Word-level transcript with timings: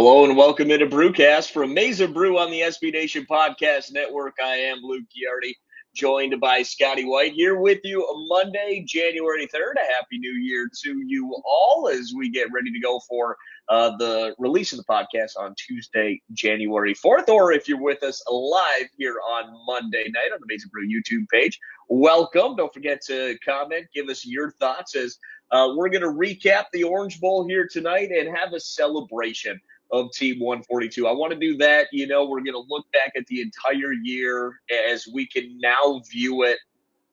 Hello 0.00 0.24
and 0.24 0.36
welcome 0.36 0.70
into 0.70 0.86
Brewcast 0.86 1.50
from 1.50 1.74
Maize 1.74 2.00
n 2.00 2.12
Brew 2.12 2.38
on 2.38 2.52
the 2.52 2.60
SB 2.60 2.92
Nation 2.92 3.26
Podcast 3.28 3.92
Network. 3.92 4.34
I 4.40 4.54
am 4.54 4.78
Luke 4.80 5.02
Giardi, 5.06 5.52
joined 5.92 6.40
by 6.40 6.62
Scotty 6.62 7.04
White 7.04 7.32
here 7.32 7.58
with 7.58 7.80
you 7.82 8.06
Monday, 8.28 8.84
January 8.86 9.48
3rd. 9.48 9.74
A 9.74 9.92
happy 9.92 10.20
new 10.20 10.34
year 10.34 10.70
to 10.84 11.02
you 11.04 11.34
all 11.44 11.88
as 11.92 12.12
we 12.16 12.30
get 12.30 12.46
ready 12.54 12.70
to 12.70 12.78
go 12.78 13.00
for 13.08 13.36
uh, 13.68 13.96
the 13.96 14.36
release 14.38 14.72
of 14.72 14.78
the 14.78 14.84
podcast 14.84 15.32
on 15.36 15.52
Tuesday, 15.58 16.22
January 16.32 16.94
4th. 16.94 17.28
Or 17.28 17.50
if 17.50 17.66
you're 17.66 17.82
with 17.82 18.04
us 18.04 18.22
live 18.30 18.86
here 18.96 19.16
on 19.28 19.52
Monday 19.66 20.04
night 20.14 20.30
on 20.32 20.38
the 20.38 20.46
Maize 20.46 20.64
n 20.64 20.70
Brew 20.72 20.86
YouTube 20.86 21.28
page, 21.28 21.58
welcome. 21.88 22.54
Don't 22.54 22.72
forget 22.72 23.00
to 23.08 23.36
comment, 23.44 23.86
give 23.92 24.08
us 24.08 24.24
your 24.24 24.52
thoughts 24.60 24.94
as 24.94 25.18
uh, 25.50 25.70
we're 25.74 25.88
going 25.88 26.02
to 26.02 26.08
recap 26.08 26.66
the 26.72 26.84
Orange 26.84 27.18
Bowl 27.20 27.48
here 27.48 27.66
tonight 27.68 28.10
and 28.12 28.28
have 28.36 28.52
a 28.52 28.60
celebration 28.60 29.58
of 29.90 30.12
Team 30.12 30.40
142. 30.40 31.06
I 31.06 31.12
want 31.12 31.32
to 31.32 31.38
do 31.38 31.56
that. 31.58 31.88
You 31.92 32.06
know, 32.06 32.26
we're 32.26 32.40
going 32.40 32.52
to 32.52 32.64
look 32.68 32.90
back 32.92 33.12
at 33.16 33.26
the 33.26 33.40
entire 33.40 33.92
year 33.92 34.60
as 34.90 35.06
we 35.12 35.26
can 35.26 35.58
now 35.60 36.02
view 36.10 36.42
it 36.44 36.58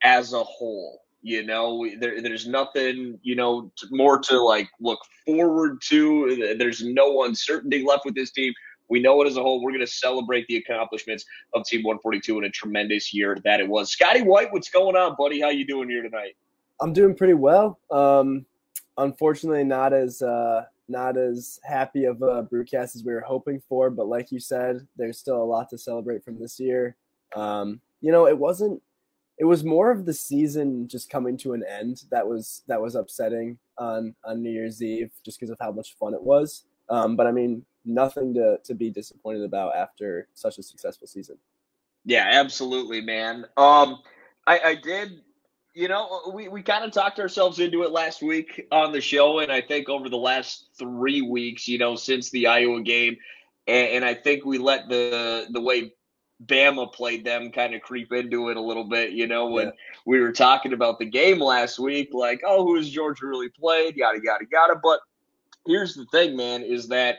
as 0.04 0.34
a 0.34 0.44
whole. 0.44 1.02
You 1.22 1.44
know, 1.44 1.88
there, 2.00 2.22
there's 2.22 2.48
nothing, 2.48 3.20
you 3.24 3.36
know, 3.36 3.72
more 3.90 4.20
to 4.20 4.40
like 4.40 4.70
look 4.80 5.00
forward 5.26 5.82
to. 5.88 6.56
There's 6.60 6.84
no 6.84 7.24
uncertainty 7.24 7.84
left 7.84 8.06
with 8.06 8.14
this 8.14 8.32
team. 8.32 8.54
We 8.90 9.00
know 9.00 9.20
it 9.24 9.28
as 9.28 9.38
a 9.38 9.42
whole. 9.42 9.64
We're 9.64 9.72
going 9.72 9.80
to 9.80 9.88
celebrate 9.88 10.46
the 10.48 10.58
accomplishments 10.58 11.26
of 11.56 11.66
Team 11.66 11.82
142 11.82 12.38
in 12.38 12.44
a 12.44 12.50
tremendous 12.52 13.12
year 13.12 13.38
that 13.44 13.60
it 13.60 13.68
was. 13.68 13.92
Scotty 13.92 14.22
White, 14.22 14.54
what's 14.54 14.70
going 14.70 14.96
on, 14.96 15.16
buddy? 15.18 15.42
How 15.42 15.50
you 15.50 15.66
doing 15.66 15.90
here 15.90 16.04
tonight? 16.04 16.36
I'm 16.80 16.94
doing 16.94 17.16
pretty 17.16 17.34
well. 17.34 17.80
Um, 17.90 18.46
unfortunately, 18.98 19.64
not 19.64 19.94
as 19.94 20.22
uh, 20.22 20.66
not 20.88 21.18
as 21.18 21.60
happy 21.64 22.06
of 22.06 22.22
a 22.22 22.44
brewcast 22.44 22.96
as 22.96 23.04
we 23.04 23.14
were 23.14 23.22
hoping 23.22 23.62
for. 23.68 23.90
But 23.90 24.08
like 24.08 24.32
you 24.32 24.40
said, 24.40 24.88
there's 24.96 25.18
still 25.18 25.42
a 25.42 25.44
lot 25.44 25.70
to 25.70 25.78
celebrate 25.78 26.24
from 26.24 26.40
this 26.40 26.60
year. 26.60 26.96
Um, 27.36 27.82
you 28.02 28.12
know, 28.12 28.28
it 28.28 28.38
wasn't. 28.38 28.82
It 29.38 29.46
was 29.46 29.66
more 29.66 29.92
of 29.92 30.06
the 30.06 30.14
season 30.14 30.88
just 30.88 31.10
coming 31.10 31.36
to 31.38 31.54
an 31.54 31.64
end 31.68 32.04
that 32.10 32.26
was 32.26 32.64
that 32.68 32.82
was 32.82 32.96
upsetting 32.96 33.58
on 33.78 34.16
on 34.24 34.42
New 34.42 34.52
Year's 34.52 34.82
Eve, 34.82 35.12
just 35.24 35.40
because 35.40 35.50
of 35.50 35.58
how 35.60 35.72
much 35.72 35.96
fun 36.00 36.14
it 36.14 36.24
was. 36.24 36.66
Um, 36.90 37.16
but 37.16 37.28
I 37.28 37.32
mean, 37.32 37.66
nothing 37.84 38.34
to 38.36 38.60
to 38.64 38.74
be 38.74 38.90
disappointed 38.90 39.44
about 39.44 39.76
after 39.76 40.28
such 40.34 40.58
a 40.58 40.64
successful 40.64 41.08
season. 41.08 41.38
Yeah, 42.06 42.30
absolutely, 42.32 43.02
man. 43.02 43.46
Um, 43.58 44.00
I, 44.48 44.60
I 44.60 44.76
did 44.76 45.22
you 45.76 45.90
know, 45.90 46.32
we, 46.34 46.48
we 46.48 46.64
kind 46.64 46.86
of 46.86 46.92
talked 46.92 47.20
ourselves 47.20 47.60
into 47.60 47.84
it 47.84 47.92
last 47.92 48.24
week 48.24 48.66
on 48.72 48.94
the 48.94 49.02
show, 49.02 49.40
and 49.40 49.52
I 49.52 49.60
think 49.60 49.90
over 49.90 50.08
the 50.08 50.18
last 50.18 50.70
three 50.80 51.22
weeks, 51.22 51.68
you 51.68 51.78
know, 51.78 51.98
since 51.98 52.30
the 52.30 52.48
Iowa 52.48 52.82
game, 52.82 53.18
and, 53.68 53.90
and 53.90 54.06
I 54.06 54.14
think 54.14 54.46
we 54.46 54.58
let 54.58 54.88
the 54.88 55.48
the 55.52 55.60
way 55.60 55.94
Bama 56.46 56.92
played 56.94 57.26
them 57.26 57.52
kind 57.52 57.76
of 57.76 57.82
creep 57.82 58.14
into 58.14 58.50
it 58.50 58.58
a 58.58 58.62
little 58.62 58.86
bit. 58.86 59.12
You 59.12 59.28
know, 59.28 59.48
when 59.48 59.68
yeah. 59.68 59.72
we 60.06 60.22
were 60.22 60.32
talking 60.32 60.72
about 60.72 60.98
the 60.98 61.06
game 61.06 61.40
last 61.40 61.78
week, 61.78 62.10
like, 62.14 62.42
oh, 62.48 62.64
who 62.64 62.78
has 62.78 62.90
Georgia 62.90 63.26
really 63.26 63.50
played? 63.50 63.98
Yada 63.98 64.20
yada 64.24 64.46
yada. 64.50 64.80
But 64.82 65.02
here's 65.68 65.94
the 65.94 66.06
thing, 66.06 66.38
man, 66.38 66.64
is 66.64 66.88
that 66.88 67.18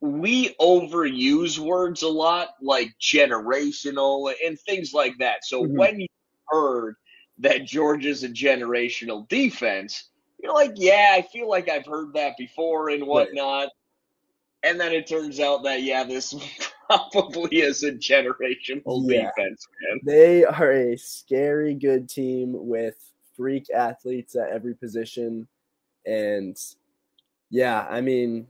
we 0.00 0.54
overuse 0.60 1.58
words 1.58 2.02
a 2.02 2.08
lot, 2.08 2.50
like 2.60 2.94
generational 3.00 4.34
and 4.44 4.60
things 4.60 4.92
like 4.92 5.16
that. 5.18 5.46
So 5.46 5.62
mm-hmm. 5.62 5.78
when 5.78 6.00
you 6.00 6.08
heard 6.48 6.96
that 7.40 7.64
Georgia's 7.64 8.22
a 8.22 8.28
generational 8.28 9.28
defense, 9.28 10.10
you're 10.42 10.54
like, 10.54 10.72
yeah, 10.76 11.14
I 11.14 11.22
feel 11.22 11.48
like 11.48 11.68
I've 11.68 11.86
heard 11.86 12.12
that 12.14 12.36
before 12.38 12.90
and 12.90 13.06
whatnot. 13.06 13.62
Right. 13.62 13.68
And 14.62 14.78
then 14.78 14.92
it 14.92 15.06
turns 15.06 15.40
out 15.40 15.64
that, 15.64 15.82
yeah, 15.82 16.04
this 16.04 16.34
probably 16.86 17.58
is 17.58 17.82
a 17.82 17.92
generational 17.92 19.02
yeah. 19.10 19.30
defense, 19.36 19.66
man. 19.82 20.00
They 20.04 20.44
are 20.44 20.72
a 20.72 20.96
scary 20.96 21.74
good 21.74 22.08
team 22.08 22.54
with 22.54 22.96
freak 23.36 23.70
athletes 23.70 24.36
at 24.36 24.50
every 24.50 24.74
position. 24.74 25.48
And 26.06 26.56
yeah, 27.48 27.86
I 27.88 28.00
mean, 28.00 28.46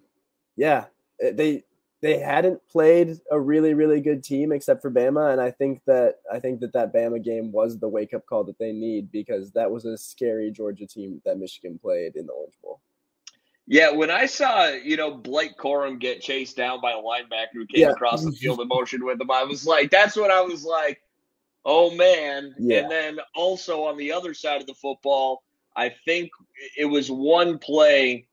yeah, 0.56 0.86
eh, 1.20 1.32
they 1.32 1.64
they 2.02 2.18
hadn't 2.18 2.60
played 2.68 3.18
a 3.30 3.38
really 3.38 3.74
really 3.74 4.00
good 4.00 4.24
team 4.24 4.52
except 4.52 4.82
for 4.82 4.90
Bama 4.90 5.32
and 5.32 5.40
I 5.40 5.50
think 5.50 5.82
that 5.86 6.16
I 6.32 6.40
think 6.40 6.60
that 6.60 6.72
that 6.72 6.94
Bama 6.94 7.22
game 7.22 7.52
was 7.52 7.78
the 7.78 7.88
wake 7.88 8.14
up 8.14 8.26
call 8.26 8.44
that 8.44 8.58
they 8.58 8.72
need 8.72 9.10
because 9.12 9.52
that 9.52 9.70
was 9.70 9.84
a 9.84 9.96
scary 9.96 10.50
Georgia 10.50 10.86
team 10.86 11.20
that 11.24 11.38
Michigan 11.38 11.78
played 11.78 12.16
in 12.16 12.26
the 12.26 12.32
Orange 12.32 12.54
Bowl. 12.62 12.80
Yeah, 13.66 13.92
when 13.92 14.10
I 14.10 14.26
saw, 14.26 14.66
you 14.66 14.96
know, 14.96 15.14
Blake 15.14 15.56
Corum 15.56 16.00
get 16.00 16.20
chased 16.20 16.56
down 16.56 16.80
by 16.80 16.90
a 16.90 16.96
linebacker 16.96 17.54
who 17.54 17.66
came 17.66 17.82
yeah. 17.82 17.90
across 17.90 18.24
the 18.24 18.32
field 18.40 18.60
in 18.60 18.66
motion 18.66 19.04
with 19.04 19.20
him, 19.20 19.30
I 19.30 19.44
was 19.44 19.64
like, 19.64 19.92
that's 19.92 20.16
what 20.16 20.32
I 20.32 20.40
was 20.40 20.64
like, 20.64 21.00
oh 21.64 21.94
man. 21.94 22.52
Yeah. 22.58 22.80
And 22.80 22.90
then 22.90 23.18
also 23.34 23.84
on 23.84 23.96
the 23.96 24.10
other 24.10 24.34
side 24.34 24.60
of 24.60 24.66
the 24.66 24.74
football, 24.74 25.44
I 25.76 25.94
think 26.04 26.30
it 26.76 26.86
was 26.86 27.12
one 27.12 27.58
play 27.58 28.26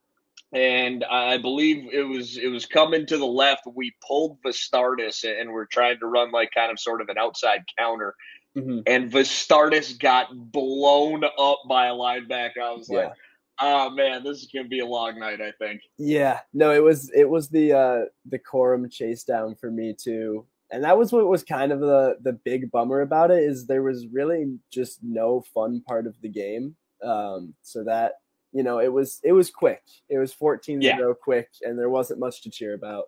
and 0.53 1.03
I 1.03 1.37
believe 1.37 1.89
it 1.91 2.03
was 2.03 2.37
it 2.37 2.47
was 2.47 2.65
coming 2.65 3.05
to 3.07 3.17
the 3.17 3.25
left. 3.25 3.63
We 3.73 3.93
pulled 4.07 4.41
Vastardis 4.43 5.25
and 5.25 5.51
we're 5.51 5.65
trying 5.65 5.99
to 5.99 6.07
run 6.07 6.31
like 6.31 6.51
kind 6.53 6.71
of 6.71 6.79
sort 6.79 7.01
of 7.01 7.09
an 7.09 7.17
outside 7.17 7.63
counter. 7.77 8.15
Mm-hmm. 8.57 8.79
And 8.87 9.11
Vastardis 9.11 9.99
got 9.99 10.29
blown 10.33 11.23
up 11.23 11.59
by 11.67 11.87
a 11.87 11.93
linebacker. 11.93 12.61
I 12.63 12.71
was 12.71 12.87
yeah. 12.89 12.97
like, 12.99 13.13
oh 13.59 13.89
man, 13.89 14.23
this 14.23 14.39
is 14.39 14.49
gonna 14.53 14.69
be 14.69 14.79
a 14.79 14.85
long 14.85 15.19
night, 15.19 15.41
I 15.41 15.51
think. 15.59 15.81
Yeah. 15.97 16.39
No, 16.53 16.71
it 16.71 16.83
was 16.83 17.11
it 17.13 17.29
was 17.29 17.49
the 17.49 17.73
uh 17.73 17.99
the 18.25 18.39
Corum 18.39 18.89
chase 18.89 19.23
down 19.23 19.55
for 19.55 19.69
me 19.69 19.93
too. 19.93 20.45
And 20.71 20.83
that 20.83 20.97
was 20.97 21.11
what 21.11 21.27
was 21.27 21.43
kind 21.43 21.73
of 21.73 21.81
the 21.81 22.17
the 22.21 22.33
big 22.33 22.71
bummer 22.71 23.01
about 23.01 23.31
it 23.31 23.43
is 23.43 23.65
there 23.65 23.83
was 23.83 24.07
really 24.13 24.57
just 24.71 24.99
no 25.03 25.43
fun 25.53 25.81
part 25.85 26.07
of 26.07 26.15
the 26.21 26.29
game. 26.29 26.77
Um 27.03 27.53
so 27.63 27.83
that 27.83 28.13
you 28.57 28.63
know, 28.63 28.79
it 28.79 28.91
was 28.91 29.19
it 29.23 29.33
was 29.33 29.51
quick. 29.51 29.83
It 30.09 30.17
was 30.17 30.33
14 30.33 30.81
yeah. 30.81 30.97
0 30.97 31.13
quick, 31.13 31.49
and 31.61 31.77
there 31.77 31.91
wasn't 31.91 32.19
much 32.19 32.41
to 32.41 32.49
cheer 32.49 32.73
about. 32.73 33.05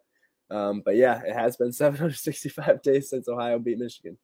Um, 0.52 0.84
but 0.86 0.96
yeah, 0.96 1.22
it 1.26 1.34
has 1.34 1.58
been 1.58 1.72
765 1.74 2.84
days 2.84 3.10
since 3.10 3.28
Ohio 3.28 3.58
beat 3.58 3.80
Michigan. 3.80 4.18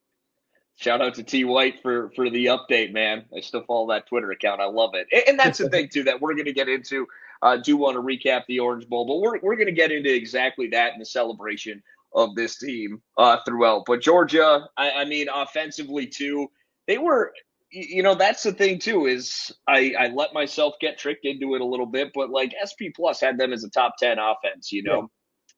Shout 0.75 1.01
out 1.01 1.15
to 1.15 1.23
T 1.23 1.43
White 1.43 1.81
for 1.81 2.11
for 2.15 2.29
the 2.29 2.45
update, 2.45 2.93
man. 2.93 3.25
I 3.35 3.39
still 3.39 3.63
follow 3.63 3.87
that 3.89 4.07
Twitter 4.07 4.29
account. 4.29 4.61
I 4.61 4.65
love 4.65 4.91
it, 4.93 5.07
and, 5.27 5.39
that's 5.39 5.57
the 5.57 5.69
thing 5.69 5.89
too 5.91 6.03
that 6.03 6.21
we're 6.21 6.33
going 6.33 6.45
to 6.45 6.53
get 6.53 6.69
into. 6.69 7.07
Uh, 7.41 7.57
do 7.57 7.75
want 7.75 7.95
to 7.95 8.01
recap 8.01 8.43
the 8.47 8.59
Orange 8.59 8.87
Bowl, 8.87 9.07
but 9.07 9.17
we're 9.17 9.39
we're 9.41 9.55
going 9.55 9.67
to 9.67 9.71
get 9.71 9.91
into 9.91 10.13
exactly 10.13 10.67
that 10.67 10.93
in 10.93 10.99
the 10.99 11.05
celebration 11.05 11.81
of 12.13 12.35
this 12.35 12.57
team 12.57 13.01
uh, 13.17 13.37
throughout. 13.47 13.83
But 13.87 14.01
Georgia, 14.01 14.67
I, 14.77 14.91
I 14.91 15.05
mean, 15.05 15.27
offensively 15.33 16.07
too, 16.07 16.49
they 16.87 16.97
were 16.97 17.33
you 17.71 18.03
know 18.03 18.15
that's 18.15 18.43
the 18.43 18.51
thing 18.51 18.79
too 18.79 19.05
is 19.05 19.51
I, 19.67 19.93
I 19.99 20.07
let 20.07 20.33
myself 20.33 20.75
get 20.79 20.97
tricked 20.97 21.25
into 21.25 21.55
it 21.55 21.61
a 21.61 21.65
little 21.65 21.85
bit 21.85 22.11
but 22.13 22.29
like 22.29 22.53
sp 22.65 22.93
plus 22.95 23.19
had 23.19 23.37
them 23.37 23.53
as 23.53 23.63
a 23.63 23.69
top 23.69 23.95
10 23.99 24.17
offense 24.19 24.71
you 24.71 24.83
know? 24.83 25.01
Yeah. 25.01 25.07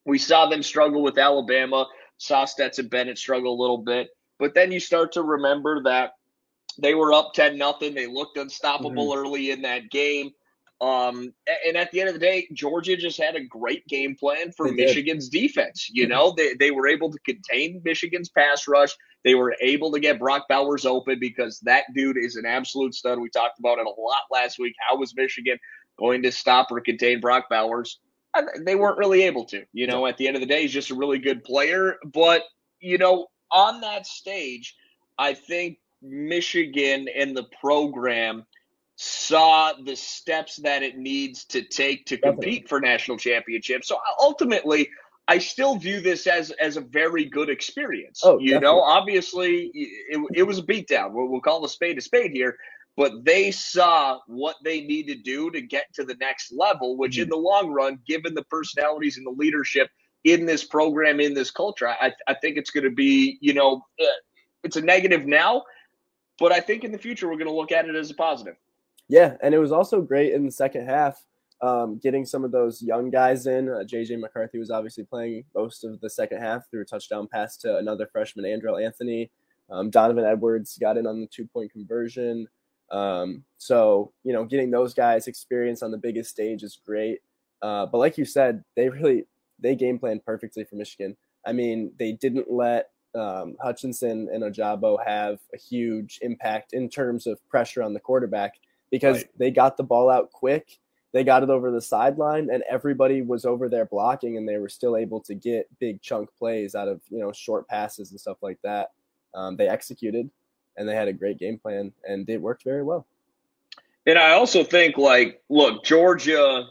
we 0.05 0.17
saw 0.17 0.47
them 0.47 0.63
struggle 0.63 1.03
with 1.03 1.17
alabama. 1.17 1.85
Saw 2.17 2.45
stetson 2.45 2.87
bennett 2.87 3.17
struggle 3.17 3.53
a 3.53 3.61
little 3.61 3.77
bit. 3.77 4.09
But 4.39 4.55
then 4.55 4.71
you 4.71 4.79
start 4.79 5.11
to 5.13 5.21
remember 5.21 5.83
that 5.83 6.13
they 6.79 6.93
were 6.95 7.13
up 7.13 7.33
10 7.33 7.57
nothing. 7.57 7.93
They 7.93 8.07
looked 8.07 8.37
unstoppable 8.37 9.11
mm-hmm. 9.11 9.19
early 9.19 9.51
in 9.51 9.61
that 9.63 9.89
game 9.91 10.31
um, 10.79 11.33
and 11.65 11.75
at 11.75 11.91
the 11.91 11.99
end 11.99 12.09
of 12.09 12.13
the 12.13 12.19
day, 12.19 12.47
Georgia 12.53 12.95
just 12.95 13.19
had 13.19 13.35
a 13.35 13.43
great 13.43 13.87
game 13.87 14.15
plan 14.15 14.51
for 14.51 14.67
they 14.67 14.75
Michigan's 14.75 15.27
did. 15.27 15.41
defense. 15.41 15.89
You 15.91 16.07
know, 16.07 16.35
they, 16.37 16.53
they 16.53 16.69
were 16.69 16.87
able 16.87 17.11
to 17.11 17.17
contain 17.19 17.81
Michigan's 17.83 18.29
pass 18.29 18.67
rush. 18.67 18.95
They 19.23 19.33
were 19.33 19.55
able 19.59 19.91
to 19.93 19.99
get 19.99 20.19
Brock 20.19 20.45
Bowers 20.47 20.85
open 20.85 21.19
because 21.19 21.59
that 21.61 21.85
dude 21.95 22.17
is 22.17 22.35
an 22.35 22.45
absolute 22.45 22.93
stud. 22.93 23.19
We 23.19 23.29
talked 23.29 23.57
about 23.57 23.79
it 23.79 23.87
a 23.87 24.01
lot 24.01 24.21
last 24.31 24.59
week. 24.59 24.75
How 24.87 24.97
was 24.97 25.15
Michigan 25.15 25.57
going 25.97 26.21
to 26.23 26.31
stop 26.31 26.71
or 26.71 26.79
contain 26.79 27.21
Brock 27.21 27.45
Bowers? 27.49 27.99
They 28.63 28.75
weren't 28.75 28.99
really 28.99 29.23
able 29.23 29.45
to. 29.45 29.63
You 29.73 29.87
know, 29.87 30.05
at 30.05 30.17
the 30.17 30.27
end 30.27 30.35
of 30.35 30.41
the 30.41 30.47
day, 30.47 30.61
he's 30.61 30.73
just 30.73 30.91
a 30.91 30.95
really 30.95 31.17
good 31.17 31.43
player. 31.43 31.95
But, 32.05 32.43
you 32.79 32.99
know, 32.99 33.27
on 33.51 33.81
that 33.81 34.05
stage, 34.05 34.75
I 35.17 35.33
think 35.33 35.79
Michigan 36.03 37.07
and 37.15 37.35
the 37.35 37.47
program– 37.59 38.45
saw 38.99 39.73
the 39.73 39.95
steps 39.95 40.55
that 40.57 40.81
it 40.81 40.97
needs 40.97 41.45
to 41.45 41.61
take 41.61 42.07
to 42.07 42.17
compete 42.17 42.63
Definitely. 42.63 42.67
for 42.67 42.79
national 42.81 43.17
championships. 43.17 43.87
So 43.87 43.97
ultimately, 44.19 44.89
I 45.27 45.37
still 45.37 45.75
view 45.75 46.01
this 46.01 46.25
as 46.25 46.49
as 46.51 46.77
a 46.77 46.81
very 46.81 47.25
good 47.25 47.49
experience. 47.49 48.21
Oh, 48.23 48.39
you 48.39 48.53
definitely. 48.53 48.65
know, 48.65 48.81
obviously 48.81 49.71
it, 49.73 50.19
it 50.33 50.43
was 50.43 50.57
a 50.57 50.63
beatdown. 50.63 51.11
We'll, 51.11 51.27
we'll 51.27 51.41
call 51.41 51.63
a 51.63 51.69
spade 51.69 51.99
a 51.99 52.01
spade 52.01 52.31
here, 52.31 52.57
but 52.95 53.23
they 53.23 53.51
saw 53.51 54.19
what 54.25 54.55
they 54.63 54.81
need 54.81 55.07
to 55.07 55.15
do 55.15 55.51
to 55.51 55.61
get 55.61 55.93
to 55.93 56.03
the 56.03 56.15
next 56.15 56.51
level. 56.51 56.97
Which, 56.97 57.13
mm-hmm. 57.13 57.23
in 57.23 57.29
the 57.29 57.37
long 57.37 57.69
run, 57.69 57.99
given 58.07 58.33
the 58.33 58.45
personalities 58.45 59.17
and 59.17 59.27
the 59.27 59.31
leadership 59.31 59.89
in 60.23 60.47
this 60.47 60.63
program, 60.63 61.19
in 61.19 61.35
this 61.35 61.51
culture, 61.51 61.87
I, 61.87 62.13
I 62.27 62.33
think 62.33 62.57
it's 62.57 62.71
going 62.71 62.85
to 62.85 62.89
be, 62.89 63.37
you 63.41 63.53
know, 63.53 63.85
uh, 64.01 64.05
it's 64.63 64.75
a 64.75 64.81
negative 64.81 65.27
now, 65.27 65.63
but 66.39 66.51
I 66.51 66.61
think 66.61 66.83
in 66.83 66.91
the 66.91 66.97
future 66.97 67.27
we're 67.27 67.35
going 67.35 67.45
to 67.45 67.53
look 67.53 67.71
at 67.71 67.87
it 67.87 67.95
as 67.95 68.09
a 68.09 68.15
positive. 68.15 68.55
Yeah, 69.09 69.37
and 69.41 69.53
it 69.53 69.59
was 69.59 69.71
also 69.71 70.01
great 70.01 70.33
in 70.33 70.45
the 70.45 70.51
second 70.51 70.85
half. 70.85 71.23
um, 71.61 71.97
getting 71.97 72.25
some 72.25 72.43
of 72.43 72.51
those 72.51 72.81
young 72.81 73.09
guys 73.09 73.47
in. 73.47 73.69
Uh, 73.69 73.83
JJ 73.83 74.19
McCarthy 74.19 74.59
was 74.59 74.69
obviously 74.69 75.03
playing 75.03 75.43
most 75.55 75.83
of 75.83 75.99
the 76.01 76.09
second 76.09 76.39
half 76.39 76.69
through 76.69 76.81
a 76.81 76.85
touchdown 76.85 77.27
pass 77.27 77.57
to 77.57 77.77
another 77.77 78.07
freshman, 78.07 78.45
Andrel 78.45 78.83
Anthony. 78.83 79.31
Um, 79.69 79.89
Donovan 79.89 80.23
Edwards 80.23 80.77
got 80.77 80.97
in 80.97 81.07
on 81.07 81.19
the 81.19 81.27
two 81.27 81.45
point 81.45 81.71
conversion. 81.71 82.47
Um, 82.91 83.43
so, 83.57 84.13
you 84.23 84.33
know, 84.33 84.45
getting 84.45 84.71
those 84.71 84.93
guys 84.93 85.27
experience 85.27 85.81
on 85.83 85.91
the 85.91 85.97
biggest 85.97 86.29
stage 86.29 86.63
is 86.63 86.79
great. 86.85 87.19
Uh, 87.61 87.85
but 87.85 87.97
like 87.97 88.17
you 88.17 88.25
said, 88.25 88.63
they 88.75 88.87
really 88.89 89.25
they 89.59 89.75
game 89.75 89.97
planned 89.97 90.23
perfectly 90.23 90.63
for 90.63 90.75
Michigan. 90.75 91.17
I 91.45 91.53
mean, 91.53 91.91
they 91.97 92.11
didn't 92.11 92.51
let 92.51 92.91
um, 93.15 93.57
Hutchinson 93.61 94.29
and 94.31 94.43
Ojabo 94.43 95.03
have 95.05 95.39
a 95.53 95.57
huge 95.57 96.19
impact 96.21 96.73
in 96.73 96.87
terms 96.87 97.25
of 97.25 97.45
pressure 97.49 97.81
on 97.81 97.93
the 97.93 97.99
quarterback 97.99 98.53
because 98.91 99.17
right. 99.17 99.29
they 99.37 99.51
got 99.51 99.77
the 99.77 99.83
ball 99.83 100.09
out 100.09 100.31
quick. 100.31 100.79
They 101.13 101.23
got 101.23 101.43
it 101.43 101.49
over 101.49 101.71
the 101.71 101.81
sideline, 101.81 102.49
and 102.51 102.63
everybody 102.69 103.21
was 103.21 103.45
over 103.45 103.69
there 103.69 103.85
blocking, 103.85 104.37
and 104.37 104.47
they 104.47 104.57
were 104.57 104.69
still 104.69 104.97
able 104.97 105.21
to 105.21 105.33
get 105.35 105.67
big 105.79 106.01
chunk 106.01 106.29
plays 106.37 106.75
out 106.75 106.87
of 106.87 107.01
you 107.09 107.19
know 107.19 107.31
short 107.31 107.67
passes 107.67 108.11
and 108.11 108.19
stuff 108.19 108.37
like 108.41 108.59
that. 108.63 108.91
Um, 109.33 109.55
they 109.55 109.67
executed, 109.67 110.29
and 110.75 110.87
they 110.87 110.95
had 110.95 111.07
a 111.07 111.13
great 111.13 111.39
game 111.39 111.57
plan, 111.57 111.91
and 112.07 112.29
it 112.29 112.41
worked 112.41 112.63
very 112.63 112.83
well. 112.83 113.05
And 114.05 114.17
I 114.17 114.31
also 114.31 114.63
think, 114.63 114.97
like, 114.97 115.41
look, 115.49 115.83
Georgia 115.83 116.67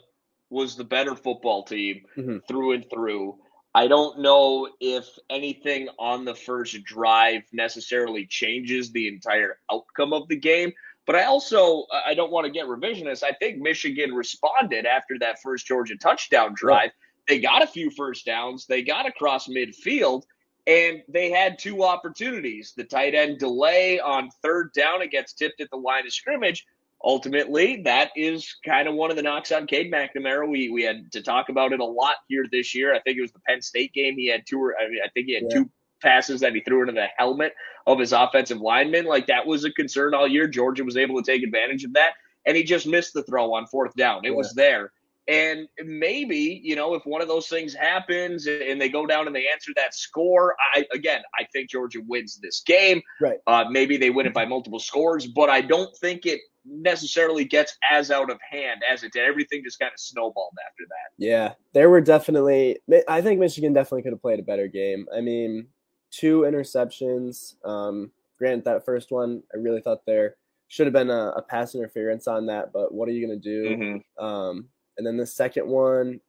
was 0.48 0.76
the 0.76 0.84
better 0.84 1.14
football 1.14 1.64
team 1.64 2.02
mm-hmm. 2.16 2.38
through 2.48 2.72
and 2.72 2.86
through. 2.90 3.36
I 3.74 3.88
don't 3.88 4.20
know 4.20 4.70
if 4.80 5.06
anything 5.28 5.88
on 5.98 6.24
the 6.24 6.34
first 6.34 6.82
drive 6.84 7.42
necessarily 7.52 8.24
changes 8.24 8.90
the 8.90 9.06
entire 9.06 9.58
outcome 9.70 10.14
of 10.14 10.28
the 10.28 10.36
game. 10.36 10.72
But 11.06 11.17
I 11.17 11.25
also 11.25 11.87
I 12.05 12.14
don't 12.14 12.32
want 12.32 12.47
to 12.47 12.50
get 12.50 12.67
revisionist. 12.67 13.23
I 13.23 13.32
think 13.32 13.58
Michigan 13.58 14.12
responded 14.12 14.87
after 14.87 15.19
that 15.20 15.41
first 15.43 15.67
Georgia 15.67 15.97
touchdown 15.97 16.53
drive. 16.55 16.91
They 17.29 17.41
got 17.41 17.62
a 17.62 17.67
few 17.67 17.91
first 17.91 18.26
downs. 18.26 18.67
They 18.67 18.82
got 18.82 19.06
across 19.06 19.49
midfield, 19.49 20.23
and 20.67 21.03
they 21.08 21.31
had 21.31 21.58
two 21.58 21.85
opportunities. 21.85 22.73
The 22.76 22.85
tight 22.85 23.14
end 23.14 23.38
delay 23.38 24.00
on 24.00 24.31
third 24.43 24.73
down, 24.73 25.03
it 25.03 25.11
gets 25.11 25.32
tipped 25.32 25.61
at 25.61 25.70
the 25.70 25.76
line 25.76 26.06
of 26.06 26.12
scrimmage 26.12 26.64
ultimately, 27.05 27.82
that 27.82 28.11
is 28.17 28.56
kind 28.64 28.88
of 28.88 28.94
one 28.94 29.11
of 29.11 29.17
the 29.17 29.23
knocks 29.23 29.52
on 29.52 29.67
Cade 29.67 29.93
McNamara. 29.93 30.49
We 30.49 30.69
we 30.69 30.82
had 30.82 31.11
to 31.12 31.23
talk 31.23 31.49
about 31.49 31.73
it 31.73 31.81
a 31.81 31.85
lot 31.85 32.17
here 32.29 32.44
this 32.50 32.75
year. 32.75 32.94
I 32.94 33.00
think 33.00 33.19
it 33.19 33.23
was 33.23 33.32
the 33.32 33.41
Penn 33.41 33.62
State 33.62 33.93
game. 33.93 34.17
He 34.17 34.26
had 34.29 34.44
two. 34.47 34.59
or 34.59 34.75
I 34.79 34.88
mean, 34.88 35.00
I 35.05 35.09
think 35.09 35.26
he 35.26 35.35
had 35.35 35.44
yeah. 35.49 35.59
two 35.59 35.70
passes 36.06 36.41
that 36.41 36.55
he 36.55 36.61
threw 36.61 36.82
into 36.82 36.93
the 36.93 37.08
helmet 37.19 37.53
of 37.87 37.99
his 37.99 38.12
offensive 38.12 38.61
lineman. 38.61 39.05
Like 39.05 39.26
that 39.26 39.47
was 39.47 39.64
a 39.64 39.73
concern 39.73 40.14
all 40.14 40.29
year. 40.29 40.47
Georgia 40.47 40.85
was 40.85 40.97
able 40.97 41.20
to 41.20 41.31
take 41.31 41.43
advantage 41.43 41.85
of 41.85 41.93
that, 41.94 42.12
and 42.47 42.56
he 42.56 42.62
just 42.62 42.87
missed 42.87 43.12
the 43.14 43.25
throw 43.25 43.55
on 43.55 43.67
fourth 43.67 43.94
down. 43.97 44.25
It 44.25 44.31
yeah. 44.31 44.37
was 44.37 44.55
there. 44.55 44.93
And 45.29 45.67
maybe, 45.85 46.61
you 46.62 46.76
know, 46.76 46.94
if 46.94 47.05
one 47.05 47.20
of 47.20 47.26
those 47.26 47.49
things 47.49 47.75
happens 47.75 48.47
and 48.47 48.81
they 48.81 48.88
go 48.88 49.06
down 49.06 49.26
and 49.26 49.35
they 49.35 49.47
answer 49.53 49.73
that 49.75 49.93
score, 49.93 50.55
I 50.73 50.87
again, 50.94 51.20
I 51.37 51.44
think 51.53 51.69
Georgia 51.69 51.99
wins 52.06 52.38
this 52.41 52.62
game. 52.64 53.02
Right. 53.20 53.38
Uh, 53.49 53.64
maybe 53.69 53.97
they 53.97 54.11
win 54.11 54.26
it 54.26 54.35
by 54.35 54.44
multiple 54.44 54.79
scores, 54.79 55.26
but 55.26 55.50
I 55.50 55.62
don't 55.62 55.94
think 55.97 56.26
it 56.26 56.41
necessarily 56.64 57.44
gets 57.44 57.76
as 57.91 58.12
out 58.12 58.31
of 58.31 58.38
hand 58.49 58.82
as 58.88 59.02
it 59.02 59.12
did. 59.12 59.25
Everything 59.25 59.62
just 59.64 59.81
kind 59.81 59.93
of 59.93 59.99
snowballed 59.99 60.55
after 60.64 60.85
that. 60.88 61.25
Yeah, 61.25 61.55
there 61.73 61.91
were 61.91 62.00
definitely. 62.00 62.79
I 63.09 63.20
think 63.20 63.41
Michigan 63.41 63.73
definitely 63.73 64.02
could 64.02 64.12
have 64.12 64.23
played 64.23 64.38
a 64.38 64.44
better 64.44 64.69
game. 64.69 65.06
I 65.14 65.23
mean, 65.23 65.67
two 66.16 66.40
interceptions. 66.40 67.54
Um, 67.64 68.10
granted, 68.38 68.64
that 68.64 68.84
first 68.84 69.10
one, 69.10 69.42
I 69.54 69.58
really 69.58 69.80
thought 69.80 70.06
there 70.06 70.36
should 70.68 70.86
have 70.86 70.94
been 70.94 71.10
a, 71.10 71.32
a 71.36 71.42
pass 71.42 71.74
interference 71.74 72.26
on 72.26 72.46
that, 72.46 72.72
but 72.72 72.92
what 72.92 73.08
are 73.08 73.12
you 73.12 73.26
going 73.26 73.40
to 73.40 73.42
do? 73.42 73.76
Mm-hmm. 73.76 74.24
Um, 74.24 74.68
and 74.98 75.06
then 75.06 75.16
the 75.16 75.26
second 75.26 75.66
one, 75.66 76.20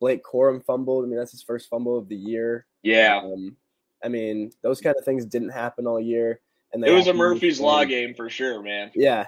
Blake 0.00 0.22
Corum 0.24 0.64
fumbled. 0.64 1.04
I 1.04 1.08
mean, 1.08 1.16
that's 1.18 1.32
his 1.32 1.42
first 1.42 1.70
fumble 1.70 1.96
of 1.96 2.08
the 2.08 2.16
year. 2.16 2.66
Yeah. 2.82 3.20
Um, 3.22 3.56
I 4.04 4.08
mean, 4.08 4.52
those 4.62 4.80
kind 4.80 4.96
of 4.98 5.04
things 5.04 5.24
didn't 5.24 5.50
happen 5.50 5.86
all 5.86 6.00
year. 6.00 6.40
And 6.72 6.84
it 6.84 6.90
was 6.90 7.06
a 7.06 7.14
Murphy's 7.14 7.60
Law 7.60 7.84
game 7.84 8.12
for 8.14 8.28
sure, 8.28 8.60
man. 8.60 8.90
Yeah, 8.94 9.26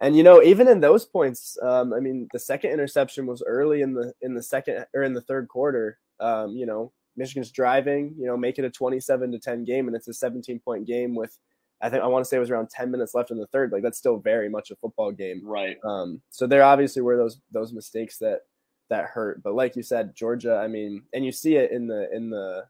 and 0.00 0.16
you 0.16 0.22
know, 0.22 0.42
even 0.42 0.68
in 0.68 0.80
those 0.80 1.04
points, 1.04 1.58
um, 1.62 1.92
I 1.92 2.00
mean, 2.00 2.28
the 2.32 2.38
second 2.38 2.70
interception 2.70 3.26
was 3.26 3.42
early 3.46 3.82
in 3.82 3.94
the 3.94 4.12
in 4.20 4.34
the 4.34 4.42
second 4.42 4.86
or 4.94 5.02
in 5.02 5.14
the 5.14 5.20
third 5.20 5.48
quarter. 5.48 5.98
Um, 6.20 6.56
you 6.56 6.66
know, 6.66 6.92
Michigan's 7.16 7.50
driving, 7.50 8.14
you 8.18 8.26
know, 8.26 8.36
make 8.36 8.58
it 8.58 8.64
a 8.64 8.70
twenty-seven 8.70 9.32
to 9.32 9.38
ten 9.38 9.64
game, 9.64 9.86
and 9.86 9.96
it's 9.96 10.08
a 10.08 10.14
seventeen 10.14 10.60
point 10.60 10.86
game 10.86 11.14
with, 11.14 11.38
I 11.80 11.88
think 11.88 12.02
I 12.02 12.06
want 12.06 12.24
to 12.24 12.28
say 12.28 12.36
it 12.36 12.40
was 12.40 12.50
around 12.50 12.70
ten 12.70 12.90
minutes 12.90 13.14
left 13.14 13.30
in 13.30 13.38
the 13.38 13.46
third. 13.48 13.72
Like 13.72 13.82
that's 13.82 13.98
still 13.98 14.18
very 14.18 14.48
much 14.48 14.70
a 14.70 14.76
football 14.76 15.12
game, 15.12 15.42
right? 15.44 15.76
Um, 15.84 16.20
so 16.30 16.46
there 16.46 16.62
obviously 16.62 17.02
were 17.02 17.16
those 17.16 17.40
those 17.50 17.72
mistakes 17.72 18.18
that 18.18 18.40
that 18.88 19.06
hurt, 19.06 19.42
but 19.42 19.54
like 19.54 19.74
you 19.76 19.82
said, 19.82 20.14
Georgia, 20.14 20.56
I 20.56 20.68
mean, 20.68 21.02
and 21.12 21.24
you 21.24 21.32
see 21.32 21.56
it 21.56 21.72
in 21.72 21.86
the 21.86 22.08
in 22.14 22.30
the 22.30 22.66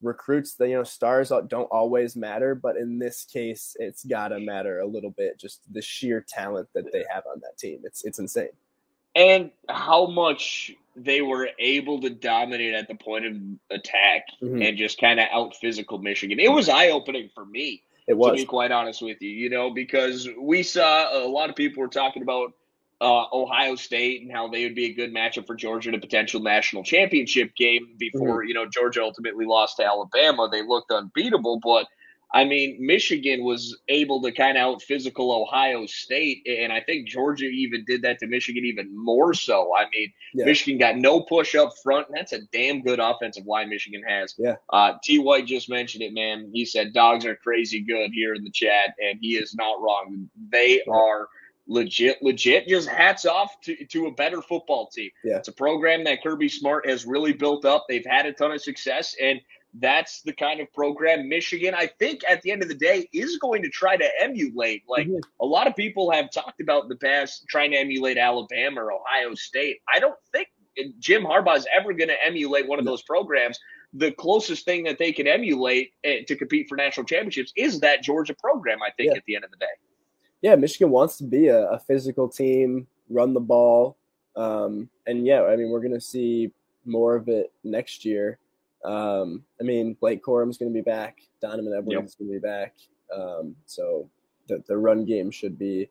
recruits 0.00 0.54
that 0.54 0.68
you 0.68 0.76
know 0.76 0.84
stars 0.84 1.32
don't 1.48 1.66
always 1.72 2.14
matter 2.14 2.54
but 2.54 2.76
in 2.76 3.00
this 3.00 3.24
case 3.24 3.74
it's 3.80 4.04
got 4.04 4.28
to 4.28 4.38
matter 4.38 4.78
a 4.78 4.86
little 4.86 5.10
bit 5.10 5.38
just 5.40 5.60
the 5.72 5.82
sheer 5.82 6.24
talent 6.28 6.68
that 6.72 6.92
they 6.92 7.04
have 7.10 7.24
on 7.26 7.40
that 7.40 7.58
team. 7.58 7.80
It's 7.82 8.04
it's 8.04 8.20
insane 8.20 8.48
and 9.18 9.50
how 9.68 10.06
much 10.06 10.72
they 10.94 11.22
were 11.22 11.48
able 11.58 12.00
to 12.00 12.10
dominate 12.10 12.74
at 12.74 12.88
the 12.88 12.94
point 12.94 13.26
of 13.26 13.34
attack 13.70 14.26
mm-hmm. 14.40 14.62
and 14.62 14.78
just 14.78 15.00
kind 15.00 15.18
of 15.18 15.26
out 15.32 15.56
physical 15.56 15.98
Michigan. 15.98 16.38
It 16.40 16.50
was 16.50 16.68
eye 16.68 16.90
opening 16.90 17.28
for 17.34 17.44
me. 17.44 17.82
It 18.06 18.16
was. 18.16 18.30
To 18.30 18.36
be 18.36 18.46
quite 18.46 18.70
honest 18.70 19.02
with 19.02 19.20
you, 19.20 19.28
you 19.28 19.50
know, 19.50 19.70
because 19.70 20.28
we 20.40 20.62
saw 20.62 21.24
a 21.24 21.28
lot 21.28 21.50
of 21.50 21.56
people 21.56 21.82
were 21.82 21.88
talking 21.88 22.22
about 22.22 22.54
uh, 23.00 23.24
Ohio 23.32 23.74
State 23.74 24.22
and 24.22 24.32
how 24.32 24.48
they 24.48 24.64
would 24.64 24.74
be 24.74 24.86
a 24.86 24.94
good 24.94 25.12
matchup 25.12 25.46
for 25.46 25.54
Georgia 25.54 25.90
in 25.90 25.94
a 25.94 26.00
potential 26.00 26.40
national 26.40 26.84
championship 26.84 27.54
game 27.54 27.94
before 27.98 28.40
mm-hmm. 28.40 28.48
you 28.48 28.54
know 28.54 28.66
Georgia 28.66 29.02
ultimately 29.02 29.44
lost 29.44 29.76
to 29.76 29.84
Alabama. 29.84 30.48
They 30.50 30.62
looked 30.62 30.90
unbeatable, 30.90 31.60
but 31.62 31.86
I 32.32 32.44
mean 32.44 32.78
Michigan 32.80 33.44
was 33.44 33.78
able 33.88 34.22
to 34.22 34.32
kind 34.32 34.56
of 34.56 34.62
out 34.62 34.82
physical 34.82 35.32
Ohio 35.32 35.86
State, 35.86 36.46
and 36.46 36.72
I 36.72 36.80
think 36.80 37.08
Georgia 37.08 37.46
even 37.46 37.84
did 37.86 38.02
that 38.02 38.18
to 38.20 38.26
Michigan 38.26 38.64
even 38.64 38.94
more 38.94 39.34
so. 39.34 39.70
I 39.76 39.84
mean 39.92 40.12
yeah. 40.34 40.44
Michigan 40.44 40.78
got 40.78 40.96
no 40.96 41.20
push 41.22 41.54
up 41.54 41.72
front. 41.82 42.08
And 42.08 42.16
that's 42.16 42.32
a 42.32 42.40
damn 42.52 42.82
good 42.82 43.00
offensive 43.00 43.46
line 43.46 43.68
Michigan 43.68 44.02
has. 44.06 44.34
Yeah. 44.38 44.56
Uh, 44.70 44.94
T. 45.02 45.18
White 45.18 45.46
just 45.46 45.68
mentioned 45.68 46.02
it, 46.02 46.12
man. 46.12 46.50
He 46.52 46.64
said 46.64 46.92
dogs 46.92 47.24
are 47.24 47.36
crazy 47.36 47.80
good 47.80 48.10
here 48.12 48.34
in 48.34 48.44
the 48.44 48.50
chat, 48.50 48.94
and 48.98 49.18
he 49.20 49.36
is 49.36 49.54
not 49.54 49.80
wrong. 49.80 50.28
They 50.50 50.82
yeah. 50.86 50.92
are 50.92 51.28
legit, 51.66 52.22
legit. 52.22 52.68
Just 52.68 52.88
hats 52.88 53.26
off 53.26 53.60
to, 53.62 53.84
to 53.86 54.06
a 54.06 54.12
better 54.12 54.42
football 54.42 54.88
team. 54.88 55.10
Yeah. 55.24 55.36
It's 55.36 55.48
a 55.48 55.52
program 55.52 56.04
that 56.04 56.22
Kirby 56.22 56.48
Smart 56.48 56.88
has 56.88 57.06
really 57.06 57.32
built 57.32 57.64
up. 57.64 57.86
They've 57.88 58.06
had 58.06 58.26
a 58.26 58.32
ton 58.32 58.52
of 58.52 58.62
success, 58.62 59.14
and 59.20 59.40
that's 59.74 60.22
the 60.22 60.32
kind 60.32 60.60
of 60.60 60.72
program 60.72 61.28
Michigan, 61.28 61.74
I 61.74 61.86
think, 61.86 62.22
at 62.28 62.42
the 62.42 62.50
end 62.50 62.62
of 62.62 62.68
the 62.68 62.74
day, 62.74 63.08
is 63.12 63.38
going 63.38 63.62
to 63.62 63.68
try 63.68 63.96
to 63.96 64.08
emulate. 64.20 64.82
Like 64.88 65.06
mm-hmm. 65.06 65.18
a 65.40 65.46
lot 65.46 65.66
of 65.66 65.76
people 65.76 66.10
have 66.10 66.30
talked 66.30 66.60
about 66.60 66.84
in 66.84 66.88
the 66.88 66.96
past 66.96 67.44
trying 67.48 67.72
to 67.72 67.76
emulate 67.76 68.18
Alabama 68.18 68.82
or 68.82 68.92
Ohio 68.92 69.34
State. 69.34 69.78
I 69.92 69.98
don't 69.98 70.18
think 70.32 70.48
Jim 70.98 71.24
Harbaugh 71.24 71.56
is 71.56 71.66
ever 71.76 71.92
going 71.92 72.08
to 72.08 72.26
emulate 72.26 72.68
one 72.68 72.78
of 72.78 72.84
those 72.84 73.02
programs. 73.02 73.58
The 73.94 74.12
closest 74.12 74.64
thing 74.64 74.84
that 74.84 74.98
they 74.98 75.12
can 75.12 75.26
emulate 75.26 75.92
eh, 76.04 76.22
to 76.26 76.36
compete 76.36 76.68
for 76.68 76.76
national 76.76 77.06
championships 77.06 77.52
is 77.56 77.80
that 77.80 78.02
Georgia 78.02 78.34
program, 78.34 78.78
I 78.82 78.90
think, 78.96 79.12
yeah. 79.12 79.18
at 79.18 79.24
the 79.26 79.34
end 79.34 79.44
of 79.44 79.50
the 79.50 79.56
day 79.56 79.66
yeah, 80.40 80.54
Michigan 80.54 80.90
wants 80.90 81.18
to 81.18 81.24
be 81.24 81.48
a, 81.48 81.70
a 81.70 81.78
physical 81.80 82.28
team, 82.28 82.86
run 83.08 83.34
the 83.34 83.40
ball, 83.40 83.96
um, 84.36 84.88
and 85.06 85.26
yeah, 85.26 85.42
I 85.42 85.56
mean 85.56 85.70
we're 85.70 85.80
gonna 85.80 86.00
see 86.00 86.52
more 86.84 87.16
of 87.16 87.28
it 87.28 87.52
next 87.64 88.04
year. 88.04 88.38
Um, 88.84 89.44
I 89.60 89.64
mean 89.64 89.94
Blake 90.00 90.22
Corum's 90.22 90.56
gonna 90.56 90.70
be 90.70 90.80
back, 90.80 91.18
Donovan 91.40 91.74
Edwards 91.76 91.94
yep. 91.94 92.04
is 92.04 92.14
gonna 92.14 92.30
be 92.30 92.38
back, 92.38 92.74
um, 93.14 93.56
so 93.66 94.08
the 94.48 94.62
the 94.66 94.76
run 94.76 95.04
game 95.04 95.30
should 95.30 95.58
be 95.58 95.88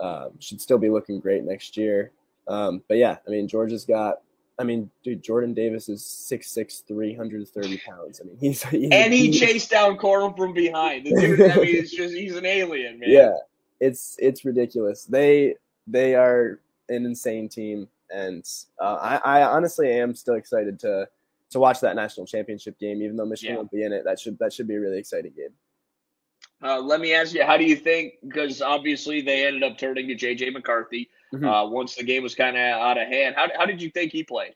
um, 0.00 0.30
should 0.38 0.60
still 0.60 0.78
be 0.78 0.90
looking 0.90 1.20
great 1.20 1.44
next 1.44 1.76
year. 1.76 2.12
Um, 2.48 2.82
but 2.88 2.96
yeah, 2.96 3.18
I 3.26 3.30
mean 3.30 3.48
Georgia's 3.48 3.84
got. 3.84 4.20
I 4.58 4.62
mean, 4.62 4.90
dude, 5.02 5.22
Jordan 5.22 5.54
Davis 5.54 5.88
is 5.88 6.02
6'6", 6.02 6.86
330 6.86 7.78
pounds. 7.78 8.20
I 8.20 8.24
mean, 8.24 8.36
he's, 8.40 8.62
he's 8.64 8.90
and 8.92 9.10
he 9.10 9.30
chased 9.30 9.70
down 9.70 9.96
Corum 9.96 10.36
from 10.36 10.52
behind. 10.52 11.06
The 11.06 11.18
dude, 11.18 11.40
I 11.50 11.56
mean, 11.56 11.76
it's 11.76 11.90
just 11.90 12.14
he's 12.14 12.36
an 12.36 12.44
alien, 12.44 12.98
man. 12.98 13.08
Yeah, 13.08 13.36
it's 13.80 14.16
it's 14.18 14.44
ridiculous. 14.44 15.04
They 15.04 15.54
they 15.86 16.14
are 16.14 16.60
an 16.90 17.06
insane 17.06 17.48
team, 17.48 17.88
and 18.10 18.46
uh, 18.78 19.18
I, 19.24 19.40
I 19.40 19.42
honestly 19.44 19.90
am 19.90 20.14
still 20.14 20.34
excited 20.34 20.78
to 20.80 21.08
to 21.50 21.58
watch 21.58 21.80
that 21.80 21.96
national 21.96 22.26
championship 22.26 22.78
game, 22.78 23.02
even 23.02 23.16
though 23.16 23.26
Michigan 23.26 23.54
yeah. 23.54 23.58
won't 23.58 23.70
be 23.70 23.82
in 23.82 23.92
it. 23.92 24.04
That 24.04 24.18
should 24.18 24.38
that 24.38 24.52
should 24.52 24.68
be 24.68 24.76
a 24.76 24.80
really 24.80 24.98
exciting 24.98 25.32
game. 25.36 25.50
Uh, 26.62 26.78
let 26.78 27.00
me 27.00 27.14
ask 27.14 27.34
you, 27.34 27.44
how 27.44 27.56
do 27.56 27.64
you 27.64 27.76
think? 27.76 28.14
Because 28.26 28.60
obviously 28.60 29.22
they 29.22 29.46
ended 29.46 29.62
up 29.62 29.78
turning 29.78 30.08
to 30.08 30.14
JJ 30.14 30.52
McCarthy 30.52 31.08
mm-hmm. 31.32 31.46
uh, 31.46 31.66
once 31.66 31.94
the 31.94 32.04
game 32.04 32.22
was 32.22 32.34
kind 32.34 32.56
of 32.56 32.62
out 32.62 33.00
of 33.00 33.08
hand. 33.08 33.34
How, 33.34 33.48
how 33.56 33.64
did 33.64 33.80
you 33.80 33.90
think 33.90 34.12
he 34.12 34.22
played? 34.22 34.54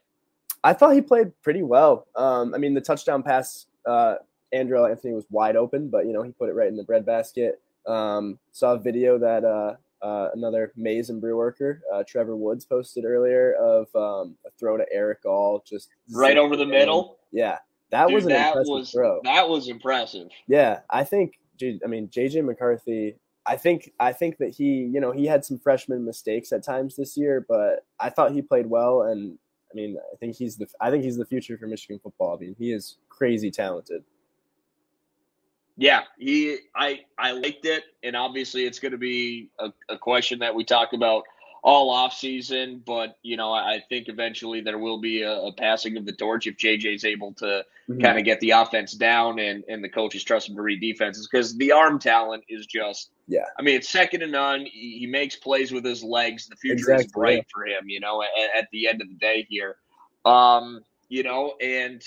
I 0.63 0.73
thought 0.73 0.91
he 0.91 1.01
played 1.01 1.31
pretty 1.41 1.63
well. 1.63 2.07
Um, 2.15 2.53
I 2.53 2.57
mean, 2.57 2.73
the 2.73 2.81
touchdown 2.81 3.23
pass, 3.23 3.65
uh, 3.87 4.15
Andrel 4.53 4.89
Anthony 4.89 5.13
was 5.13 5.25
wide 5.29 5.55
open, 5.55 5.89
but 5.89 6.05
you 6.05 6.13
know 6.13 6.21
he 6.21 6.31
put 6.31 6.49
it 6.49 6.53
right 6.53 6.67
in 6.67 6.75
the 6.75 6.83
breadbasket. 6.83 7.59
Um, 7.87 8.39
saw 8.51 8.73
a 8.73 8.79
video 8.79 9.17
that 9.19 9.77
uh, 10.01 10.29
another 10.33 10.71
and 10.75 11.21
brew 11.21 11.37
worker, 11.37 11.81
uh, 11.93 12.03
Trevor 12.07 12.35
Woods 12.35 12.65
posted 12.65 13.05
earlier 13.05 13.53
of 13.53 13.87
um, 13.95 14.35
a 14.45 14.49
throw 14.59 14.77
to 14.77 14.85
Erick 14.91 15.25
All, 15.25 15.63
just 15.67 15.89
right 16.11 16.37
over 16.37 16.55
the 16.55 16.65
middle. 16.65 17.17
Yeah, 17.31 17.57
that 17.91 18.07
Dude, 18.07 18.15
was 18.15 18.23
an 18.25 18.31
that 18.31 18.47
impressive 18.49 18.69
was 18.69 18.91
throw. 18.91 19.21
that 19.23 19.47
was 19.47 19.67
impressive. 19.67 20.27
Yeah, 20.47 20.79
I 20.89 21.03
think. 21.03 21.39
Dude, 21.57 21.81
I 21.85 21.87
mean, 21.87 22.09
JJ 22.09 22.43
McCarthy. 22.43 23.15
I 23.45 23.55
think 23.55 23.91
I 23.99 24.11
think 24.11 24.37
that 24.39 24.53
he, 24.53 24.65
you 24.65 24.99
know, 24.99 25.11
he 25.11 25.25
had 25.25 25.45
some 25.45 25.57
freshman 25.59 26.03
mistakes 26.03 26.51
at 26.51 26.63
times 26.63 26.95
this 26.95 27.15
year, 27.15 27.45
but 27.47 27.85
I 27.99 28.09
thought 28.09 28.31
he 28.31 28.41
played 28.41 28.67
well, 28.67 29.03
and 29.03 29.37
I 29.71 29.75
mean, 29.75 29.97
I 30.11 30.15
think 30.17 30.35
he's 30.35 30.57
the 30.57 30.67
I 30.81 30.89
think 30.89 31.03
he's 31.03 31.17
the 31.17 31.25
future 31.25 31.57
for 31.57 31.67
Michigan 31.67 31.99
football. 32.01 32.35
I 32.35 32.39
mean, 32.39 32.55
he 32.57 32.73
is 32.73 32.97
crazy 33.09 33.51
talented. 33.51 34.03
Yeah, 35.77 36.03
he 36.17 36.57
I 36.75 37.01
I 37.17 37.31
liked 37.33 37.65
it, 37.65 37.83
and 38.03 38.15
obviously 38.15 38.65
it's 38.65 38.79
going 38.79 38.93
to 38.93 38.97
be 38.97 39.49
a, 39.59 39.71
a 39.89 39.97
question 39.97 40.39
that 40.39 40.55
we 40.55 40.63
talk 40.63 40.93
about 40.93 41.23
all 41.63 41.89
off 41.89 42.13
season. 42.13 42.81
But 42.85 43.17
you 43.23 43.35
know, 43.35 43.51
I, 43.51 43.73
I 43.73 43.79
think 43.89 44.07
eventually 44.07 44.61
there 44.61 44.77
will 44.77 44.99
be 45.01 45.23
a, 45.23 45.33
a 45.33 45.51
passing 45.53 45.97
of 45.97 46.05
the 46.05 46.13
torch 46.13 46.47
if 46.47 46.55
JJ's 46.57 47.03
able 47.05 47.33
to 47.35 47.65
Mhm. 47.87 48.01
kind 48.01 48.17
of 48.17 48.25
get 48.25 48.39
the 48.39 48.49
offense 48.49 48.93
down 48.93 49.37
and 49.37 49.63
and 49.67 49.83
the 49.83 49.89
coaches 49.89 50.23
trust 50.23 50.49
him 50.49 50.55
to 50.55 50.61
read 50.63 50.81
defenses 50.81 51.27
because 51.31 51.55
the 51.57 51.71
arm 51.71 51.99
talent 51.99 52.43
is 52.49 52.65
just 52.65 53.11
Yeah. 53.27 53.45
I 53.59 53.61
mean, 53.61 53.75
it's 53.75 53.89
second 53.89 54.21
to 54.21 54.27
none. 54.27 54.61
He, 54.65 54.97
he 54.99 55.05
makes 55.05 55.35
plays 55.35 55.71
with 55.71 55.85
his 55.85 56.03
legs. 56.03 56.47
The 56.47 56.55
future 56.55 56.73
Exactly, 56.93 57.05
is 57.05 57.11
bright 57.11 57.45
for 57.53 57.63
him. 57.67 57.87
You 57.87 57.99
know, 57.99 58.23
at, 58.23 58.63
at 58.63 58.67
the 58.71 58.87
end 58.87 59.03
of 59.03 59.07
the 59.09 59.13
day 59.15 59.45
here, 59.49 59.75
um, 60.25 60.81
you 61.09 61.21
know, 61.23 61.55
and. 61.61 62.01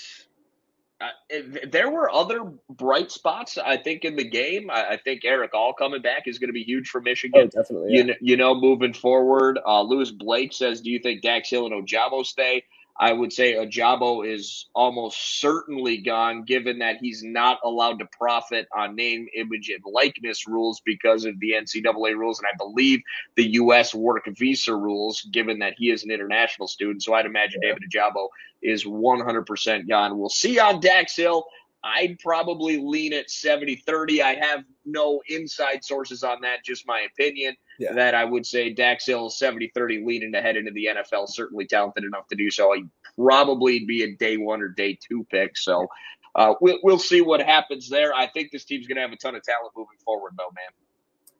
There 1.67 1.89
were 1.89 2.09
other 2.11 2.51
bright 2.69 3.11
spots, 3.11 3.57
I 3.57 3.77
think, 3.77 4.03
in 4.03 4.15
the 4.15 4.27
game. 4.27 4.69
I, 4.69 4.89
I 4.91 4.97
think 4.97 5.23
Erick 5.23 5.53
All 5.53 5.73
coming 5.73 6.01
back 6.01 6.23
is 6.27 6.39
going 6.39 6.49
to 6.49 6.53
be 6.53 6.63
huge 6.63 6.89
for 6.89 6.99
Oh, 6.99 7.03
Michigan. 7.03 7.47
definitely. 7.49 7.91
You 7.93 7.99
Yeah. 7.99 8.03
know, 8.03 8.13
you 8.21 8.37
know, 8.37 8.55
moving 8.55 8.93
forward, 8.93 9.59
uh, 9.65 9.81
Lewis 9.81 10.11
Blake 10.11 10.51
says, 10.53 10.81
"Do 10.81 10.89
you 10.89 10.99
think 10.99 11.21
Dax 11.21 11.49
Hill 11.49 11.67
and 11.67 11.87
Ojabo 11.87 12.25
stay?" 12.25 12.63
I 12.99 13.13
would 13.13 13.31
say 13.31 13.53
Ojabo 13.53 14.27
is 14.27 14.67
almost 14.75 15.39
certainly 15.39 15.97
gone, 15.97 16.43
given 16.43 16.79
that 16.79 16.97
he's 16.99 17.23
not 17.23 17.59
allowed 17.63 17.99
to 17.99 18.05
profit 18.17 18.67
on 18.75 18.95
name, 18.95 19.27
image, 19.35 19.69
and 19.69 19.81
likeness 19.85 20.47
rules 20.47 20.81
because 20.85 21.23
of 21.23 21.39
the 21.39 21.53
NCAA 21.53 22.15
rules, 22.17 22.39
and 22.39 22.47
I 22.51 22.57
believe 22.57 22.99
the 23.35 23.51
U.S. 23.53 23.95
work 23.95 24.25
visa 24.27 24.75
rules, 24.75 25.21
given 25.31 25.59
that 25.59 25.75
he 25.77 25.91
is 25.91 26.03
an 26.03 26.11
international 26.11 26.67
student. 26.67 27.01
So 27.01 27.13
I'd 27.13 27.25
imagine 27.25 27.61
Yeah. 27.63 27.73
David 27.73 27.89
Ojabo 27.89 28.27
is 28.61 28.83
100% 28.83 29.87
gone. 29.87 30.17
We'll 30.17 30.29
see 30.29 30.59
on 30.59 30.81
Dax 30.81 31.15
Hill. 31.15 31.45
I'd 31.83 32.19
probably 32.19 32.77
lean 32.77 33.13
at 33.13 33.29
70 33.29 33.77
30. 33.77 34.21
I 34.21 34.35
have 34.35 34.63
no 34.85 35.21
inside 35.29 35.83
sources 35.83 36.23
on 36.23 36.41
that, 36.41 36.65
just 36.65 36.85
my 36.85 37.07
opinion. 37.11 37.55
Yeah. 37.79 37.93
That 37.93 38.15
I 38.15 38.25
would 38.25 38.45
say 38.45 38.73
Dax 38.73 39.05
Hill 39.05 39.29
70 39.29 39.71
30 39.73 40.05
leading 40.05 40.31
to 40.33 40.41
head 40.41 40.57
into 40.57 40.71
the 40.71 40.89
NFL, 40.95 41.29
certainly 41.29 41.65
talented 41.65 42.03
enough 42.03 42.27
to 42.27 42.35
do 42.35 42.51
so. 42.51 42.73
He'd 42.73 42.89
probably 43.17 43.85
be 43.85 44.03
a 44.03 44.15
day 44.15 44.37
one 44.37 44.61
or 44.61 44.69
day 44.69 44.97
two 45.07 45.25
pick. 45.31 45.57
So 45.57 45.87
uh, 46.35 46.55
we'll, 46.61 46.79
we'll 46.83 46.99
see 46.99 47.21
what 47.21 47.41
happens 47.41 47.89
there. 47.89 48.13
I 48.13 48.27
think 48.27 48.51
this 48.51 48.65
team's 48.65 48.87
going 48.87 48.97
to 48.97 49.01
have 49.01 49.11
a 49.11 49.17
ton 49.17 49.35
of 49.35 49.43
talent 49.43 49.73
moving 49.75 49.97
forward, 50.03 50.33
though, 50.37 50.51
man. 50.55 50.71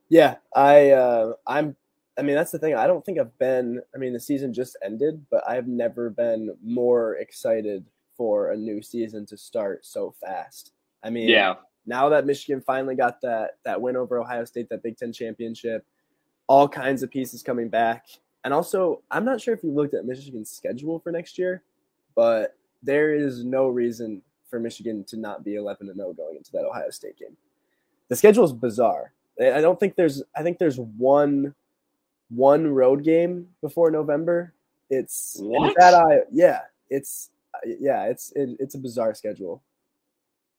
Yeah, 0.09 0.35
I 0.55 0.91
uh, 0.91 1.33
I'm. 1.45 1.75
I 2.17 2.21
mean, 2.21 2.35
that's 2.35 2.51
the 2.51 2.59
thing. 2.59 2.75
I 2.75 2.87
don't 2.87 3.05
think 3.05 3.19
I've 3.19 3.37
been. 3.37 3.81
I 3.93 3.97
mean, 3.97 4.11
the 4.13 4.19
season 4.19 4.53
just 4.53 4.77
ended, 4.83 5.25
but 5.29 5.47
I've 5.47 5.67
never 5.67 6.09
been 6.09 6.55
more 6.63 7.15
excited 7.15 7.85
for 8.19 8.51
a 8.51 8.57
new 8.57 8.81
season 8.81 9.25
to 9.25 9.37
start 9.37 9.85
so 9.85 10.11
fast. 10.19 10.73
I 11.03 11.09
mean, 11.09 11.29
Yeah. 11.29 11.55
now 11.85 12.09
that 12.09 12.25
Michigan 12.25 12.59
finally 12.59 12.93
got 12.95 13.21
that 13.21 13.51
that 13.63 13.79
win 13.81 13.95
over 13.95 14.19
Ohio 14.19 14.43
State, 14.43 14.67
that 14.67 14.83
Big 14.83 14.97
Ten 14.97 15.13
championship, 15.13 15.85
all 16.47 16.67
kinds 16.67 17.01
of 17.01 17.09
pieces 17.09 17.41
coming 17.41 17.69
back, 17.69 18.07
and 18.43 18.53
also 18.53 19.01
I'm 19.09 19.23
not 19.23 19.39
sure 19.39 19.53
if 19.53 19.63
you 19.63 19.71
looked 19.71 19.93
at 19.93 20.03
Michigan's 20.03 20.51
schedule 20.51 20.99
for 20.99 21.13
next 21.13 21.37
year, 21.37 21.63
but 22.13 22.57
there 22.83 23.13
is 23.15 23.45
no 23.45 23.69
reason 23.69 24.21
for 24.49 24.59
Michigan 24.59 25.05
to 25.05 25.15
not 25.15 25.45
be 25.45 25.55
11 25.55 25.87
and 25.87 25.95
0 25.97 26.11
going 26.11 26.35
into 26.35 26.51
that 26.51 26.65
Ohio 26.65 26.89
State 26.89 27.15
game. 27.17 27.37
The 28.09 28.17
schedule 28.17 28.43
is 28.43 28.51
bizarre. 28.51 29.13
I 29.39 29.61
don't 29.61 29.79
think 29.79 29.95
there's. 29.95 30.21
I 30.35 30.43
think 30.43 30.57
there's 30.57 30.77
one 30.77 31.55
one 32.29 32.67
road 32.67 33.05
game 33.05 33.47
before 33.61 33.89
November. 33.91 34.53
It's 34.89 35.37
What? 35.39 35.71
it's 35.71 35.81
at 35.81 35.93
I. 35.93 36.23
Yeah, 36.31 36.61
it's 36.89 37.29
yeah, 37.65 38.05
it's 38.05 38.31
it, 38.35 38.57
it's 38.59 38.75
a 38.75 38.79
bizarre 38.79 39.13
schedule. 39.13 39.63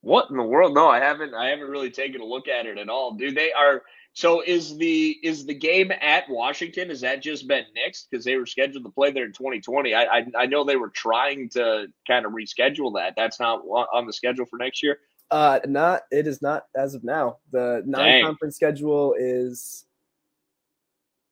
What 0.02 0.30
in 0.30 0.37
the 0.37 0.42
world? 0.42 0.75
No, 0.75 0.88
I 0.88 0.99
haven't. 0.99 1.35
I 1.35 1.49
haven't 1.49 1.69
really 1.69 1.90
taken 1.90 2.21
a 2.21 2.25
look 2.25 2.49
at 2.49 2.66
it 2.66 2.78
at 2.78 2.88
all. 2.88 3.12
Do 3.12 3.33
they 3.33 3.52
are 3.52 3.83
so? 4.14 4.40
Is 4.40 4.78
the 4.78 5.19
is 5.23 5.45
the 5.45 5.54
game 5.54 5.92
at 6.00 6.28
Washington? 6.28 6.88
Has 6.88 7.02
that 7.02 7.23
just 7.23 7.47
been 7.47 7.64
nixed 7.76 8.07
because 8.11 8.25
they 8.25 8.37
were 8.37 8.47
scheduled 8.47 8.85
to 8.85 8.90
play 8.90 9.11
there 9.11 9.26
in 9.26 9.33
2020? 9.33 9.95
I, 9.95 10.04
I 10.04 10.26
I 10.38 10.47
know 10.47 10.64
they 10.64 10.76
were 10.76 10.88
trying 10.88 11.50
to 11.50 11.87
kind 12.07 12.25
of 12.25 12.33
reschedule 12.33 12.95
that. 12.95 13.12
That's 13.14 13.38
not 13.38 13.61
on 13.61 13.87
on 13.92 14.07
the 14.07 14.12
schedule 14.12 14.47
for 14.47 14.57
next 14.57 14.83
year. 14.83 14.99
Uh, 15.30 15.61
not 15.66 16.02
it 16.11 16.26
is 16.26 16.40
not 16.40 16.64
as 16.75 16.95
of 16.95 17.04
now. 17.04 17.37
The 17.52 17.83
non-conference 17.85 18.57
schedule 18.57 19.14
is. 19.19 19.85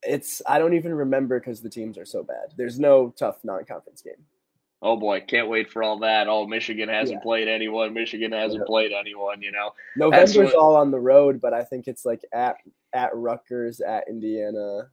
It's 0.02 0.42
I 0.46 0.58
don't 0.58 0.74
even 0.74 0.94
remember 0.94 1.40
because 1.40 1.62
the 1.62 1.70
teams 1.70 1.96
are 1.96 2.04
so 2.04 2.22
bad. 2.22 2.52
There's 2.56 2.78
no 2.78 3.14
tough 3.18 3.38
non-conference 3.44 4.02
game. 4.02 4.24
Oh 4.80 4.96
boy, 4.96 5.20
can't 5.26 5.48
wait 5.48 5.70
for 5.70 5.82
all 5.82 5.98
that. 6.00 6.28
Oh, 6.28 6.46
Michigan 6.46 6.88
hasn't 6.88 7.18
Yeah. 7.18 7.22
played 7.22 7.48
anyone. 7.48 7.92
Michigan 7.94 8.30
hasn't 8.32 8.62
Yeah. 8.62 8.66
played 8.66 8.92
anyone. 8.92 9.42
You 9.42 9.50
know. 9.52 9.72
November's 9.96 10.36
what- 10.36 10.54
all 10.54 10.76
on 10.76 10.90
the 10.90 11.00
road, 11.00 11.40
but 11.40 11.52
I 11.52 11.64
think 11.64 11.88
it's 11.88 12.04
like 12.04 12.22
at 12.32 12.56
at 12.92 13.14
Rutgers, 13.14 13.80
at 13.80 14.08
Indiana, 14.08 14.90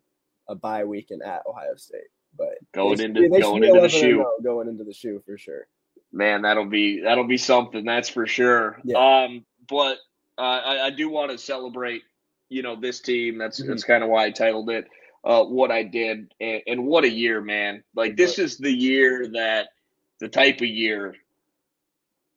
a 0.50 0.56
bye 0.56 0.84
week, 0.84 1.12
and 1.12 1.22
at 1.24 1.44
Ohio 1.48 1.75
State. 1.75 2.08
But 2.38 2.58
Going 2.74 2.98
they 2.98 3.04
into- 3.06 3.30
they 3.30 3.39
going 3.39 3.62
be 3.62 3.68
into 3.70 3.82
the 3.82 3.89
shoe. 3.89 4.25
going 4.44 4.68
into 4.68 4.84
the 4.84 4.94
shoe 4.94 5.22
for 5.25 5.38
sure. 5.38 5.68
Man, 6.12 6.42
that'll 6.42 6.65
be 6.65 7.00
that'll 7.01 7.24
be 7.27 7.38
something. 7.38 7.86
That's 7.86 8.10
for 8.10 8.25
sure. 8.25 8.80
Yeah. 8.84 8.98
Um, 9.25 9.46
but 9.70 10.00
uh, 10.38 10.42
I, 10.42 10.86
I 10.88 10.89
do 10.89 11.10
want 11.10 11.32
to 11.32 11.38
celebrate, 11.38 12.04
you 12.50 12.62
know, 12.63 12.75
this 12.75 13.00
team. 13.01 13.38
That's 13.38 13.62
Mhm. 13.62 13.68
that's 13.68 13.84
kind 13.84 14.04
of 14.04 14.10
why 14.10 14.25
I 14.25 14.32
titled 14.32 14.70
it 14.70 14.88
uh, 15.24 15.44
"What 15.46 15.72
I 15.72 15.84
Did," 15.84 16.34
and, 16.42 16.62
and 16.68 16.86
what 16.88 17.04
a 17.06 17.10
year, 17.10 17.39
man! 17.39 17.84
Like 17.96 18.18
this 18.18 18.38
is 18.39 18.58
the 18.58 18.72
year 18.72 19.27
that 19.34 19.70
the 20.19 20.29
type 20.29 20.57
of 20.57 20.67
year 20.67 21.15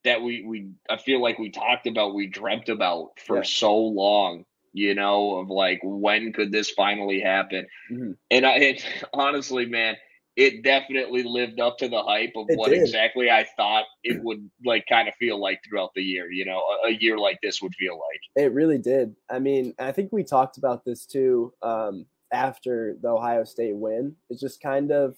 that 0.04 0.22
we 0.22 0.42
we 0.44 0.70
I 0.88 0.96
feel 0.96 1.20
like 1.20 1.38
we 1.38 1.50
talked 1.50 1.86
about, 1.86 2.14
we 2.14 2.26
dreamt 2.26 2.68
about 2.68 3.10
for 3.24 3.36
Yeah. 3.38 3.42
so 3.42 3.76
long. 3.76 4.44
You 4.72 4.94
know, 4.94 5.36
of 5.38 5.48
like 5.48 5.80
when 5.82 6.32
could 6.32 6.52
this 6.52 6.70
finally 6.70 7.20
happen? 7.20 7.66
Mhm. 7.90 8.16
And 8.30 8.46
I 8.46 8.56
it, 8.58 8.84
honestly, 9.12 9.66
man, 9.66 9.96
it 10.36 10.62
definitely 10.62 11.24
lived 11.24 11.58
up 11.58 11.78
to 11.78 11.88
the 11.88 12.02
hype 12.02 12.34
of 12.36 12.48
It 12.48 12.56
what 12.56 12.70
did. 12.70 12.82
exactly 12.82 13.30
I 13.30 13.44
thought 13.56 13.86
it 14.04 14.20
would 14.22 14.48
like 14.64 14.84
kind 14.88 15.08
of 15.08 15.14
feel 15.14 15.40
like 15.40 15.60
throughout 15.68 15.90
the 15.94 16.02
year. 16.02 16.30
You 16.30 16.44
know, 16.44 16.58
a, 16.84 16.88
a 16.88 16.90
year 16.92 17.18
like 17.18 17.40
this 17.42 17.60
would 17.60 17.74
feel 17.74 17.94
like. 17.94 18.20
It 18.44 18.52
really 18.52 18.78
did. 18.78 19.16
I 19.28 19.38
mean, 19.40 19.74
I 19.78 19.90
think 19.90 20.12
we 20.12 20.22
talked 20.22 20.58
about 20.58 20.84
this 20.84 21.06
too 21.06 21.52
um, 21.62 22.06
after 22.32 22.96
the 23.02 23.08
Ohio 23.08 23.44
State 23.44 23.74
win. 23.74 24.14
It's 24.30 24.40
just 24.40 24.60
kind 24.60 24.92
of 24.92 25.16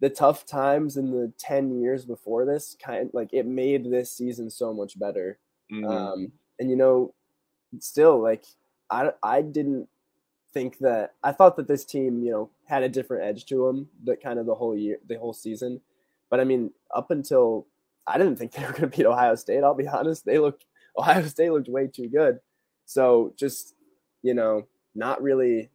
the 0.00 0.10
tough 0.10 0.44
times 0.44 0.96
in 0.96 1.10
the 1.10 1.32
10 1.38 1.80
years 1.80 2.04
before 2.04 2.44
this 2.44 2.76
kind 2.82 3.10
like 3.12 3.30
it 3.32 3.46
made 3.46 3.90
this 3.90 4.12
season 4.12 4.50
so 4.50 4.72
much 4.72 4.98
better. 4.98 5.38
Mhm. 5.72 5.88
Um, 5.88 6.32
and 6.58 6.70
you 6.70 6.76
know, 6.76 7.14
still 7.80 8.18
like 8.20 8.44
I 8.90 9.12
I 9.22 9.42
didn't 9.42 9.88
think 10.52 10.78
that 10.78 11.14
I 11.22 11.32
thought 11.32 11.56
that 11.56 11.68
this 11.68 11.84
team 11.84 12.22
you 12.22 12.30
know 12.30 12.50
had 12.66 12.82
a 12.82 12.88
different 12.88 13.24
edge 13.24 13.46
to 13.46 13.66
them 13.66 13.88
that 14.04 14.22
kind 14.22 14.38
of 14.38 14.46
the 14.46 14.54
whole 14.54 14.76
year 14.76 14.98
the 15.06 15.18
whole 15.18 15.32
season. 15.32 15.80
But 16.30 16.40
I 16.40 16.44
mean, 16.44 16.72
up 16.94 17.10
until 17.10 17.66
I 18.06 18.18
didn't 18.18 18.36
think 18.36 18.52
they 18.52 18.62
were 18.64 18.72
going 18.72 18.90
to 18.90 18.96
beat 18.96 19.06
Ohio 19.06 19.34
State. 19.34 19.64
I'll 19.64 19.74
be 19.74 19.88
honest, 19.98 20.24
they 20.24 20.38
looked 20.38 20.66
Ohio 20.98 21.24
State 21.26 21.50
looked 21.52 21.68
way 21.68 21.86
too 21.88 22.08
good. 22.08 22.40
So 22.86 23.32
just 23.36 23.74
you 24.22 24.34
know, 24.34 24.66
not 24.94 25.22
really 25.22 25.70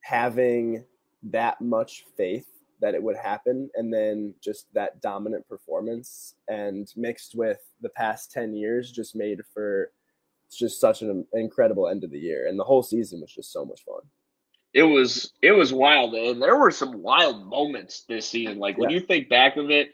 having 0.00 0.84
that 1.22 1.60
much 1.60 2.04
faith 2.16 2.46
that 2.80 2.94
it 2.94 3.02
would 3.02 3.16
happen 3.16 3.70
and 3.74 3.92
then 3.92 4.34
just 4.42 4.66
that 4.74 5.00
dominant 5.02 5.46
performance 5.48 6.34
and 6.48 6.92
mixed 6.96 7.34
with 7.34 7.58
the 7.80 7.88
past 7.90 8.30
10 8.32 8.54
years 8.54 8.92
just 8.92 9.16
made 9.16 9.40
for 9.54 9.90
just 10.52 10.80
such 10.80 11.02
an 11.02 11.26
incredible 11.34 11.88
end 11.88 12.04
of 12.04 12.10
the 12.10 12.18
year 12.18 12.46
and 12.48 12.58
the 12.58 12.64
whole 12.64 12.82
season 12.82 13.20
was 13.20 13.32
just 13.32 13.52
so 13.52 13.64
much 13.64 13.82
fun 13.84 14.00
it 14.74 14.82
was 14.82 15.32
it 15.42 15.52
was 15.52 15.72
wild, 15.72 16.14
and 16.14 16.40
there 16.42 16.56
were 16.56 16.70
some 16.70 17.02
wild 17.02 17.46
moments 17.46 18.04
this 18.08 18.28
season. 18.28 18.58
Like 18.58 18.76
when 18.76 18.90
Yeah. 18.90 18.96
you 18.98 19.00
think 19.00 19.28
back 19.28 19.56
of 19.56 19.70
it, 19.70 19.92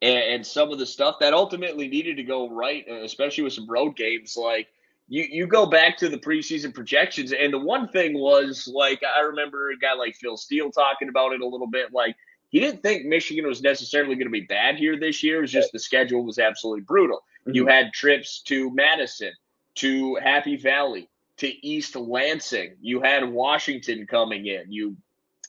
and, 0.00 0.18
and 0.36 0.46
some 0.46 0.72
of 0.72 0.78
the 0.78 0.86
stuff 0.86 1.16
that 1.20 1.34
ultimately 1.34 1.86
needed 1.86 2.16
to 2.16 2.22
go 2.24 2.48
right, 2.48 2.88
especially 2.88 3.44
with 3.44 3.52
some 3.52 3.68
road 3.68 3.96
games, 3.96 4.36
like. 4.36 4.68
You, 5.12 5.26
you 5.30 5.46
go 5.46 5.66
back 5.66 5.98
to 5.98 6.08
the 6.08 6.16
preseason 6.16 6.72
projections, 6.72 7.34
and 7.34 7.52
the 7.52 7.58
one 7.58 7.86
thing 7.88 8.14
was 8.14 8.66
like 8.66 9.02
I 9.04 9.20
remember 9.20 9.70
a 9.70 9.76
guy 9.76 9.92
like 9.92 10.16
Phil 10.16 10.38
Steele 10.38 10.70
talking 10.70 11.10
about 11.10 11.34
it 11.34 11.42
a 11.42 11.46
little 11.46 11.66
bit. 11.66 11.92
Like 11.92 12.16
he 12.48 12.60
didn't 12.60 12.82
think 12.82 13.04
Michigan 13.04 13.46
was 13.46 13.60
necessarily 13.60 14.14
going 14.14 14.26
to 14.26 14.30
be 14.30 14.46
bad 14.46 14.76
here 14.76 14.98
this 14.98 15.22
year. 15.22 15.36
It 15.36 15.42
was 15.42 15.52
just 15.52 15.70
the 15.70 15.78
schedule 15.78 16.24
was 16.24 16.38
absolutely 16.38 16.84
brutal. 16.84 17.22
You 17.44 17.64
mm-hmm. 17.64 17.70
had 17.70 17.92
trips 17.92 18.40
to 18.44 18.72
Madison, 18.74 19.32
to 19.74 20.14
Happy 20.14 20.56
Valley, 20.56 21.10
to 21.36 21.66
East 21.66 21.94
Lansing. 21.94 22.76
You 22.80 23.02
had 23.02 23.30
Washington 23.30 24.06
coming 24.06 24.46
in. 24.46 24.72
You, 24.72 24.96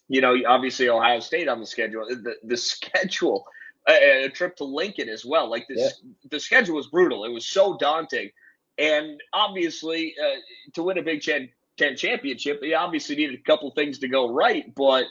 you 0.10 0.20
know, 0.20 0.36
obviously 0.46 0.90
Ohio 0.90 1.22
State 1.22 1.48
on 1.48 1.62
the 1.62 1.66
schedule. 1.66 2.06
The 2.10 2.36
the 2.44 2.58
schedule, 2.58 3.46
a, 3.88 4.26
a 4.26 4.30
trip 4.30 4.58
to 4.58 4.66
Lincoln 4.66 5.08
as 5.08 5.24
well. 5.24 5.50
Like 5.50 5.70
this, 5.70 6.02
yeah. 6.04 6.12
the 6.32 6.40
schedule 6.42 6.76
was 6.76 6.88
brutal. 6.88 7.24
It 7.24 7.32
was 7.32 7.46
so 7.46 7.78
daunting, 7.78 8.30
and 8.78 9.22
obviously 9.34 10.16
uh, 10.24 10.40
to 10.74 10.84
win 10.84 10.98
a 10.98 11.04
Big 11.04 11.22
Ten, 11.22 11.50
Ten 11.78 11.96
championship, 11.96 12.62
they 12.62 12.74
obviously 12.74 13.16
needed 13.16 13.40
a 13.40 13.44
couple 13.44 13.70
things 13.72 14.00
to 14.00 14.08
go 14.08 14.32
right, 14.32 14.74
but 14.76 15.06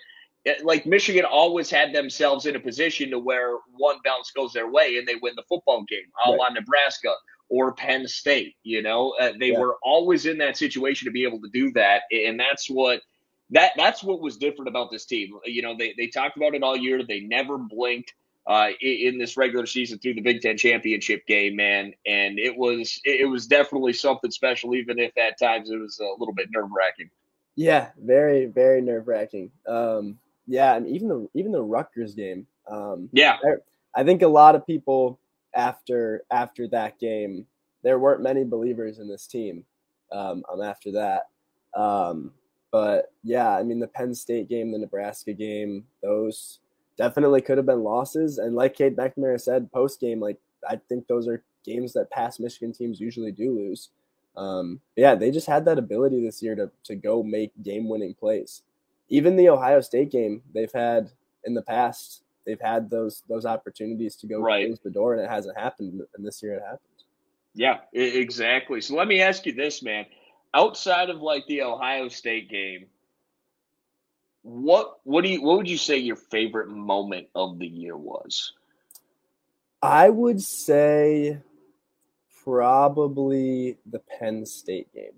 like 0.65 0.87
Michigan 0.87 1.25
always 1.25 1.71
had 1.71 1.95
themselves 1.95 2.47
in 2.47 2.57
a 2.57 2.61
position 2.61 3.11
to 3.11 3.19
where 3.19 3.57
one 3.77 3.97
bounce 4.05 4.31
goes 4.33 4.53
their 4.53 4.71
way 4.71 4.97
and 4.99 5.07
they 5.07 5.15
win 5.23 5.35
the 5.37 5.45
football 5.49 5.85
game, 5.89 6.05
a 6.27 6.31
on 6.31 6.55
Nebraska 6.55 7.15
or 7.49 7.75
Penn 7.75 8.09
State. 8.09 8.57
You 8.63 8.83
know, 8.83 9.15
uh, 9.21 9.33
they 9.39 9.53
yeah. 9.53 9.59
were 9.59 9.77
always 9.83 10.27
in 10.27 10.39
that 10.39 10.57
situation 10.57 11.07
to 11.07 11.13
be 11.13 11.25
able 11.25 11.41
to 11.41 11.51
do 11.53 11.71
that, 11.73 12.03
and 12.11 12.41
that's 12.41 12.69
what 12.69 13.03
that 13.51 13.73
that's 13.77 14.03
what 14.03 14.21
was 14.21 14.37
different 14.37 14.69
about 14.69 14.91
this 14.91 15.05
team. 15.05 15.39
You 15.45 15.63
know, 15.63 15.77
they 15.79 15.95
they 15.97 16.09
talked 16.09 16.37
about 16.37 16.55
it 16.55 16.63
all 16.63 16.77
year. 16.77 17.03
They 17.07 17.21
never 17.21 17.59
blinked 17.59 18.13
uh, 18.47 18.71
in, 18.81 19.19
this 19.19 19.37
regular 19.37 19.67
season 19.67 19.99
through 19.99 20.15
the 20.15 20.21
Big 20.21 20.41
Ten 20.41 20.57
championship 20.57 21.27
game, 21.27 21.57
man, 21.57 21.93
and 22.07 22.39
it 22.39 22.57
was 22.57 23.01
it 23.05 23.29
was 23.29 23.47
definitely 23.47 23.93
something 23.93 24.31
special, 24.31 24.75
even 24.75 24.99
if 24.99 25.17
at 25.17 25.39
times 25.39 25.71
it 25.71 25.77
was 25.77 26.01
a 26.01 26.19
little 26.19 26.35
bit 26.35 26.49
nerve 26.51 26.71
wracking. 26.77 27.09
Yeah, 27.55 27.91
very 28.03 28.47
very 28.47 28.81
nerve 28.81 29.07
wracking. 29.07 29.51
Um, 29.69 30.19
yeah, 30.47 30.75
and 30.75 30.89
even 30.89 31.09
the 31.09 31.29
even 31.35 31.53
the 31.53 31.63
Rutgers 31.63 32.15
game. 32.15 32.47
Um, 32.69 33.09
yeah, 33.13 33.37
I, 33.45 34.01
I 34.01 34.05
think 34.05 34.23
a 34.23 34.29
lot 34.29 34.57
of 34.57 34.67
people 34.67 35.21
after 35.55 36.25
after 36.31 36.67
that 36.69 36.99
game, 36.99 37.47
there 37.83 37.99
weren't 37.99 38.23
many 38.23 38.45
believers 38.45 38.99
in 38.99 39.09
this 39.09 39.27
team. 39.27 39.65
Um, 40.11 40.45
um, 40.53 40.61
after 40.61 40.93
that, 40.93 41.29
um, 41.75 42.33
but 42.71 43.13
yeah, 43.23 43.57
I 43.57 43.63
mean 43.63 43.79
the 43.79 43.87
Penn 43.87 44.15
State 44.15 44.49
game, 44.49 44.73
the 44.73 44.79
Nebraska 44.79 45.33
game, 45.33 45.85
those 46.03 46.59
definitely 46.97 47.41
could 47.41 47.59
have 47.59 47.67
been 47.67 47.83
losses. 47.83 48.39
And 48.39 48.55
like 48.55 48.75
Cade 48.75 48.97
McNamara 48.97 49.41
said 49.41 49.73
post 49.73 50.01
game, 50.01 50.21
like 50.21 50.39
I 50.69 50.77
think 50.89 51.07
those 51.07 51.29
are 51.29 51.43
games 51.65 51.93
that 51.93 52.11
past 52.11 52.41
Michigan 52.41 52.73
teams 52.73 53.01
usually 53.01 53.33
do 53.33 53.55
lose. 53.55 53.91
Um, 54.37 54.81
yeah, 54.97 55.15
they 55.15 55.31
just 55.31 55.47
had 55.47 55.65
that 55.67 55.79
ability 55.79 56.23
this 56.23 56.43
year 56.43 56.55
to 56.55 56.71
to 56.85 56.95
go 56.95 57.23
make 57.23 57.53
game 57.63 57.89
winning 57.89 58.15
plays 58.15 58.63
even 59.13 59.37
the 59.37 59.51
Ohio 59.51 59.83
State 59.83 60.11
game 60.11 60.43
they've 60.55 60.73
had 60.73 61.11
in 61.45 61.53
the 61.53 61.61
past, 61.61 62.23
they've 62.47 62.61
had 62.61 62.89
those 62.89 63.23
those 63.29 63.45
opportunities 63.45 64.17
to 64.17 64.27
go 64.27 64.41
right. 64.41 64.67
close 64.67 64.81
the 64.81 64.91
door, 64.91 65.13
and 65.13 65.23
it 65.23 65.29
hasn't 65.29 65.57
happened. 65.57 66.01
And 66.17 66.27
this 66.27 66.43
year 66.43 66.55
it 66.55 66.63
happened. 66.63 66.81
Yeah, 67.55 67.81
exactly. 67.93 68.81
So 68.81 68.95
let 68.95 69.07
me 69.07 69.21
ask 69.21 69.45
you 69.45 69.53
this, 69.53 69.83
man. 69.83 70.07
Outside 70.55 71.11
of 71.11 71.21
like 71.21 71.47
the 71.47 71.63
Ohio 71.63 72.09
State 72.09 72.49
game, 72.49 72.87
what 74.43 74.99
what 75.05 75.23
do 75.23 75.31
you 75.31 75.43
what 75.43 75.59
would 75.59 75.69
you 75.69 75.79
say 75.79 75.99
your 75.99 76.17
favorite 76.17 76.69
moment 76.69 77.29
of 77.35 77.59
the 77.59 77.67
year 77.67 77.97
was? 77.97 78.53
I 79.81 80.09
would 80.09 80.41
say 80.41 81.39
probably 82.45 83.79
the 83.87 84.01
Penn 84.01 84.45
State 84.47 84.93
game. 84.93 85.15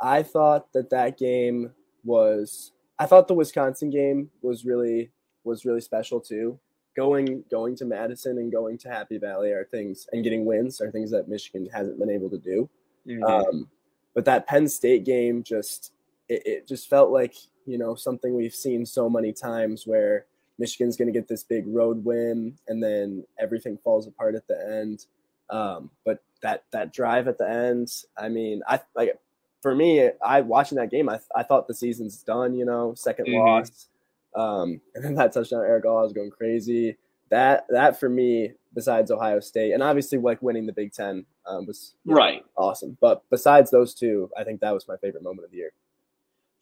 I 0.00 0.22
thought 0.22 0.72
that 0.72 0.90
that 0.90 1.18
game 1.18 1.72
was 2.04 2.72
I 2.98 3.06
thought 3.06 3.28
the 3.28 3.34
Wisconsin 3.34 3.90
game 3.90 4.30
was 4.42 4.64
really 4.64 5.10
was 5.44 5.64
really 5.64 5.80
special 5.80 6.20
too. 6.20 6.58
Going 6.96 7.44
going 7.50 7.76
to 7.76 7.86
Madison 7.86 8.38
and 8.38 8.52
going 8.52 8.76
to 8.78 8.90
Happy 8.90 9.18
Valley 9.18 9.52
are 9.52 9.64
things 9.64 10.06
and 10.12 10.22
getting 10.22 10.44
wins 10.44 10.80
are 10.80 10.90
things 10.90 11.10
that 11.12 11.28
Michigan 11.28 11.68
hasn't 11.72 11.98
been 11.98 12.10
able 12.10 12.28
to 12.30 12.38
do. 12.38 12.68
Mm-hmm. 13.06 13.24
Um, 13.24 13.68
but 14.14 14.26
that 14.26 14.46
Penn 14.46 14.68
State 14.68 15.04
game 15.04 15.42
just 15.42 15.92
it, 16.28 16.42
it 16.46 16.68
just 16.68 16.90
felt 16.90 17.10
like 17.10 17.34
you 17.66 17.78
know 17.78 17.94
something 17.94 18.34
we've 18.34 18.54
seen 18.54 18.84
so 18.86 19.08
many 19.08 19.32
times 19.32 19.86
where 19.86 20.26
Michigan's 20.58 20.96
going 20.96 21.12
to 21.12 21.18
get 21.18 21.26
this 21.26 21.42
big 21.42 21.64
road 21.66 22.04
win 22.04 22.58
and 22.68 22.82
then 22.82 23.24
everything 23.38 23.78
falls 23.82 24.06
apart 24.06 24.34
at 24.34 24.46
the 24.46 24.82
end. 24.82 25.06
Um, 25.48 25.90
but 26.04 26.22
that 26.42 26.64
that 26.72 26.92
drive 26.92 27.26
at 27.26 27.38
the 27.38 27.48
end, 27.48 27.90
I 28.16 28.28
mean, 28.28 28.62
I 28.68 28.80
like 28.94 29.18
for 29.62 29.74
me, 29.74 30.10
I 30.24 30.42
watching 30.42 30.76
that 30.76 30.90
game, 30.90 31.08
I, 31.08 31.18
I 31.34 31.42
thought 31.42 31.66
the 31.66 31.74
season's 31.74 32.22
done. 32.22 32.54
You 32.54 32.66
know, 32.66 32.94
2nd 32.96 33.20
mm-hmm. 33.20 33.34
loss, 33.34 33.88
um, 34.36 34.80
and 34.94 35.04
then 35.04 35.14
that 35.14 35.32
touchdown, 35.32 35.60
Erick 35.60 35.86
All 35.86 36.02
was 36.02 36.12
going 36.12 36.30
crazy. 36.30 36.96
That 37.30 37.66
that 37.70 37.98
for 37.98 38.08
me, 38.08 38.52
besides 38.74 39.10
Ohio 39.10 39.40
State, 39.40 39.72
and 39.72 39.82
obviously 39.82 40.18
like 40.18 40.42
winning 40.42 40.66
the 40.66 40.72
Big 40.72 40.92
Ten 40.92 41.24
um, 41.46 41.66
was 41.66 41.94
right 42.04 42.42
know, 42.42 42.64
awesome. 42.64 42.96
But 43.00 43.22
besides 43.30 43.70
those 43.70 43.94
two, 43.94 44.30
I 44.38 44.44
think 44.44 44.60
that 44.60 44.74
was 44.74 44.86
my 44.86 44.96
favorite 44.98 45.22
moment 45.22 45.46
of 45.46 45.50
the 45.50 45.58
year. 45.58 45.72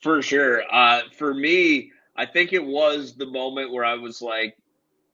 For 0.01 0.23
sure. 0.23 0.63
Uh, 0.71 1.03
for 1.17 1.35
me, 1.35 1.93
I 2.17 2.27
think 2.27 2.53
it 2.53 2.65
was 2.65 3.15
the 3.15 3.27
moment 3.27 3.73
where 3.73 3.85
I 3.85 3.95
was 3.95 4.23
like, 4.23 4.57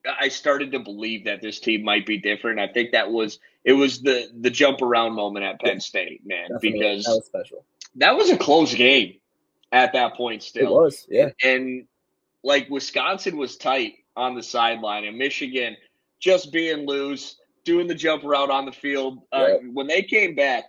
I 0.07 0.29
started 0.29 0.73
to 0.73 0.81
believe 0.81 1.25
that 1.25 1.41
this 1.41 1.61
team 1.61 1.83
might 1.83 2.05
be 2.05 2.19
different. 2.19 2.61
I 2.61 2.69
think 2.69 2.93
that 2.93 3.11
was 3.11 3.39
it 3.65 3.73
was 3.73 4.03
the 4.03 4.29
the 4.39 4.51
jump 4.51 4.83
around 4.83 5.15
moment 5.15 5.47
at 5.47 5.61
Penn 5.61 5.81
State, 5.81 6.21
man, 6.27 6.51
Definitely. 6.51 6.73
because 6.73 7.05
that 7.05 7.13
was 7.13 7.25
special 7.25 7.65
that 7.97 8.17
was 8.17 8.31
a 8.31 8.37
close 8.37 8.75
game 8.75 9.15
at 9.73 9.93
that 9.93 10.15
point 10.15 10.43
still. 10.43 10.67
It 10.67 10.83
was, 10.83 11.07
yeah. 11.09 11.31
And 11.43 11.87
like 12.43 12.69
Wisconsin 12.71 13.37
was 13.37 13.57
tight 13.57 13.95
on 14.17 14.35
the 14.35 14.43
sideline 14.43 15.05
and 15.05 15.17
Michigan 15.17 15.77
just 16.21 16.53
being 16.53 16.87
loose, 16.87 17.37
doing 17.65 17.87
the 17.87 17.95
jump 17.95 18.25
around 18.25 18.51
on 18.51 18.67
the 18.67 18.73
field. 18.73 19.23
Uh, 19.33 19.47
yeah. 19.49 19.69
When 19.73 19.87
they 19.87 20.03
came 20.03 20.35
back 20.35 20.65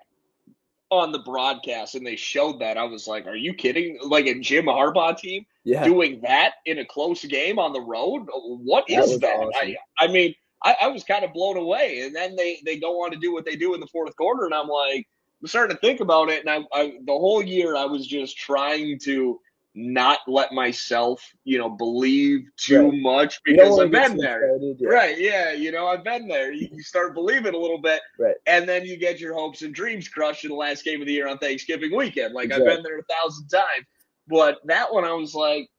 on 0.96 1.12
the 1.12 1.20
broadcast 1.20 1.96
and 1.96 2.06
they 2.06 2.16
showed 2.16 2.60
that, 2.60 2.78
I 2.78 2.84
was 2.84 3.08
like, 3.08 3.28
are 3.28 3.36
you 3.36 3.54
kidding? 3.54 4.00
Like 4.02 4.26
a 4.26 4.40
Jim 4.40 4.66
Harbaugh 4.66 5.18
team 5.18 5.46
yeah. 5.64 5.84
doing 5.84 6.22
that 6.22 6.56
in 6.66 6.80
a 6.80 6.86
close 6.86 7.24
game 7.26 7.60
on 7.60 7.74
the 7.74 7.82
road? 7.82 8.28
What 8.34 8.86
that 8.88 9.04
is 9.04 9.20
that? 9.20 9.38
Awesome. 9.38 9.52
I, 9.56 9.76
I 10.00 10.08
mean, 10.08 10.34
I, 10.64 10.76
I 10.82 10.88
was 10.88 11.04
kind 11.04 11.24
of 11.24 11.34
blown 11.34 11.58
away. 11.58 12.02
And 12.02 12.16
then 12.16 12.36
they, 12.36 12.60
they 12.66 12.78
go 12.78 13.04
on 13.04 13.12
to 13.12 13.18
do 13.18 13.34
what 13.34 13.46
they 13.46 13.56
do 13.56 13.74
in 13.74 13.80
the 13.80 13.88
fourth 13.88 14.16
quarter. 14.16 14.46
And 14.46 14.54
I'm 14.54 14.68
like, 14.68 15.08
I'm 15.42 15.48
starting 15.48 15.76
to 15.76 15.82
think 15.82 16.00
about 16.00 16.30
it, 16.30 16.44
and 16.44 16.50
I, 16.50 16.66
I 16.74 16.94
the 17.06 17.12
whole 17.14 17.44
year 17.44 17.76
I 17.76 17.86
was 17.86 18.08
just 18.08 18.38
trying 18.38 18.98
to 19.00 19.40
not 19.76 20.20
let 20.28 20.54
myself, 20.54 21.22
you 21.44 21.58
know, 21.58 21.70
believe 21.70 22.48
too 22.58 22.90
right. 22.90 23.02
much 23.02 23.42
because 23.44 23.78
I've 23.78 23.92
been 23.92 24.18
there. 24.18 24.58
yeah. 24.60 24.88
Right. 24.88 25.20
Yeah. 25.20 25.52
You 25.52 25.72
know, 25.72 25.88
I've 25.88 26.04
been 26.04 26.28
there. 26.28 26.52
You, 26.52 26.70
you, 26.72 26.82
start 26.82 27.14
believing 27.14 27.54
a 27.54 27.58
little 27.58 27.82
bit. 27.82 28.02
Right. 28.18 28.36
And 28.48 28.68
then 28.68 28.86
you 28.86 28.98
get 28.98 29.20
your 29.20 29.34
hopes 29.34 29.62
and 29.62 29.74
dreams 29.74 30.08
crushed 30.08 30.46
in 30.46 30.52
the 30.52 30.56
last 30.56 30.84
game 30.86 31.02
of 31.02 31.08
the 31.08 31.14
year 31.14 31.28
on 31.28 31.38
Thanksgiving 31.38 31.96
weekend. 31.96 32.34
Like 32.34 32.46
exactly. 32.46 32.70
I've 32.70 32.76
been 32.78 32.84
there 32.84 33.00
a 33.00 33.04
thousand 33.04 33.48
times. 33.50 33.86
But 34.28 34.60
that 34.66 34.94
one 34.94 35.04
I 35.04 35.14
was 35.14 35.36
like, 35.36 35.70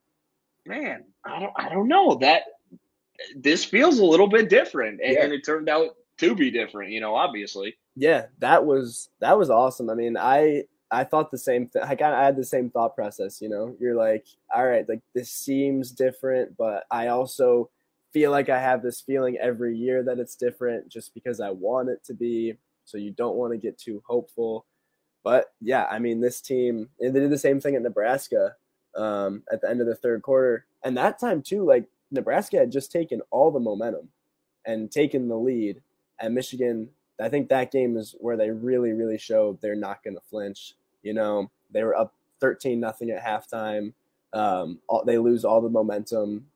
man, 0.66 1.04
I 1.24 1.40
don't 1.40 1.52
I 1.56 1.68
don't 1.70 1.88
know. 1.88 2.16
That 2.16 2.42
this 3.34 3.64
feels 3.64 3.98
a 3.98 4.04
little 4.04 4.28
bit 4.28 4.50
different. 4.50 5.00
And, 5.02 5.14
yeah. 5.14 5.24
and 5.24 5.32
it 5.32 5.44
turned 5.44 5.68
out 5.68 5.96
to 6.18 6.34
be 6.34 6.50
different, 6.50 6.90
you 6.90 7.00
know, 7.00 7.14
obviously 7.14 7.76
yeah, 7.96 8.26
that 8.38 8.64
was 8.64 9.08
that 9.20 9.38
was 9.38 9.50
awesome. 9.50 9.88
I 9.88 9.94
mean, 9.94 10.16
I 10.18 10.64
I 10.90 11.04
thought 11.04 11.30
the 11.30 11.38
same 11.38 11.66
thing. 11.66 11.82
I 11.82 11.94
kind 11.96 12.14
of 12.14 12.20
had 12.20 12.36
the 12.36 12.44
same 12.44 12.70
thought 12.70 12.94
process. 12.94 13.40
You 13.40 13.48
know, 13.48 13.76
you're 13.80 13.96
like, 13.96 14.26
all 14.54 14.66
right, 14.66 14.88
like 14.88 15.00
this 15.14 15.30
seems 15.30 15.90
different, 15.90 16.56
but 16.56 16.84
I 16.90 17.08
also 17.08 17.70
feel 18.12 18.30
like 18.30 18.48
I 18.48 18.60
have 18.60 18.82
this 18.82 19.00
feeling 19.00 19.36
every 19.36 19.76
year 19.76 20.02
that 20.04 20.18
it's 20.18 20.36
different, 20.36 20.88
just 20.88 21.12
because 21.12 21.40
I 21.40 21.50
want 21.50 21.88
it 21.88 22.04
to 22.04 22.14
be. 22.14 22.54
So 22.84 22.98
you 22.98 23.10
don't 23.10 23.36
want 23.36 23.52
to 23.52 23.58
get 23.58 23.78
too 23.78 24.02
hopeful. 24.06 24.64
But 25.24 25.52
yeah, 25.60 25.86
I 25.90 25.98
mean, 25.98 26.20
this 26.20 26.40
team 26.40 26.88
and 27.00 27.14
they 27.14 27.20
did 27.20 27.30
the 27.30 27.38
same 27.38 27.60
thing 27.60 27.74
at 27.74 27.82
Nebraska 27.82 28.54
um, 28.96 29.42
at 29.52 29.60
the 29.60 29.68
end 29.68 29.80
of 29.80 29.88
the 29.88 29.96
third 29.96 30.22
quarter, 30.22 30.66
and 30.84 30.96
that 30.96 31.18
time 31.18 31.42
too, 31.42 31.64
like 31.64 31.86
Nebraska 32.12 32.58
had 32.58 32.70
just 32.70 32.92
taken 32.92 33.20
all 33.30 33.50
the 33.50 33.58
momentum 33.58 34.08
and 34.64 34.90
taken 34.90 35.28
the 35.28 35.36
lead, 35.36 35.82
and 36.20 36.34
Michigan 36.34 36.88
I 37.20 37.28
think 37.28 37.48
that 37.48 37.72
game 37.72 37.96
is 37.96 38.14
where 38.18 38.36
they 38.36 38.50
really, 38.50 38.92
really 38.92 39.18
showed 39.18 39.60
they're 39.60 39.74
not 39.74 40.04
going 40.04 40.14
to 40.14 40.22
flinch. 40.28 40.74
You 41.02 41.14
know, 41.14 41.50
they 41.70 41.82
were 41.82 41.96
up 41.96 42.14
13 42.40 42.78
nothing 42.78 43.10
at 43.10 43.24
halftime. 43.24 43.92
Um, 44.32 44.80
all, 44.88 45.04
they 45.04 45.18
lose 45.18 45.44
all 45.44 45.60
the 45.60 45.68
momentum. 45.68 46.46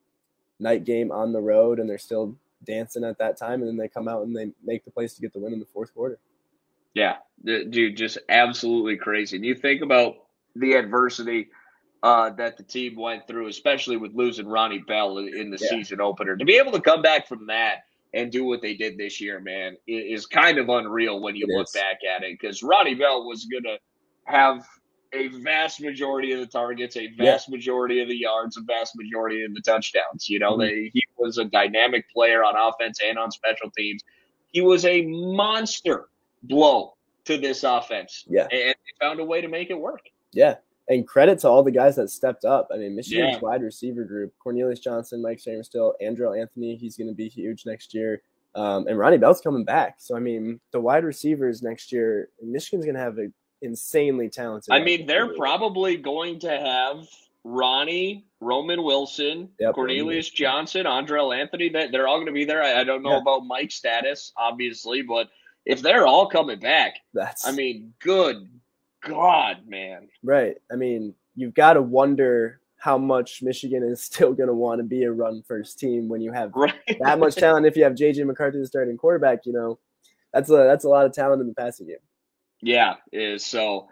Night 0.59 0.85
game 0.85 1.11
on 1.11 1.33
the 1.33 1.41
road, 1.41 1.79
and 1.79 1.89
they're 1.89 1.97
still 1.97 2.35
dancing 2.65 3.03
at 3.03 3.17
that 3.17 3.35
time, 3.35 3.61
and 3.61 3.67
then 3.67 3.77
they 3.77 3.87
come 3.87 4.07
out 4.07 4.21
and 4.21 4.35
they 4.35 4.51
make 4.63 4.85
the 4.85 4.91
place 4.91 5.15
to 5.15 5.21
get 5.21 5.33
the 5.33 5.39
win 5.39 5.53
in 5.53 5.59
the 5.59 5.65
fourth 5.65 5.91
quarter. 5.93 6.19
Yeah, 6.93 7.17
dude, 7.43 7.97
just 7.97 8.19
absolutely 8.29 8.97
crazy. 8.97 9.37
And 9.37 9.45
you 9.45 9.55
think 9.55 9.81
about 9.81 10.17
the 10.55 10.73
adversity 10.73 11.49
uh, 12.03 12.31
that 12.31 12.57
the 12.57 12.63
team 12.63 12.95
went 12.95 13.27
through, 13.27 13.47
especially 13.47 13.97
with 13.97 14.13
losing 14.13 14.47
Ronnie 14.47 14.79
Bell 14.79 15.17
in 15.17 15.49
the 15.49 15.57
yeah. 15.59 15.69
season 15.69 16.01
opener, 16.01 16.35
to 16.35 16.45
be 16.45 16.57
able 16.57 16.73
to 16.73 16.81
come 16.81 17.01
back 17.01 17.27
from 17.27 17.47
that 17.47 17.85
and 18.13 18.31
do 18.31 18.43
what 18.43 18.61
they 18.61 18.73
did 18.73 18.97
this 18.97 19.21
year, 19.21 19.39
man, 19.39 19.77
is 19.87 20.25
kind 20.25 20.57
of 20.57 20.69
unreal 20.69 21.21
when 21.21 21.35
you 21.35 21.45
it 21.47 21.57
look 21.57 21.67
is. 21.67 21.71
back 21.71 21.99
at 22.03 22.23
it. 22.23 22.37
Because 22.39 22.61
Ronnie 22.61 22.95
Bell 22.95 23.25
was 23.25 23.45
going 23.45 23.63
to 23.63 23.77
have 24.25 24.65
a 25.13 25.27
vast 25.27 25.81
majority 25.81 26.31
of 26.33 26.39
the 26.39 26.45
targets, 26.45 26.95
a 26.97 27.07
vast 27.17 27.47
yeah. 27.47 27.55
majority 27.55 28.01
of 28.01 28.07
the 28.07 28.17
yards, 28.17 28.57
a 28.57 28.61
vast 28.61 28.93
majority 28.95 29.43
of 29.43 29.53
the 29.53 29.61
touchdowns. 29.61 30.29
You 30.29 30.39
know, 30.39 30.51
mm-hmm. 30.51 30.61
they, 30.61 30.91
he 30.93 31.03
was 31.17 31.37
a 31.37 31.45
dynamic 31.45 32.09
player 32.13 32.43
on 32.43 32.55
offense 32.55 32.99
and 33.05 33.17
on 33.17 33.31
special 33.31 33.71
teams. 33.77 34.03
He 34.51 34.61
was 34.61 34.85
a 34.85 35.05
monster 35.05 36.09
blow 36.43 36.95
to 37.25 37.37
this 37.37 37.63
offense. 37.63 38.25
Yeah. 38.27 38.43
And 38.43 38.51
they 38.51 38.75
found 38.99 39.19
a 39.19 39.25
way 39.25 39.41
to 39.41 39.47
make 39.47 39.69
it 39.69 39.79
work. 39.79 40.01
Yeah. 40.33 40.55
And 40.91 41.07
credit 41.07 41.39
to 41.39 41.47
all 41.47 41.63
the 41.63 41.71
guys 41.71 41.95
that 41.95 42.09
stepped 42.09 42.43
up. 42.43 42.67
I 42.73 42.77
mean, 42.77 42.95
Michigan's 42.95 43.35
Yeah. 43.35 43.39
wide 43.39 43.63
receiver 43.63 44.03
group, 44.03 44.33
Cornelius 44.39 44.79
Johnson, 44.81 45.21
Mike 45.21 45.37
Sainristil, 45.37 45.93
Andrel 46.03 46.37
Anthony, 46.39 46.75
he's 46.75 46.97
going 46.97 47.07
to 47.07 47.13
be 47.15 47.29
huge 47.29 47.65
next 47.65 47.93
year. 47.93 48.21
Um, 48.55 48.87
and 48.87 48.99
Ronnie 48.99 49.17
Bell's 49.17 49.39
coming 49.39 49.63
back. 49.63 49.95
So, 49.99 50.17
I 50.17 50.19
mean, 50.19 50.59
the 50.71 50.81
wide 50.81 51.05
receivers 51.05 51.61
next 51.63 51.93
year, 51.93 52.27
Michigan's 52.43 52.83
going 52.83 52.95
to 52.95 53.01
have 53.01 53.17
an 53.17 53.33
insanely 53.61 54.27
talented. 54.27 54.73
I 54.73 54.83
mean, 54.83 55.05
they're 55.05 55.33
probably 55.35 55.95
going 55.95 56.39
to 56.39 56.49
have 56.49 57.07
Ronnie, 57.45 58.25
Roman 58.41 58.83
Wilson, 58.83 59.49
Yep. 59.59 59.75
Cornelius 59.75 60.29
Johnson, 60.29 60.85
Andrel 60.85 61.33
Anthony. 61.33 61.69
That 61.69 61.91
they're 61.93 62.07
all 62.09 62.17
going 62.17 62.27
to 62.27 62.33
be 62.33 62.43
there. 62.45 62.61
I, 62.61 62.81
I 62.81 62.83
don't 62.83 63.01
know 63.01 63.11
Yeah. 63.11 63.21
about 63.21 63.45
Mike's 63.45 63.75
status, 63.75 64.33
obviously, 64.35 65.01
but 65.01 65.29
if 65.65 65.81
they're 65.81 66.05
all 66.05 66.27
coming 66.27 66.59
back, 66.59 66.95
That's 67.13 67.47
I 67.47 67.51
mean, 67.51 67.93
good 67.99 68.47
God, 69.01 69.67
man. 69.67 70.07
right. 70.23 70.55
I 70.71 70.75
mean, 70.75 71.13
you've 71.35 71.53
got 71.53 71.73
to 71.73 71.81
wonder 71.81 72.59
how 72.77 72.97
much 72.97 73.41
Michigan 73.43 73.83
is 73.83 74.01
still 74.11 74.33
going 74.33 74.47
to 74.47 74.53
want 74.53 74.79
to 74.79 74.83
be 74.83 75.03
a 75.03 75.11
run 75.11 75.43
first 75.47 75.79
team 75.79 76.07
when 76.09 76.21
you 76.21 76.31
have 76.31 76.51
Right. 76.55 76.73
that 77.01 77.19
much 77.19 77.35
talent. 77.35 77.65
If 77.65 77.75
you 77.77 77.83
have 77.83 77.93
JJ 77.93 78.25
McCarthy 78.25 78.59
the 78.59 78.67
starting 78.67 78.97
quarterback, 78.97 79.45
you 79.45 79.53
know, 79.53 79.79
that's 80.33 80.49
a 80.49 80.53
that's 80.55 80.85
a 80.85 80.89
lot 80.89 81.05
of 81.05 81.13
talent 81.13 81.41
in 81.41 81.47
the 81.47 81.53
passing 81.53 81.87
game. 81.87 81.97
Yeah, 82.61 82.95
is 83.11 83.45
so. 83.45 83.87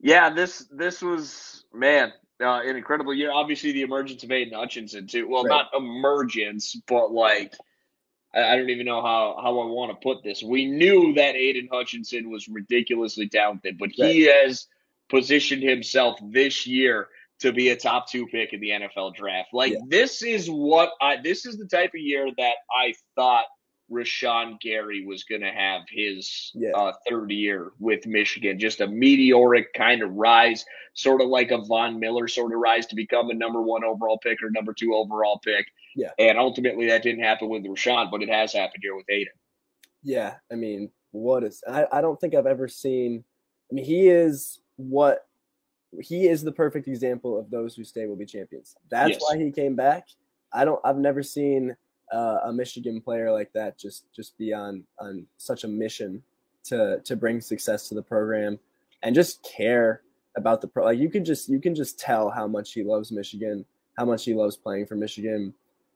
Yeah, 0.00 0.30
this 0.30 0.66
this 0.72 1.00
was 1.02 1.64
man 1.72 2.12
uh, 2.42 2.60
an 2.64 2.76
incredible 2.76 3.14
year. 3.14 3.30
Obviously, 3.32 3.70
the 3.72 3.82
emergence 3.82 4.24
of 4.24 4.32
Aidan 4.32 4.58
Hutchinson 4.58 5.06
too. 5.06 5.28
Well, 5.28 5.44
Right. 5.44 5.50
not 5.50 5.66
emergence, 5.80 6.76
but 6.88 7.12
like 7.12 7.54
I, 8.34 8.52
I 8.52 8.56
don't 8.56 8.70
even 8.70 8.86
know 8.86 9.02
how 9.02 9.38
how 9.40 9.60
I 9.60 9.66
want 9.66 9.90
to 9.92 10.02
put 10.02 10.22
this. 10.22 10.42
We 10.42 10.66
knew 10.66 11.14
that 11.14 11.34
Aidan 11.34 11.68
Hutchinson 11.70 12.30
was 12.30 12.48
ridiculously 12.48 13.28
talented, 13.28 13.78
but 13.78 13.90
he 13.92 14.22
has 14.22 14.66
positioned 15.08 15.62
himself 15.62 16.18
this 16.30 16.66
year 16.66 17.08
to 17.40 17.52
be 17.52 17.70
a 17.70 17.76
top 17.76 18.08
two 18.08 18.26
pick 18.26 18.52
in 18.52 18.60
the 18.60 18.70
NFL 18.70 19.14
draft. 19.14 19.48
Like 19.52 19.72
Yeah. 19.72 19.80
this 19.88 20.22
is 20.22 20.48
what 20.48 20.92
I 21.00 21.16
this 21.22 21.44
is 21.46 21.56
the 21.58 21.66
type 21.66 21.90
of 21.94 22.00
year 22.00 22.28
that 22.36 22.54
I 22.70 22.94
thought 23.16 23.44
Rashan 23.92 24.58
Gary 24.60 25.04
was 25.04 25.24
going 25.24 25.42
to 25.42 25.50
have 25.52 25.82
his 25.90 26.50
Yeah. 26.54 26.70
uh, 26.70 26.92
third 27.08 27.30
year 27.30 27.72
with 27.78 28.06
Michigan. 28.06 28.58
Just 28.58 28.80
a 28.80 28.86
meteoric 28.86 29.72
kind 29.74 30.02
of 30.02 30.12
rise, 30.14 30.64
sort 30.94 31.20
of 31.20 31.28
like 31.28 31.50
a 31.50 31.58
Von 31.58 32.00
Miller 32.00 32.26
sort 32.28 32.52
of 32.52 32.58
rise 32.58 32.86
to 32.86 32.96
become 32.96 33.30
a 33.30 33.34
number 33.34 33.60
one 33.62 33.84
overall 33.84 34.18
pick 34.18 34.42
or 34.42 34.50
number 34.50 34.72
two 34.72 34.94
overall 34.94 35.38
pick. 35.44 35.66
Yeah. 35.94 36.10
And 36.18 36.38
ultimately, 36.38 36.86
that 36.86 37.02
didn't 37.02 37.22
happen 37.22 37.48
with 37.50 37.64
Rashawn, 37.64 38.10
but 38.10 38.22
it 38.22 38.28
has 38.30 38.52
happened 38.52 38.82
here 38.82 38.96
with 38.96 39.06
Aidan. 39.10 39.34
Yeah, 40.02 40.34
I 40.50 40.54
mean, 40.56 40.90
what 41.12 41.44
is 41.44 41.62
I, 41.68 41.86
I 41.92 42.00
don't 42.00 42.18
think 42.18 42.34
I've 42.34 42.46
ever 42.46 42.66
seen 42.66 43.22
I 43.70 43.74
mean 43.74 43.84
he 43.84 44.08
is 44.08 44.60
what 44.76 45.26
he 46.00 46.26
is 46.26 46.42
the 46.42 46.50
perfect 46.52 46.88
example 46.88 47.38
of 47.38 47.50
those 47.50 47.76
who 47.76 47.84
stay 47.84 48.06
will 48.06 48.16
be 48.16 48.24
champions. 48.24 48.74
That's 48.90 49.10
Yes. 49.10 49.20
why 49.22 49.36
he 49.38 49.50
came 49.52 49.76
back. 49.76 50.06
I 50.54 50.64
don't 50.64 50.80
I've 50.84 50.96
never 50.96 51.22
seen 51.22 51.76
uh, 52.12 52.40
a 52.44 52.52
Michigan 52.52 53.00
player 53.00 53.32
like 53.32 53.52
that 53.54 53.78
just 53.78 54.04
just 54.14 54.36
be 54.38 54.52
on 54.52 54.84
on 54.98 55.26
such 55.38 55.64
a 55.64 55.68
mission 55.68 56.22
to 56.64 57.00
to 57.04 57.16
bring 57.16 57.40
success 57.40 57.88
to 57.88 57.94
the 57.94 58.02
program 58.02 58.58
and 59.02 59.14
just 59.14 59.42
care 59.42 60.02
about 60.36 60.60
the 60.60 60.68
pro 60.68 60.84
like 60.84 60.98
you 60.98 61.10
can 61.10 61.24
just 61.24 61.48
you 61.48 61.60
can 61.60 61.74
just 61.74 61.98
tell 61.98 62.30
how 62.30 62.46
much 62.46 62.72
he 62.72 62.82
loves 62.82 63.12
Michigan, 63.12 63.64
how 63.98 64.04
much 64.04 64.24
he 64.24 64.34
loves 64.34 64.56
playing 64.56 64.86
for 64.86 64.94
Michigan. 64.94 65.52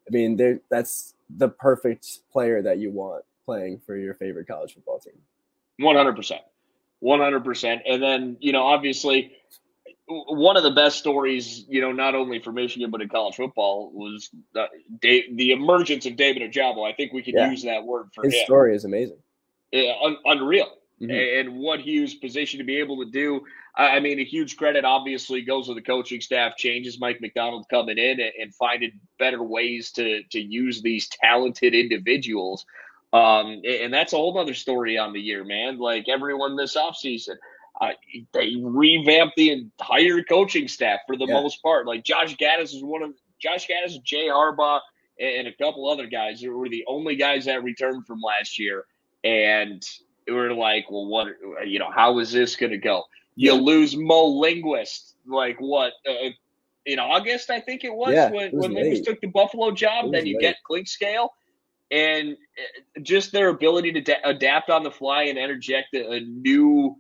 I 0.09 0.11
mean, 0.11 0.37
there 0.37 0.61
that's 0.71 1.15
the 1.37 1.49
perfect 1.49 2.07
player 2.31 2.63
that 2.63 2.79
you 2.79 2.91
want 2.91 3.25
playing 3.45 3.81
for 3.85 3.97
your 3.97 4.15
favorite 4.15 4.47
college 4.47 4.75
football 4.75 4.99
team. 4.99 5.15
One 5.79 5.97
hundred 5.97 6.17
percent, 6.17 6.43
one 7.01 7.21
hundred 7.21 7.45
percent. 7.45 7.83
And 7.87 8.03
then 8.03 8.37
you 8.41 8.53
know, 8.53 8.63
obviously, 8.63 9.33
one 10.09 10.57
of 10.57 10.63
the 10.63 10.71
best 10.71 10.99
stories, 10.99 11.65
you 11.69 11.81
know, 11.81 11.91
not 11.93 12.15
only 12.15 12.39
for 12.39 12.53
Michigan 12.53 12.91
but 12.91 13.03
in 13.03 13.09
college 13.09 13.35
football 13.37 13.91
was 13.93 14.31
the, 14.55 14.67
the 15.35 15.51
emergence 15.53 16.07
of 16.07 16.17
David 16.17 16.43
Ojabo. 16.51 16.89
I 16.89 16.93
think 16.95 17.13
we 17.13 17.23
could 17.23 17.35
Yeah. 17.35 17.51
use 17.51 17.63
that 17.65 17.85
word 17.85 18.11
for 18.15 18.25
His 18.25 18.35
him. 18.35 18.45
story 18.45 18.75
is 18.77 18.85
amazing. 18.85 19.19
Yeah, 19.73 19.95
un- 20.03 20.19
unreal. 20.25 20.71
Mhm. 20.99 21.41
and 21.41 21.59
what 21.59 21.79
he 21.81 22.01
was 22.01 22.15
positioned 22.15 22.59
to 22.61 22.65
be 22.65 22.77
able 22.79 23.05
to 23.05 23.11
do. 23.11 23.45
I 23.75 24.01
mean, 24.01 24.19
a 24.19 24.25
huge 24.25 24.57
credit 24.57 24.87
obviously 24.87 25.43
goes 25.43 25.67
to 25.67 25.75
the 25.75 25.83
coaching 25.83 26.23
staff 26.23 26.57
changes, 26.57 26.99
Mike 26.99 27.21
Macdonald 27.21 27.67
coming 27.69 27.99
in 27.99 28.19
and, 28.19 28.33
and 28.41 28.55
finding 28.55 28.93
better 29.19 29.43
ways 29.43 29.93
to 29.93 30.23
to 30.23 30.41
use 30.41 30.81
these 30.81 31.07
talented 31.09 31.75
individuals. 31.75 32.65
Um, 33.13 33.61
and 33.69 33.93
that's 33.93 34.15
a 34.15 34.17
whole 34.17 34.39
other 34.39 34.55
story 34.55 34.97
on 34.97 35.13
the 35.13 35.21
year, 35.21 35.45
man. 35.45 35.77
Like 35.79 36.09
everyone 36.09 36.57
this 36.57 36.77
offseason, 36.77 37.37
uh, 37.81 37.91
they 38.33 38.55
revamped 38.63 39.37
the 39.37 39.51
entire 39.51 40.23
coaching 40.23 40.69
staff 40.69 41.01
for 41.07 41.17
the 41.17 41.27
Yeah. 41.27 41.35
most 41.35 41.63
part. 41.63 41.87
Like 41.87 42.05
Josh 42.05 42.37
Gattis 42.37 42.75
is 42.75 42.83
one 42.83 43.03
of 43.03 43.11
Josh 43.39 43.67
Gattis, 43.67 44.03
Jay 44.03 44.27
Harbaugh, 44.29 44.81
and 45.21 45.47
a 45.47 45.53
couple 45.53 45.89
other 45.89 46.07
guys 46.07 46.43
were 46.47 46.69
the 46.69 46.85
only 46.87 47.17
guys 47.17 47.45
that 47.47 47.63
returned 47.63 48.07
from 48.07 48.21
last 48.21 48.59
year. 48.59 48.85
And 49.25 49.83
we're 50.29 50.53
like, 50.55 50.91
well, 50.91 51.07
what, 51.07 51.29
you 51.67 51.79
know, 51.79 51.91
how 51.95 52.19
is 52.19 52.33
this 52.33 52.57
going 52.57 52.73
to 52.73 52.79
go? 52.79 53.05
You 53.35 53.55
Yeah. 53.55 53.61
lose 53.61 53.97
Mo 53.97 54.27
Linguist, 54.27 55.17
like 55.27 55.59
what, 55.61 55.93
uh, 56.09 56.31
in 56.87 56.99
August, 56.99 57.51
I 57.51 57.61
think 57.61 57.85
it 57.85 57.93
was, 57.93 58.15
Yeah, 58.15 58.31
when, 58.31 58.47
it 58.47 58.55
was 58.55 58.63
when 58.63 58.75
Linguist 58.75 59.05
took 59.05 59.21
the 59.21 59.27
Buffalo 59.29 59.71
job. 59.73 60.13
Then 60.13 60.25
you 60.27 60.37
late. 60.37 60.41
get 60.43 60.57
Clinkscale. 60.69 61.29
And 61.91 62.31
uh, 62.33 63.01
just 63.03 63.33
their 63.33 63.49
ability 63.49 63.93
to 63.93 64.01
da- 64.01 64.21
adapt 64.25 64.71
on 64.71 64.83
the 64.83 64.91
fly 64.91 65.25
and 65.25 65.39
interject 65.39 65.95
a, 65.95 66.11
a 66.13 66.21
new 66.21 66.97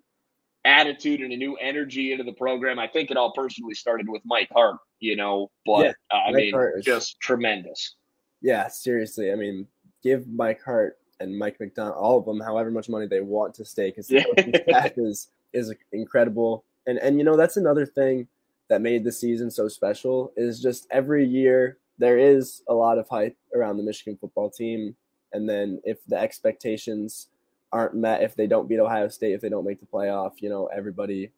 attitude 0.66 1.20
and 1.20 1.32
a 1.32 1.36
new 1.36 1.54
energy 1.56 2.12
into 2.12 2.24
the 2.24 2.32
program. 2.32 2.78
I 2.78 2.88
think 2.88 3.10
it 3.10 3.16
all 3.16 3.32
personally 3.32 3.74
started 3.74 4.08
with 4.08 4.22
Mike 4.24 4.48
Hart, 4.52 4.76
you 5.00 5.16
know, 5.16 5.50
but 5.64 5.84
Yeah, 5.86 5.92
uh, 6.12 6.16
I 6.16 6.32
Mike 6.32 6.52
mean, 6.52 6.54
is- 6.76 6.84
just 6.84 7.20
tremendous. 7.20 7.94
Yeah, 8.42 8.68
seriously. 8.68 9.32
I 9.32 9.36
mean, 9.36 9.66
give 10.02 10.28
Mike 10.28 10.62
Hart 10.62 10.98
and 11.20 11.38
Mike 11.38 11.58
Macdonald 11.58 11.96
all 11.96 12.18
of 12.18 12.26
them 12.26 12.40
however 12.40 12.70
much 12.70 12.88
money 12.88 13.06
they 13.06 13.20
want 13.22 13.54
to 13.54 13.64
stay 13.64 13.88
because 13.90 14.08
the 14.08 14.62
staff 14.68 14.92
is 14.98 15.28
is 15.52 15.72
incredible. 15.92 16.64
And 16.86 16.98
and 16.98 17.18
you 17.18 17.24
know 17.24 17.36
that's 17.36 17.56
another 17.56 17.86
thing 17.86 18.28
that 18.68 18.82
made 18.82 19.04
the 19.04 19.12
season 19.12 19.50
so 19.50 19.68
special 19.68 20.32
is 20.36 20.60
just 20.60 20.86
every 20.90 21.24
year 21.24 21.78
there 21.98 22.18
is 22.18 22.62
a 22.68 22.74
lot 22.74 22.98
of 22.98 23.08
hype 23.08 23.36
around 23.54 23.78
the 23.78 23.82
Michigan 23.82 24.18
football 24.20 24.50
team, 24.50 24.94
and 25.32 25.48
then 25.48 25.80
if 25.84 26.04
the 26.06 26.16
expectations 26.18 27.28
aren't 27.72 27.94
met, 27.94 28.22
if 28.22 28.34
they 28.34 28.46
don't 28.46 28.68
beat 28.68 28.78
Ohio 28.78 29.08
State, 29.08 29.32
if 29.32 29.40
they 29.40 29.48
don't 29.48 29.64
make 29.66 29.80
the 29.80 29.86
playoff, 29.86 30.34
you 30.38 30.48
know 30.48 30.66
everybody, 30.66 31.30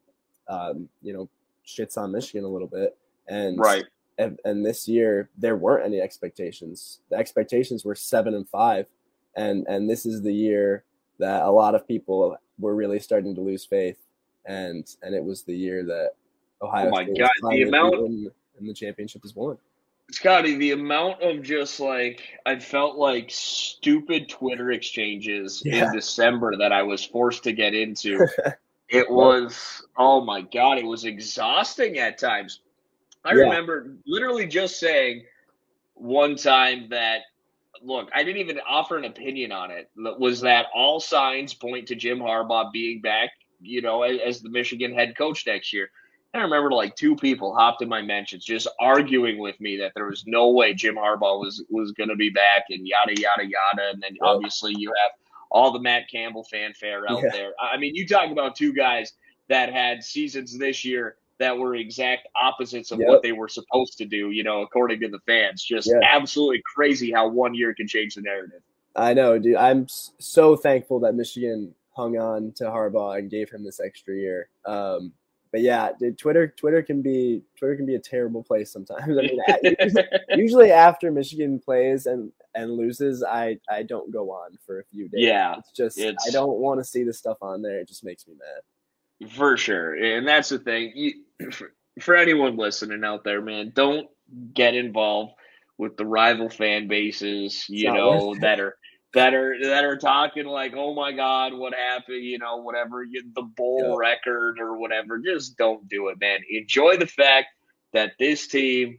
um, 0.49 0.89
you 1.03 1.13
know, 1.13 1.29
shits 1.67 1.97
on 1.99 2.13
Michigan 2.13 2.45
a 2.45 2.49
little 2.49 2.69
bit. 2.69 2.97
And 3.29 3.59
Right. 3.59 3.85
and, 4.19 4.39
and 4.45 4.65
this 4.65 4.89
year 4.89 5.29
there 5.39 5.57
weren't 5.57 5.85
any 5.87 6.01
expectations. 6.01 7.01
The 7.11 7.17
expectations 7.17 7.85
were 7.85 7.95
seven 7.95 8.35
and 8.35 8.49
five, 8.49 8.87
and 9.37 9.67
and 9.69 9.89
this 9.89 10.07
is 10.07 10.23
the 10.23 10.33
year 10.35 10.85
that 11.19 11.43
a 11.43 11.51
lot 11.51 11.75
of 11.75 11.87
people 11.87 12.37
were 12.59 12.75
really 12.75 13.01
starting 13.01 13.35
to 13.35 13.41
lose 13.41 13.65
faith, 13.65 13.99
and 14.47 14.87
and 15.03 15.15
it 15.15 15.25
was 15.25 15.43
the 15.43 15.55
year 15.57 15.85
that 15.85 16.11
Ohio 16.63 16.87
Oh 16.89 16.91
my 16.91 17.05
State 17.05 17.19
God, 17.19 17.31
the 17.51 17.63
amount- 17.63 17.95
and 17.97 18.69
the 18.69 18.75
championship 18.75 19.25
is 19.25 19.37
won. 19.37 19.57
Scotty, 20.11 20.57
the 20.57 20.71
amount 20.73 21.23
of 21.23 21.43
just 21.43 21.81
like 21.81 22.23
I 22.47 22.59
felt 22.59 22.97
like 22.97 23.27
stupid 23.31 24.29
Twitter 24.29 24.71
exchanges 24.71 25.63
Yeah. 25.65 25.87
in 25.87 25.93
December 25.93 26.57
that 26.57 26.73
I 26.73 26.83
was 26.83 27.05
forced 27.05 27.45
to 27.45 27.53
get 27.53 27.75
into. 27.75 28.27
it 28.89 29.11
was 29.11 29.85
oh 29.97 30.23
my 30.23 30.41
god, 30.41 30.79
it 30.79 30.87
was 30.87 31.05
exhausting 31.05 31.99
at 31.99 32.19
times. 32.19 32.61
I 33.25 33.35
Yeah. 33.35 33.43
remember 33.43 33.95
literally 34.07 34.47
just 34.47 34.81
saying 34.81 35.25
one 35.95 36.37
time 36.37 36.89
that 36.89 37.23
look, 37.83 38.09
I 38.15 38.25
didn't 38.25 38.41
even 38.41 38.61
offer 38.67 38.97
an 38.97 39.05
opinion 39.05 39.53
on 39.53 39.71
it. 39.71 39.91
Was 39.97 40.41
that 40.41 40.67
all 40.75 41.01
signs 41.01 41.53
point 41.55 41.87
to 41.89 41.95
Jim 41.95 42.19
Harbaugh 42.19 42.73
being 42.73 43.01
back, 43.01 43.31
you 43.61 43.83
know, 43.83 44.03
as, 44.03 44.19
as 44.25 44.41
the 44.41 44.49
Michigan 44.49 44.95
head 44.95 45.17
coach 45.17 45.47
next 45.47 45.73
year? 45.73 45.91
I 46.35 46.43
remember 46.43 46.71
like 46.73 46.95
two 46.95 47.17
people 47.17 47.55
hopped 47.55 47.81
in 47.81 47.89
my 47.89 48.03
mentions 48.03 48.45
just 48.45 48.69
arguing 48.79 49.39
with 49.39 49.59
me 49.61 49.79
that 49.79 49.93
there 49.95 50.07
was 50.07 50.25
no 50.27 50.51
way 50.51 50.75
Jim 50.75 50.97
Harbaugh 50.97 51.41
was 51.41 51.65
was 51.71 51.93
going 51.93 52.11
to 52.11 52.17
be 52.17 52.29
back 52.29 52.65
and 52.69 52.87
yada 52.87 53.13
yada 53.19 53.45
yada. 53.45 53.91
And 53.93 54.03
then 54.03 54.17
obviously 54.23 54.75
you 54.77 54.93
have 55.03 55.13
all 55.51 55.73
the 55.73 55.81
Matt 55.81 56.11
Campbell 56.11 56.45
fanfare 56.45 57.11
out 57.11 57.23
Yeah. 57.23 57.31
there. 57.33 57.53
I 57.61 57.79
mean, 57.79 57.95
you 57.95 58.07
talk 58.07 58.31
about 58.31 58.55
two 58.57 58.75
guys 58.75 59.15
that 59.49 59.73
had 59.73 60.05
seasons 60.05 60.57
this 60.59 60.85
year 60.85 61.17
that 61.39 61.57
were 61.57 61.77
exact 61.77 62.29
opposites 62.41 62.91
of 62.91 62.99
Yep. 62.99 63.09
what 63.09 63.23
they 63.23 63.33
were 63.33 63.49
supposed 63.49 63.97
to 63.99 64.05
do. 64.05 64.31
You 64.31 64.45
know, 64.45 64.61
according 64.61 65.01
to 65.01 65.09
the 65.09 65.21
fans, 65.21 65.63
just 65.63 65.89
Yeah. 65.89 66.01
absolutely 66.03 66.61
crazy 66.75 67.11
how 67.11 67.29
one 67.29 67.55
year 67.55 67.73
can 67.73 67.89
change 67.89 68.17
the 68.17 68.21
narrative. 68.23 68.61
I 68.95 69.15
know, 69.15 69.39
dude. 69.39 69.57
I'm 69.57 69.87
so 69.89 70.57
thankful 70.57 71.01
that 71.01 71.15
Michigan 71.15 71.75
hung 71.97 72.19
on 72.19 72.53
to 72.57 72.65
Harbaugh 72.65 73.19
and 73.19 73.31
gave 73.31 73.49
him 73.51 73.65
this 73.65 73.81
extra 73.81 74.15
year. 74.15 74.51
Um, 74.67 75.13
but 75.51 75.61
yeah, 75.61 75.91
dude, 75.99 76.19
Twitter 76.19 76.49
Twitter 76.49 76.83
can 76.83 77.03
be 77.03 77.43
Twitter 77.57 77.77
can 77.77 77.87
be 77.87 77.95
a 77.95 78.01
terrible 78.01 78.43
place 78.43 78.73
sometimes. 78.73 79.17
I 79.19 79.23
mean, 79.23 79.41
usually, 79.63 80.05
usually 80.37 80.73
after 80.73 81.11
Michigan 81.11 81.59
plays 81.59 82.07
and 82.07 82.33
and 82.55 82.73
loses, 82.73 83.23
I 83.23 83.59
I 83.71 83.83
don't 83.83 84.11
go 84.11 84.31
on 84.31 84.59
for 84.67 84.81
a 84.81 84.85
few 84.85 85.09
days. 85.09 85.25
Yeah, 85.25 85.57
it's 85.59 85.73
just 85.73 85.99
it's, 85.99 86.29
I 86.29 86.31
don't 86.31 86.59
want 86.59 86.81
to 86.81 86.85
see 86.85 87.05
the 87.05 87.13
stuff 87.13 87.39
on 87.43 87.63
there. 87.63 87.81
It 87.81 87.89
just 87.89 88.05
makes 88.05 88.27
me 88.27 88.35
mad. 88.35 89.31
For 89.33 89.57
sure, 89.57 89.95
and 89.95 90.27
that's 90.27 90.49
the 90.49 90.59
thing. 90.59 90.93
You, 90.95 91.51
for, 91.53 91.73
for 92.01 92.15
anyone 92.15 92.57
listening 92.57 93.05
out 93.05 93.25
there, 93.25 93.41
man, 93.41 93.73
don't 93.75 94.09
get 94.55 94.75
involved 94.75 95.33
with 95.79 95.97
the 95.97 96.07
rival 96.07 96.51
fan 96.51 96.89
bases. 96.89 97.65
You 97.69 97.93
know 97.93 98.35
that 98.41 98.61
are 98.61 98.77
that 99.15 99.35
are 99.35 99.57
that 99.63 99.85
are 99.85 99.97
talking 99.97 100.47
like, 100.47 100.75
"Oh 100.77 100.95
my 100.95 101.13
God, 101.13 101.55
what 101.55 101.75
happened?" 101.75 102.25
You 102.25 102.39
know, 102.39 102.59
whatever 102.59 103.05
the 103.35 103.43
bowl 103.43 103.81
yeah. 103.83 103.97
record 103.97 104.59
or 104.61 104.79
whatever. 104.79 105.19
Just 105.19 105.57
don't 105.57 105.89
do 105.89 106.09
it, 106.09 106.21
man. 106.21 106.41
Enjoy 106.51 106.97
the 106.97 107.07
fact 107.07 107.49
that 107.93 108.13
this 108.19 108.47
team 108.47 108.99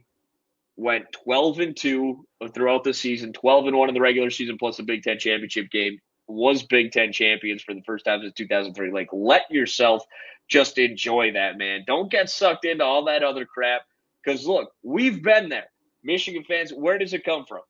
went 0.76 1.12
12 1.12 1.60
and 1.60 1.76
2 1.76 2.26
throughout 2.54 2.84
the 2.84 2.94
season, 2.94 3.32
12 3.32 3.66
and 3.66 3.76
1 3.76 3.88
in 3.88 3.94
the 3.94 4.00
regular 4.00 4.30
season 4.30 4.56
plus 4.58 4.78
the 4.78 4.82
Big 4.82 5.02
10 5.02 5.18
championship 5.18 5.70
game. 5.70 5.98
Was 6.26 6.62
Big 6.62 6.92
10 6.92 7.12
champions 7.12 7.62
for 7.62 7.74
the 7.74 7.82
first 7.82 8.04
time 8.04 8.20
since 8.22 8.34
2003. 8.34 8.90
Like 8.90 9.08
let 9.12 9.50
yourself 9.50 10.04
just 10.48 10.78
enjoy 10.78 11.32
that, 11.32 11.58
man. 11.58 11.84
Don't 11.86 12.10
get 12.10 12.30
sucked 12.30 12.64
into 12.64 12.84
all 12.84 13.04
that 13.04 13.22
other 13.22 13.44
crap 13.44 13.82
cuz 14.24 14.46
look, 14.46 14.72
we've 14.82 15.22
been 15.22 15.48
there. 15.48 15.70
Michigan 16.02 16.44
fans, 16.44 16.72
where 16.72 16.98
does 16.98 17.14
it 17.14 17.24
come 17.24 17.44
from? 17.46 17.60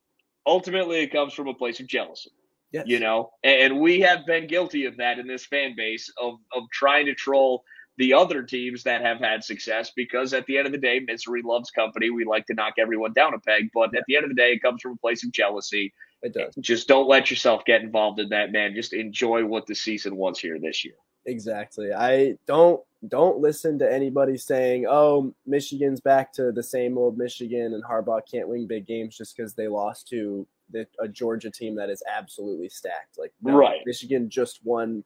Ultimately 0.46 1.00
it 1.00 1.12
comes 1.12 1.32
from 1.32 1.48
a 1.48 1.54
place 1.54 1.80
of 1.80 1.86
jealousy. 1.86 2.30
Yes. 2.72 2.84
You 2.86 3.00
know, 3.00 3.32
and 3.42 3.80
we 3.80 4.00
have 4.00 4.24
been 4.26 4.46
guilty 4.46 4.84
of 4.84 4.96
that 4.98 5.18
in 5.18 5.26
this 5.26 5.44
fan 5.44 5.74
base 5.76 6.12
of 6.20 6.34
of 6.54 6.64
trying 6.70 7.06
to 7.06 7.14
troll 7.14 7.64
the 8.00 8.14
other 8.14 8.42
teams 8.42 8.84
that 8.84 9.02
have 9.02 9.18
had 9.18 9.44
success 9.44 9.92
because 9.94 10.32
at 10.32 10.46
the 10.46 10.56
end 10.56 10.66
of 10.66 10.72
the 10.72 10.78
day, 10.78 11.00
misery 11.00 11.42
loves 11.44 11.70
company. 11.70 12.10
We 12.10 12.24
like 12.24 12.46
to 12.46 12.54
knock 12.54 12.74
everyone 12.78 13.12
down 13.12 13.34
a 13.34 13.38
peg, 13.38 13.70
but 13.74 13.94
at 13.96 14.04
the 14.06 14.16
end 14.16 14.24
of 14.24 14.30
the 14.30 14.36
day, 14.36 14.52
it 14.52 14.62
comes 14.62 14.80
from 14.80 14.92
a 14.92 14.96
place 14.96 15.24
of 15.24 15.32
jealousy. 15.32 15.92
It 16.22 16.32
does. 16.32 16.54
Just 16.60 16.88
don't 16.88 17.08
let 17.08 17.28
yourself 17.28 17.64
get 17.64 17.82
involved 17.82 18.20
in 18.20 18.28
that, 18.30 18.52
man. 18.52 18.74
Just 18.74 18.92
enjoy 18.92 19.44
what 19.44 19.66
the 19.66 19.74
season 19.74 20.16
was 20.16 20.38
here 20.38 20.58
this 20.58 20.84
year. 20.84 20.94
Exactly. 21.26 21.92
I 21.92 22.36
don't 22.46 22.80
don't 23.08 23.38
listen 23.38 23.78
to 23.78 23.92
anybody 23.92 24.36
saying, 24.36 24.86
"Oh, 24.88 25.34
Michigan's 25.46 26.00
back 26.00 26.32
to 26.34 26.52
the 26.52 26.62
same 26.62 26.98
old 26.98 27.16
Michigan 27.16 27.74
and 27.74 27.84
Harbaugh 27.84 28.20
can't 28.30 28.48
win 28.48 28.66
big 28.66 28.86
games 28.86 29.16
just 29.16 29.36
because 29.36 29.54
they 29.54 29.68
lost 29.68 30.08
to 30.08 30.46
the, 30.70 30.86
a 30.98 31.08
Georgia 31.08 31.50
team 31.50 31.74
that 31.76 31.90
is 31.90 32.02
absolutely 32.10 32.68
stacked." 32.68 33.18
Like, 33.18 33.32
no, 33.42 33.56
right? 33.56 33.80
Michigan 33.86 34.28
just 34.28 34.60
won 34.64 35.04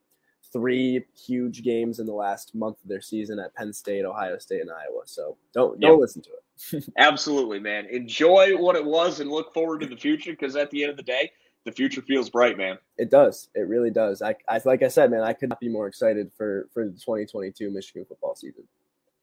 three 0.51 1.03
huge 1.15 1.63
games 1.63 1.99
in 1.99 2.05
the 2.05 2.13
last 2.13 2.55
month 2.55 2.77
of 2.83 2.89
their 2.89 3.01
season 3.01 3.39
at 3.39 3.53
Penn 3.55 3.73
State, 3.73 4.05
Ohio 4.05 4.37
State, 4.37 4.61
and 4.61 4.71
Iowa. 4.71 5.01
So 5.05 5.37
don't 5.53 5.79
don't 5.79 5.99
listen 5.99 6.21
to 6.23 6.29
it. 6.29 6.85
Absolutely, 6.97 7.59
man. 7.59 7.85
Enjoy 7.87 8.55
what 8.57 8.75
it 8.75 8.85
was 8.85 9.19
and 9.19 9.29
look 9.29 9.53
forward 9.53 9.81
to 9.81 9.87
the 9.87 9.97
future 9.97 10.31
because 10.31 10.55
at 10.55 10.69
the 10.71 10.83
end 10.83 10.91
of 10.91 10.97
the 10.97 11.03
day, 11.03 11.31
the 11.65 11.71
future 11.71 12.01
feels 12.01 12.29
bright, 12.29 12.57
man. 12.57 12.77
It 12.97 13.09
does. 13.09 13.49
It 13.55 13.67
really 13.67 13.89
does. 13.89 14.21
I, 14.21 14.35
I 14.47 14.61
like 14.63 14.83
I 14.83 14.87
said, 14.87 15.11
man, 15.11 15.23
I 15.23 15.33
could 15.33 15.49
not 15.49 15.59
be 15.59 15.67
more 15.67 15.87
excited 15.87 16.31
for 16.37 16.69
for 16.73 16.85
the 16.85 16.91
2022 16.91 17.69
Michigan 17.71 18.05
football 18.05 18.35
season. 18.35 18.63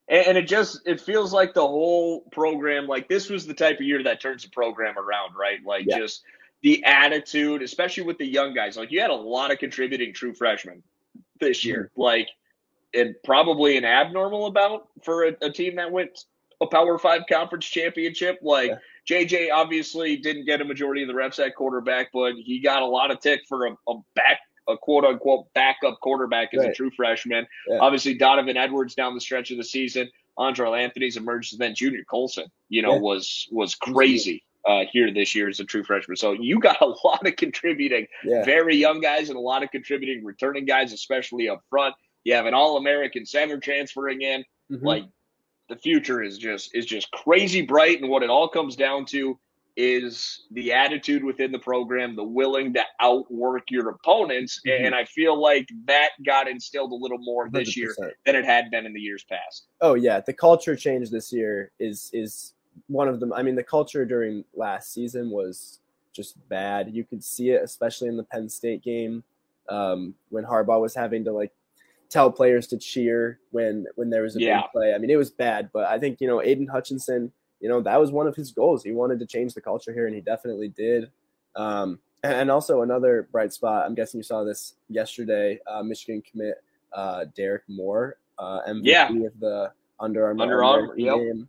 And, 0.09 0.27
and 0.27 0.39
it 0.39 0.49
just 0.49 0.81
it 0.85 1.01
feels 1.01 1.33
like 1.33 1.55
the 1.55 1.67
whole 1.67 2.23
program, 2.33 2.87
like 2.87 3.09
this 3.09 3.31
was 3.31 3.47
the 3.47 3.55
type 3.55 3.77
of 3.77 3.87
year 3.87 4.03
that 4.03 4.21
turns 4.21 4.43
the 4.43 4.51
program 4.51 4.99
around, 4.99 5.35
right? 5.37 5.65
Like 5.65 5.87
yeah. 5.87 5.99
just 5.99 6.25
the 6.63 6.85
attitude, 6.85 7.63
especially 7.63 8.03
with 8.03 8.19
the 8.19 8.27
young 8.27 8.55
guys. 8.55 8.77
Like 8.77 8.91
you 8.91 9.01
had 9.01 9.11
a 9.11 9.15
lot 9.15 9.53
of 9.53 9.59
contributing 9.59 10.13
true 10.13 10.35
freshmen 10.35 10.83
this 11.39 11.65
year, 11.65 11.91
mm-hmm. 11.93 12.03
like 12.03 12.29
and 12.93 13.15
probably 13.25 13.77
an 13.77 13.85
abnormal 13.85 14.47
amount 14.47 14.83
for 15.03 15.25
a, 15.25 15.37
a, 15.41 15.51
team 15.51 15.77
that 15.77 15.91
went 15.91 16.27
a 16.61 16.67
Power 16.67 16.99
Five 16.99 17.23
conference 17.31 17.67
championship. 17.67 18.41
Like 18.43 18.71
yeah. 18.71 18.77
JJ 19.09 19.51
obviously 19.53 20.17
didn't 20.17 20.47
get 20.47 20.61
a 20.61 20.65
majority 20.65 21.03
of 21.03 21.09
the 21.09 21.15
reps 21.15 21.39
at 21.39 21.55
quarterback, 21.57 22.09
but 22.13 22.35
he 22.35 22.61
got 22.61 22.83
a 22.83 22.87
lot 22.87 23.11
of 23.11 23.21
tick 23.21 23.41
for 23.49 23.67
a, 23.67 23.73
a 23.89 23.95
back, 24.15 24.39
a 24.69 24.77
quote 24.77 25.05
unquote 25.05 25.53
backup 25.55 25.99
quarterback 26.01 26.55
as 26.55 26.61
right. 26.61 26.71
a 26.71 26.75
true 26.75 26.91
freshman. 26.97 27.47
Yeah. 27.69 27.79
Obviously, 27.81 28.15
Donovan 28.15 28.57
Edwards 28.57 28.95
down 28.95 29.15
the 29.15 29.21
stretch 29.21 29.51
of 29.51 29.57
the 29.57 29.65
season. 29.65 30.09
Andrel 30.39 30.79
Anthony's 30.79 31.17
emergence, 31.17 31.53
and 31.53 31.61
then 31.61 31.75
Junior 31.75 32.05
Colson, 32.09 32.47
you 32.69 32.83
know, 32.83 32.95
yeah. 32.95 33.01
was 33.01 33.49
was 33.51 33.75
crazy 33.75 34.43
uh, 34.67 34.85
here 34.91 35.13
this 35.13 35.35
year 35.35 35.49
as 35.49 35.61
a 35.61 35.65
true 35.65 35.85
freshman. 35.85 36.17
So 36.17 36.33
you 36.33 36.59
got 36.59 36.81
a 36.81 36.87
lot 37.05 37.27
of 37.27 37.37
contributing, 37.37 38.07
yeah. 38.25 38.45
very 38.45 38.77
young 38.77 39.01
guys, 39.01 39.29
and 39.29 39.37
a 39.37 39.41
lot 39.41 39.63
of 39.63 39.71
contributing 39.71 40.25
returning 40.25 40.65
guys, 40.65 40.93
especially 40.93 41.49
up 41.49 41.63
front. 41.69 41.95
You 42.25 42.35
have 42.35 42.47
an 42.47 42.55
All 42.55 42.77
American 42.77 43.27
center 43.27 43.59
transferring 43.59 44.23
in. 44.23 44.45
Mm-hmm. 44.71 44.87
Like 44.87 45.05
the 45.69 45.77
future 45.77 46.23
is 46.23 46.39
just 46.39 46.75
is 46.75 46.87
just 46.87 47.11
crazy 47.13 47.63
bright. 47.63 48.01
And 48.01 48.11
what 48.11 48.23
it 48.23 48.31
all 48.31 48.49
comes 48.49 48.77
down 48.77 49.05
to 49.07 49.39
is 49.77 50.43
the 50.51 50.73
attitude 50.73 51.25
within 51.25 51.51
the 51.51 51.59
program 51.59 52.15
the 52.15 52.23
willing 52.23 52.75
to 52.75 52.83
outwork 53.01 53.71
your 53.71 53.89
opponents. 53.89 54.61
Mm-hmm. 54.67 54.85
and 54.85 54.95
i 54.95 55.05
feel 55.07 55.41
like 55.41 55.67
that 55.87 56.11
got 56.27 56.47
instilled 56.47 56.93
a 56.93 56.95
little 56.95 57.19
more 57.19 57.49
this 57.51 57.71
100%. 57.71 57.77
year 57.77 57.95
than 58.27 58.37
it 58.37 58.45
had 58.45 58.71
been 58.71 58.85
in 58.85 58.93
the 58.93 59.01
years 59.01 59.25
past. 59.25 59.69
Oh 59.81 59.95
yeah. 59.95 60.21
The 60.21 60.35
culture 60.35 60.77
change 60.77 61.11
this 61.11 61.33
year 61.33 61.71
is 61.79 62.11
is 62.13 62.55
one 62.89 63.09
of 63.09 63.21
them. 63.21 63.33
I 63.33 63.43
mean 63.43 63.55
the 63.55 63.63
culture 63.63 64.05
during 64.05 64.45
last 64.55 64.93
season 64.93 65.31
was 65.31 65.81
just 66.13 66.37
bad. 66.49 66.95
You 66.95 67.05
could 67.05 67.25
see 67.25 67.51
it 67.51 67.63
especially 67.63 68.09
in 68.09 68.17
the 68.17 68.25
penn 68.25 68.49
state 68.49 68.83
game 68.83 69.25
um, 69.69 70.15
when 70.29 70.45
harbaugh 70.45 70.81
was 70.81 70.95
having 70.95 71.25
to 71.25 71.33
like 71.33 71.53
tell 72.13 72.31
players 72.31 72.67
to 72.69 72.77
cheer 72.77 73.41
when 73.51 73.87
when 73.97 74.11
there 74.11 74.23
was 74.23 74.37
a 74.37 74.41
yeah. 74.41 74.61
big 74.61 74.71
play. 74.73 74.95
I 74.95 74.99
mean, 74.99 75.11
it 75.11 75.17
was 75.17 75.31
bad, 75.31 75.71
but 75.73 75.85
I 75.87 75.99
think 75.99 76.21
you 76.21 76.29
know 76.29 76.43
Aidan 76.43 76.67
Hutchinson. 76.67 77.33
You 77.61 77.69
know 77.69 77.81
that 77.81 77.99
was 77.99 78.11
one 78.11 78.27
of 78.27 78.37
his 78.37 78.53
goals. 78.53 78.85
He 78.85 78.93
wanted 78.93 79.19
to 79.21 79.27
change 79.27 79.55
the 79.55 79.61
culture 79.61 79.93
here, 79.93 80.07
and 80.07 80.15
he 80.15 80.21
definitely 80.21 80.69
did. 80.69 81.11
Um, 81.57 81.99
and 82.23 82.51
also 82.51 82.83
another 82.83 83.29
bright 83.33 83.53
spot. 83.53 83.87
I'm 83.87 83.95
guessing 83.95 84.19
you 84.19 84.25
saw 84.25 84.45
this 84.45 84.75
yesterday. 84.89 85.59
Uh, 85.67 85.83
Michigan 85.83 86.23
commit 86.23 86.63
uh, 86.93 87.25
Derrick 87.37 87.63
Moore, 87.69 88.17
uh, 88.39 88.61
MVP 88.69 88.83
yeah. 88.85 89.09
of 89.09 89.41
the 89.41 89.73
Under 89.99 90.27
Armour, 90.27 90.43
Under 90.43 90.65
Armour 90.65 90.99
yep. 90.99 91.17
game, 91.17 91.49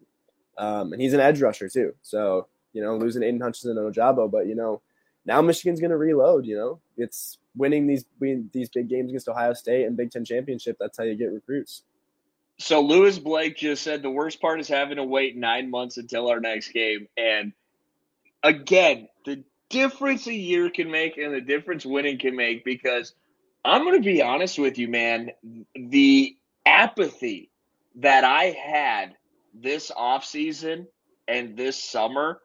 um, 0.58 0.93
and 0.93 1.02
he's 1.02 1.13
an 1.13 1.19
edge 1.19 1.41
rusher 1.41 1.67
too. 1.67 1.93
So 2.02 2.47
you 2.73 2.82
know, 2.82 2.95
losing 2.95 3.23
Aidan 3.23 3.41
Hutchinson 3.41 3.78
and 3.78 3.93
Ojabo, 3.93 4.32
but 4.32 4.47
you 4.47 4.56
know, 4.56 4.82
now 5.25 5.41
Michigan's 5.41 5.79
going 5.79 5.91
to 5.91 5.97
reload. 5.97 6.45
You 6.45 6.57
know, 6.57 6.79
it's 6.97 7.38
winning 7.55 7.88
these 7.88 8.05
these 8.19 8.69
big 8.69 8.89
games 8.89 9.09
against 9.09 9.27
Ohio 9.27 9.53
State 9.53 9.86
and 9.86 9.97
Big 9.97 10.12
Ten 10.12 10.25
championship. 10.25 10.77
That's 10.79 10.97
how 10.97 11.03
you 11.03 11.15
get 11.15 11.31
recruits. 11.31 11.83
So 12.59 12.81
Lewis 12.81 13.17
Blake 13.17 13.57
just 13.57 13.83
said 13.83 14.01
the 14.01 14.09
worst 14.09 14.39
part 14.39 14.59
is 14.59 14.67
having 14.67 14.97
to 14.97 15.03
wait 15.03 15.36
nine 15.36 15.71
months 15.71 15.97
until 15.97 16.29
our 16.29 16.39
next 16.39 16.69
game. 16.69 17.07
And 17.17 17.53
again, 18.43 19.07
the 19.25 19.43
difference 19.69 20.27
a 20.27 20.33
year 20.33 20.69
can 20.69 20.91
make 20.91 21.17
and 21.17 21.33
the 21.33 21.41
difference 21.41 21.86
winning 21.86 22.19
can 22.19 22.36
make 22.36 22.63
because 22.63 23.13
I'm 23.65 23.83
going 23.83 24.01
to 24.01 24.05
be 24.05 24.21
honest 24.21 24.59
with 24.59 24.77
you, 24.77 24.88
man. 24.88 25.31
The 25.75 26.38
apathy 26.65 27.49
that 27.95 28.23
I 28.23 28.55
had 28.63 29.15
this 29.53 29.91
offseason 29.91 30.88
and 31.27 31.57
this 31.57 31.83
summer 31.83 32.39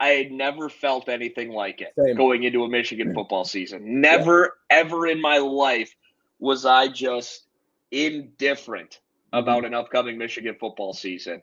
I 0.00 0.08
had 0.08 0.32
never 0.32 0.68
felt 0.68 1.08
anything 1.08 1.50
like 1.50 1.80
it 1.80 1.92
Same. 1.98 2.16
going 2.16 2.44
into 2.44 2.64
a 2.64 2.68
Michigan 2.68 3.14
football 3.14 3.44
season. 3.44 4.00
Never, 4.00 4.56
yeah. 4.70 4.78
ever 4.78 5.06
in 5.06 5.20
my 5.20 5.38
life 5.38 5.94
was 6.38 6.66
I 6.66 6.88
just 6.88 7.46
indifferent 7.90 9.00
mm-hmm. 9.32 9.38
about 9.38 9.64
an 9.64 9.74
upcoming 9.74 10.18
Michigan 10.18 10.56
football 10.58 10.92
season. 10.92 11.42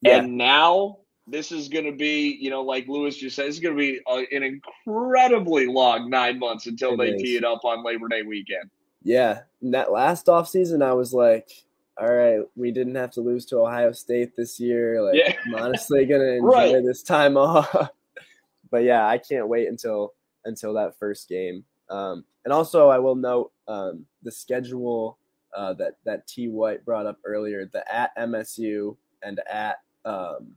Yeah. 0.00 0.18
And 0.18 0.36
now 0.36 0.98
this 1.26 1.50
is 1.50 1.68
going 1.68 1.86
to 1.86 1.92
be, 1.92 2.36
you 2.40 2.50
know, 2.50 2.62
like 2.62 2.86
Lewis 2.86 3.16
just 3.16 3.36
said, 3.36 3.46
it's 3.46 3.58
going 3.58 3.76
to 3.76 3.78
be 3.78 4.00
a, 4.06 4.34
an 4.34 4.42
incredibly 4.42 5.66
long 5.66 6.08
nine 6.08 6.38
months 6.38 6.66
until 6.66 6.94
it 6.94 6.96
they 6.98 7.10
is. 7.10 7.22
tee 7.22 7.36
it 7.36 7.44
up 7.44 7.64
on 7.64 7.84
Labor 7.84 8.08
Day 8.08 8.22
weekend. 8.22 8.70
Yeah. 9.02 9.40
And 9.60 9.74
that 9.74 9.90
last 9.90 10.26
offseason, 10.26 10.82
I 10.82 10.92
was 10.92 11.12
like, 11.12 11.50
all 11.98 12.12
right, 12.12 12.40
we 12.56 12.70
didn't 12.70 12.94
have 12.94 13.10
to 13.12 13.20
lose 13.20 13.46
to 13.46 13.58
Ohio 13.58 13.92
State 13.92 14.36
this 14.36 14.60
year. 14.60 15.02
Like, 15.02 15.14
yeah. 15.16 15.34
I'm 15.46 15.54
honestly 15.54 16.04
gonna 16.04 16.24
enjoy 16.40 16.74
right. 16.74 16.84
this 16.84 17.02
time 17.02 17.36
off. 17.36 17.74
but 18.70 18.82
yeah, 18.82 19.06
I 19.06 19.18
can't 19.18 19.48
wait 19.48 19.68
until 19.68 20.14
until 20.44 20.74
that 20.74 20.98
first 20.98 21.28
game. 21.28 21.64
Um, 21.88 22.24
and 22.44 22.52
also, 22.52 22.88
I 22.88 22.98
will 22.98 23.14
note 23.14 23.52
um, 23.66 24.04
the 24.22 24.30
schedule 24.30 25.18
uh, 25.56 25.72
that 25.74 25.96
that 26.04 26.26
T 26.26 26.48
White 26.48 26.84
brought 26.84 27.06
up 27.06 27.18
earlier: 27.24 27.66
the 27.66 27.84
at 27.92 28.16
MSU 28.16 28.96
and 29.22 29.40
at 29.50 29.80
um, 30.04 30.54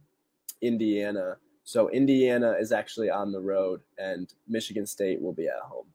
Indiana. 0.62 1.38
So 1.64 1.90
Indiana 1.90 2.56
is 2.60 2.72
actually 2.72 3.10
on 3.10 3.32
the 3.32 3.40
road, 3.40 3.82
and 3.98 4.34
Michigan 4.48 4.86
State 4.86 5.22
will 5.22 5.34
be 5.34 5.48
at 5.48 5.60
home. 5.62 5.86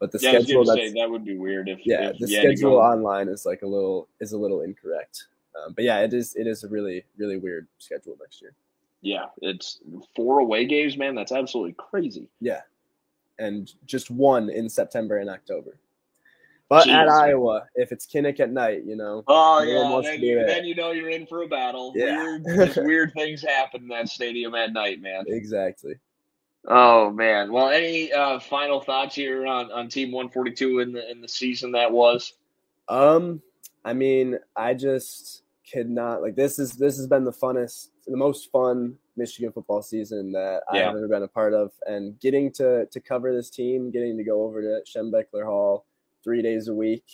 But 0.00 0.12
the 0.12 0.18
yeah, 0.22 0.30
schedule 0.30 0.64
say, 0.64 0.92
that 0.92 1.10
would 1.10 1.24
be 1.24 1.36
weird 1.36 1.68
if 1.68 1.80
yeah 1.84 2.10
if 2.10 2.18
the 2.18 2.28
schedule 2.28 2.76
online 2.76 3.28
is 3.28 3.44
like 3.44 3.62
a 3.62 3.66
little 3.66 4.08
is 4.20 4.32
a 4.32 4.38
little 4.38 4.62
incorrect. 4.62 5.26
Um, 5.56 5.72
but 5.74 5.84
yeah, 5.84 6.00
it 6.00 6.14
is 6.14 6.34
it 6.36 6.46
is 6.46 6.62
a 6.64 6.68
really 6.68 7.04
really 7.16 7.36
weird 7.36 7.66
schedule 7.78 8.16
next 8.20 8.40
year. 8.40 8.54
Yeah, 9.00 9.26
it's 9.42 9.80
four 10.14 10.40
away 10.40 10.66
games, 10.66 10.96
man. 10.96 11.14
That's 11.14 11.32
absolutely 11.32 11.74
crazy. 11.78 12.28
Yeah, 12.40 12.62
and 13.38 13.72
just 13.86 14.10
one 14.10 14.50
in 14.50 14.68
September 14.68 15.18
and 15.18 15.30
October. 15.30 15.78
But 16.68 16.86
Jeez. 16.86 16.92
at 16.92 17.08
Iowa, 17.08 17.66
if 17.76 17.92
it's 17.92 18.06
Kinnick 18.06 18.40
at 18.40 18.50
night, 18.50 18.84
you 18.84 18.94
know. 18.94 19.24
Oh 19.26 19.62
yeah, 19.62 20.00
then 20.02 20.20
you, 20.22 20.44
then 20.44 20.64
you, 20.64 20.74
know 20.74 20.92
you're 20.92 21.08
in 21.08 21.26
for 21.26 21.42
a 21.42 21.48
battle. 21.48 21.92
Yeah. 21.96 22.38
Weird, 22.42 22.76
weird 22.76 23.12
things 23.14 23.42
happen 23.42 23.82
in 23.82 23.88
that 23.88 24.08
stadium 24.10 24.54
at 24.54 24.72
night, 24.72 25.00
man. 25.00 25.24
Exactly. 25.28 25.94
Oh 26.68 27.10
man. 27.10 27.50
Well, 27.50 27.70
any 27.70 28.12
uh, 28.12 28.38
final 28.38 28.80
thoughts 28.80 29.14
here 29.14 29.46
on, 29.46 29.72
on 29.72 29.88
Team 29.88 30.12
142 30.12 30.80
in 30.80 30.92
the 30.92 31.10
in 31.10 31.20
the 31.20 31.28
season 31.28 31.72
that 31.72 31.90
was? 31.90 32.34
Um, 32.88 33.42
I 33.84 33.94
mean, 33.94 34.38
I 34.54 34.74
just 34.74 35.42
could 35.72 35.88
not 35.88 36.22
like 36.22 36.36
this 36.36 36.58
is 36.58 36.72
this 36.74 36.98
has 36.98 37.06
been 37.06 37.24
the 37.24 37.32
funnest, 37.32 37.88
the 38.06 38.16
most 38.16 38.50
fun 38.52 38.96
Michigan 39.16 39.50
football 39.50 39.82
season 39.82 40.32
that 40.32 40.62
yeah. 40.72 40.90
I've 40.90 40.96
ever 40.96 41.08
been 41.08 41.22
a 41.22 41.28
part 41.28 41.54
of, 41.54 41.72
and 41.86 42.20
getting 42.20 42.52
to 42.52 42.84
to 42.86 43.00
cover 43.00 43.34
this 43.34 43.48
team, 43.48 43.90
getting 43.90 44.18
to 44.18 44.24
go 44.24 44.42
over 44.42 44.60
to 44.60 44.82
Schembechler 44.86 45.44
Hall 45.44 45.86
three 46.22 46.42
days 46.42 46.68
a 46.68 46.74
week 46.74 47.04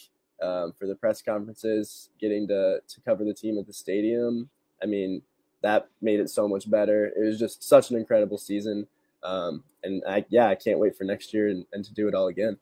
um, 0.42 0.72
for 0.76 0.88
the 0.88 0.96
press 0.96 1.22
conferences, 1.22 2.10
getting 2.20 2.48
to 2.48 2.80
to 2.86 3.00
cover 3.02 3.24
the 3.24 3.34
team 3.34 3.56
at 3.58 3.68
the 3.68 3.72
stadium. 3.72 4.50
I 4.82 4.86
mean, 4.86 5.22
that 5.62 5.88
made 6.02 6.18
it 6.18 6.28
so 6.28 6.48
much 6.48 6.68
better. 6.68 7.06
It 7.06 7.24
was 7.24 7.38
just 7.38 7.62
such 7.62 7.90
an 7.90 7.96
incredible 7.96 8.38
season. 8.38 8.88
Um, 9.24 9.64
and 9.82 10.02
I, 10.08 10.24
yeah, 10.28 10.48
I 10.48 10.54
can't 10.54 10.78
wait 10.78 10.96
for 10.96 11.04
next 11.04 11.32
year 11.34 11.48
and, 11.48 11.64
and 11.72 11.84
to 11.84 11.94
do 11.94 12.08
it 12.08 12.14
all 12.14 12.28
again. 12.28 12.58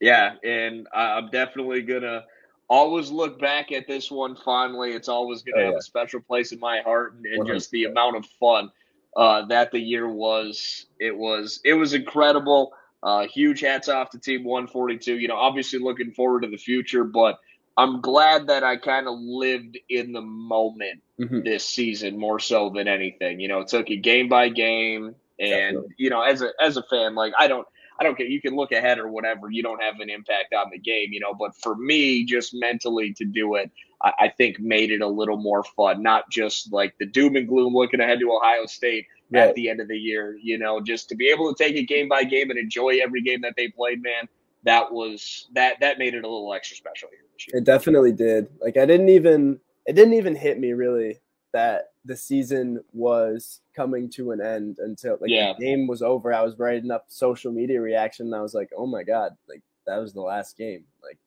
Yeah, 0.00 0.34
and 0.44 0.86
I'm 0.94 1.30
definitely 1.30 1.82
gonna 1.82 2.24
always 2.68 3.10
look 3.10 3.40
back 3.40 3.72
at 3.72 3.86
this 3.86 4.10
one 4.10 4.36
fondly. 4.36 4.92
It's 4.92 5.08
always 5.08 5.42
gonna 5.42 5.62
oh, 5.62 5.64
have 5.64 5.72
yeah. 5.72 5.78
a 5.78 5.82
special 5.82 6.20
place 6.20 6.52
in 6.52 6.60
my 6.60 6.80
heart, 6.80 7.14
and, 7.14 7.26
and 7.26 7.46
just 7.46 7.70
the 7.70 7.84
amount 7.84 8.16
of 8.16 8.26
fun 8.38 8.70
uh, 9.16 9.46
that 9.46 9.70
the 9.70 9.78
year 9.78 10.08
was. 10.08 10.86
It 10.98 11.16
was 11.16 11.60
it 11.64 11.74
was 11.74 11.94
incredible. 11.94 12.72
Uh, 13.02 13.26
huge 13.26 13.60
hats 13.60 13.88
off 13.88 14.10
to 14.10 14.18
Team 14.18 14.44
142. 14.44 15.18
You 15.18 15.28
know, 15.28 15.36
obviously 15.36 15.78
looking 15.78 16.12
forward 16.12 16.42
to 16.42 16.48
the 16.48 16.56
future, 16.56 17.04
but 17.04 17.38
I'm 17.76 18.00
glad 18.00 18.46
that 18.46 18.64
I 18.64 18.76
kind 18.76 19.06
of 19.06 19.18
lived 19.18 19.78
in 19.88 20.12
the 20.12 20.22
moment 20.22 21.02
mm-hmm. 21.20 21.42
this 21.42 21.64
season 21.64 22.18
more 22.18 22.38
so 22.38 22.70
than 22.70 22.88
anything. 22.88 23.40
You 23.40 23.48
know, 23.48 23.64
took 23.64 23.90
it 23.90 23.98
game 23.98 24.28
by 24.28 24.48
game, 24.48 25.14
and 25.38 25.50
Definitely. 25.50 25.94
you 25.98 26.10
know, 26.10 26.22
as 26.22 26.42
a 26.42 26.50
as 26.60 26.76
a 26.76 26.82
fan, 26.82 27.14
like 27.14 27.32
I 27.38 27.48
don't 27.48 27.66
I 27.98 28.02
don't 28.02 28.16
care. 28.16 28.26
You 28.26 28.40
can 28.40 28.56
look 28.56 28.72
ahead 28.72 28.98
or 28.98 29.08
whatever. 29.08 29.50
You 29.50 29.62
don't 29.62 29.82
have 29.82 30.00
an 30.00 30.10
impact 30.10 30.52
on 30.54 30.70
the 30.70 30.78
game, 30.78 31.12
you 31.12 31.20
know. 31.20 31.34
But 31.34 31.54
for 31.56 31.76
me, 31.76 32.24
just 32.24 32.52
mentally 32.54 33.12
to 33.14 33.24
do 33.24 33.54
it, 33.54 33.70
I, 34.02 34.12
I 34.20 34.28
think 34.28 34.58
made 34.58 34.90
it 34.90 35.00
a 35.00 35.06
little 35.06 35.36
more 35.36 35.62
fun. 35.62 36.02
Not 36.02 36.28
just 36.30 36.72
like 36.72 36.94
the 36.98 37.06
doom 37.06 37.36
and 37.36 37.48
gloom 37.48 37.74
looking 37.74 38.00
ahead 38.00 38.20
to 38.20 38.32
Ohio 38.32 38.66
State 38.66 39.06
right. 39.30 39.48
at 39.48 39.54
the 39.54 39.68
end 39.68 39.80
of 39.80 39.88
the 39.88 39.98
year. 39.98 40.36
You 40.42 40.58
know, 40.58 40.80
just 40.80 41.08
to 41.10 41.14
be 41.14 41.28
able 41.28 41.52
to 41.52 41.62
take 41.62 41.76
it 41.76 41.84
game 41.84 42.08
by 42.08 42.24
game 42.24 42.50
and 42.50 42.58
enjoy 42.58 42.98
every 43.02 43.22
game 43.22 43.40
that 43.42 43.54
they 43.56 43.68
played, 43.68 44.02
man. 44.02 44.28
That 44.64 44.92
was 44.92 45.48
that 45.52 45.78
that 45.80 45.98
made 45.98 46.14
it 46.14 46.24
a 46.24 46.28
little 46.28 46.52
extra 46.54 46.76
special 46.76 47.08
here 47.10 47.20
this 47.34 47.46
year. 47.48 47.58
It 47.58 47.64
definitely 47.64 48.12
did. 48.12 48.48
Like 48.60 48.76
I 48.76 48.86
didn't 48.86 49.10
even 49.10 49.60
it 49.86 49.92
didn't 49.92 50.14
even 50.14 50.34
hit 50.34 50.58
me 50.58 50.72
really 50.72 51.20
that 51.52 51.90
the 52.04 52.16
season 52.16 52.82
was 52.92 53.60
coming 53.74 54.10
to 54.10 54.32
an 54.32 54.40
end 54.40 54.78
until 54.78 55.16
like 55.20 55.30
yeah. 55.30 55.54
the 55.58 55.64
game 55.64 55.86
was 55.86 56.02
over. 56.02 56.32
I 56.32 56.42
was 56.42 56.58
writing 56.58 56.90
up 56.90 57.06
social 57.08 57.50
media 57.50 57.80
reaction 57.80 58.26
and 58.26 58.34
I 58.34 58.42
was 58.42 58.54
like, 58.54 58.70
oh 58.76 58.86
my 58.86 59.02
God, 59.02 59.36
like 59.48 59.62
that 59.86 59.96
was 59.98 60.12
the 60.12 60.20
last 60.20 60.56
game. 60.56 60.84
Like, 61.02 61.18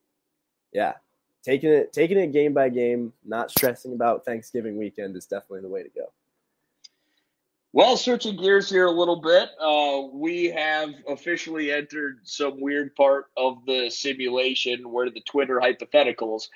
yeah. 0.72 0.94
Taking 1.44 1.72
it 1.72 1.94
taking 1.94 2.18
it 2.18 2.34
game 2.34 2.54
by 2.54 2.70
game, 2.70 3.14
not 3.26 3.52
stressing 3.52 3.94
about 3.94 4.26
Thanksgiving 4.26 4.78
weekend 4.78 5.16
is 5.16 5.26
definitely 5.26 5.62
the 5.62 5.70
way 5.70 5.82
to 5.82 5.90
go. 5.90 6.12
Well, 7.74 7.96
switching 7.96 8.38
gears 8.38 8.70
here 8.70 8.88
a 8.88 8.92
little 8.92 9.22
bit, 9.22 9.50
uh, 9.60 10.08
we 10.12 10.46
have 10.46 10.90
officially 11.08 11.72
entered 11.72 12.22
some 12.24 12.60
weird 12.60 12.96
part 12.96 13.26
of 13.38 13.66
the 13.66 13.90
simulation 13.90 14.92
where 14.92 15.10
the 15.10 15.22
Twitter 15.22 15.60
hypotheticals 15.62 16.48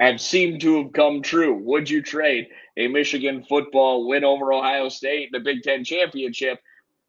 have 0.00 0.20
seemed 0.20 0.60
to 0.62 0.82
have 0.82 0.92
come 0.92 1.22
true. 1.22 1.54
Would 1.54 1.88
you 1.88 2.02
trade 2.02 2.48
a 2.76 2.88
Michigan 2.88 3.44
football 3.48 4.08
win 4.08 4.24
over 4.24 4.52
Ohio 4.52 4.88
State 4.88 5.30
in 5.32 5.32
the 5.32 5.40
Big 5.40 5.62
Ten 5.62 5.84
championship 5.84 6.60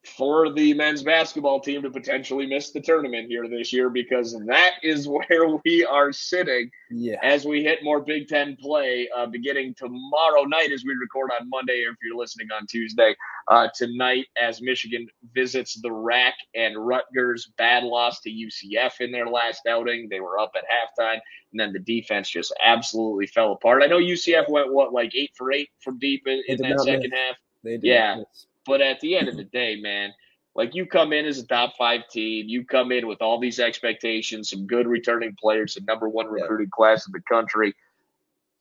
for 0.07 0.51
the 0.53 0.73
men's 0.73 1.03
basketball 1.03 1.59
team 1.59 1.81
to 1.81 1.89
potentially 1.89 2.45
miss 2.45 2.71
the 2.71 2.79
tournament 2.79 3.27
here 3.27 3.47
this 3.47 3.73
year 3.73 3.89
because 3.89 4.37
that 4.45 4.73
is 4.83 5.07
where 5.29 5.59
we 5.63 5.85
are 5.85 6.11
sitting 6.11 6.69
yeah. 6.89 7.17
as 7.23 7.45
we 7.45 7.63
hit 7.63 7.83
more 7.83 7.99
Big 7.99 8.27
Ten 8.27 8.55
play 8.59 9.09
uh, 9.15 9.25
beginning 9.25 9.73
tomorrow 9.75 10.43
night 10.43 10.71
as 10.71 10.83
we 10.85 10.93
record 10.93 11.31
on 11.39 11.49
Monday, 11.49 11.83
or 11.85 11.91
if 11.91 11.97
you're 12.03 12.17
listening 12.17 12.47
on 12.57 12.67
Tuesday. 12.67 13.15
Uh, 13.47 13.67
tonight, 13.75 14.25
as 14.41 14.61
Michigan 14.61 15.07
visits 15.33 15.79
the 15.81 15.91
RAC 15.91 16.33
and 16.55 16.75
Rutgers, 16.77 17.51
bad 17.57 17.83
loss 17.83 18.19
to 18.21 18.29
UCF 18.29 19.01
in 19.01 19.11
their 19.11 19.27
last 19.27 19.61
outing. 19.67 20.07
They 20.09 20.19
were 20.19 20.39
up 20.39 20.51
at 20.55 20.63
halftime, 20.63 21.19
and 21.51 21.59
then 21.59 21.73
the 21.73 21.79
defense 21.79 22.29
just 22.29 22.53
absolutely 22.63 23.27
fell 23.27 23.53
apart. 23.53 23.83
I 23.83 23.87
know 23.87 23.99
UCF 23.99 24.49
went, 24.49 24.73
what, 24.73 24.93
like 24.93 25.13
eight 25.15 25.31
for 25.35 25.51
eight 25.51 25.69
from 25.79 25.99
deep 25.99 26.23
in, 26.25 26.41
in 26.47 26.57
that 26.57 26.79
second 26.81 27.11
miss. 27.11 27.19
half? 27.19 27.35
yeah. 27.83 28.15
Miss. 28.17 28.47
But 28.65 28.81
at 28.81 28.99
the 28.99 29.17
end 29.17 29.27
of 29.27 29.37
the 29.37 29.43
day, 29.43 29.79
man, 29.79 30.11
like 30.55 30.73
you 30.73 30.85
come 30.85 31.11
in 31.13 31.25
as 31.25 31.37
a 31.37 31.45
top 31.45 31.75
five 31.77 32.07
team, 32.09 32.45
you 32.47 32.65
come 32.65 32.91
in 32.91 33.07
with 33.07 33.21
all 33.21 33.39
these 33.39 33.59
expectations, 33.59 34.49
some 34.49 34.65
good 34.65 34.87
returning 34.87 35.35
players, 35.39 35.75
the 35.75 35.81
number 35.81 36.07
one 36.07 36.27
recruiting 36.27 36.67
yeah. 36.67 36.75
class 36.75 37.05
in 37.07 37.11
the 37.11 37.21
country. 37.21 37.75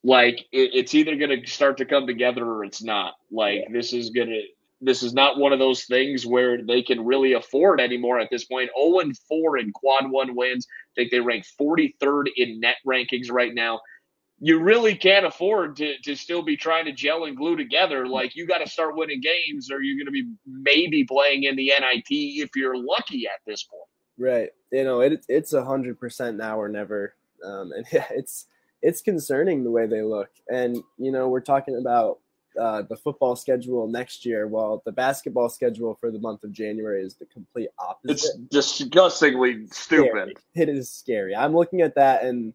Like 0.03 0.41
it, 0.53 0.71
it's 0.75 0.95
either 0.95 1.17
going 1.17 1.41
to 1.41 1.51
start 1.51 1.79
to 1.79 1.85
come 1.85 2.07
together 2.07 2.45
or 2.45 2.65
it's 2.65 2.83
not. 2.83 3.15
Like 3.31 3.61
yeah. 3.63 3.73
this 3.73 3.93
is 3.93 4.11
going 4.11 4.29
to. 4.29 4.43
This 4.81 5.03
is 5.03 5.15
not 5.15 5.39
one 5.39 5.55
of 5.55 5.59
those 5.59 5.85
things 5.85 6.27
where 6.27 6.61
they 6.61 6.83
can 6.83 7.07
really 7.07 7.33
afford 7.33 7.81
anymore 7.81 8.19
at 8.19 8.29
this 8.31 8.45
point. 8.45 8.69
0 8.79 8.99
and 8.99 9.17
4 9.17 9.57
in 9.57 9.73
quad 9.73 10.11
one 10.11 10.35
wins. 10.35 10.67
I 10.69 10.93
think 10.95 11.11
they 11.11 11.21
rank 11.21 11.47
43rd 11.59 12.27
in 12.37 12.61
net 12.61 12.77
rankings 12.87 13.31
right 13.31 13.55
now 13.55 13.81
you 14.45 14.59
really 14.59 14.95
can't 14.95 15.25
afford 15.25 15.75
to, 15.75 15.97
to 16.03 16.15
still 16.15 16.43
be 16.43 16.55
trying 16.55 16.85
to 16.85 16.93
gel 16.93 17.25
and 17.25 17.35
glue 17.35 17.57
together. 17.57 18.07
Like 18.07 18.37
you 18.37 18.47
got 18.47 18.59
to 18.59 18.69
start 18.69 18.95
winning 18.95 19.23
games, 19.23 19.71
or 19.71 19.81
you're 19.81 19.97
going 19.97 20.05
to 20.05 20.13
be 20.13 20.31
maybe 20.47 21.03
playing 21.03 21.45
in 21.45 21.57
the 21.57 21.69
NIT 21.69 22.05
if 22.11 22.51
you're 22.55 22.77
lucky 22.77 23.27
at 23.27 23.41
this 23.47 23.63
point. 23.63 23.89
Right. 24.19 24.51
You 24.71 24.85
know, 24.85 25.01
it, 25.01 25.25
it's 25.31 25.55
a 25.55 25.65
hundred 25.65 25.99
percent 25.99 26.37
now 26.37 26.61
or 26.61 26.69
never. 26.69 27.15
Um, 27.43 27.73
and 27.73 27.87
yeah, 27.93 28.05
it's 28.11 28.47
it's 28.83 29.01
concerning 29.01 29.65
the 29.65 29.71
way 29.71 29.87
they 29.87 30.03
look. 30.03 30.29
And 30.51 30.77
you 30.99 31.11
know, 31.11 31.31
we're 31.31 31.41
talking 31.41 31.79
about 31.79 32.19
uh, 32.61 32.83
the 32.83 32.97
football 32.97 33.37
schedule 33.37 33.89
next 33.89 34.27
year, 34.27 34.47
while 34.47 34.83
the 34.85 34.93
basketball 34.93 35.49
schedule 35.49 35.97
for 35.99 36.11
the 36.11 36.19
month 36.19 36.45
of 36.45 36.53
January 36.53 37.03
is 37.03 37.15
the 37.15 37.25
complete 37.25 37.71
opposite. 37.79 38.13
It's 38.13 38.35
disgustingly 38.51 39.69
stupid. 39.69 40.11
Scary. 40.11 40.35
It 40.55 40.69
is 40.69 40.91
scary. 40.91 41.35
I'm 41.35 41.57
looking 41.57 41.81
at 41.81 41.95
that 41.95 42.25
and 42.25 42.53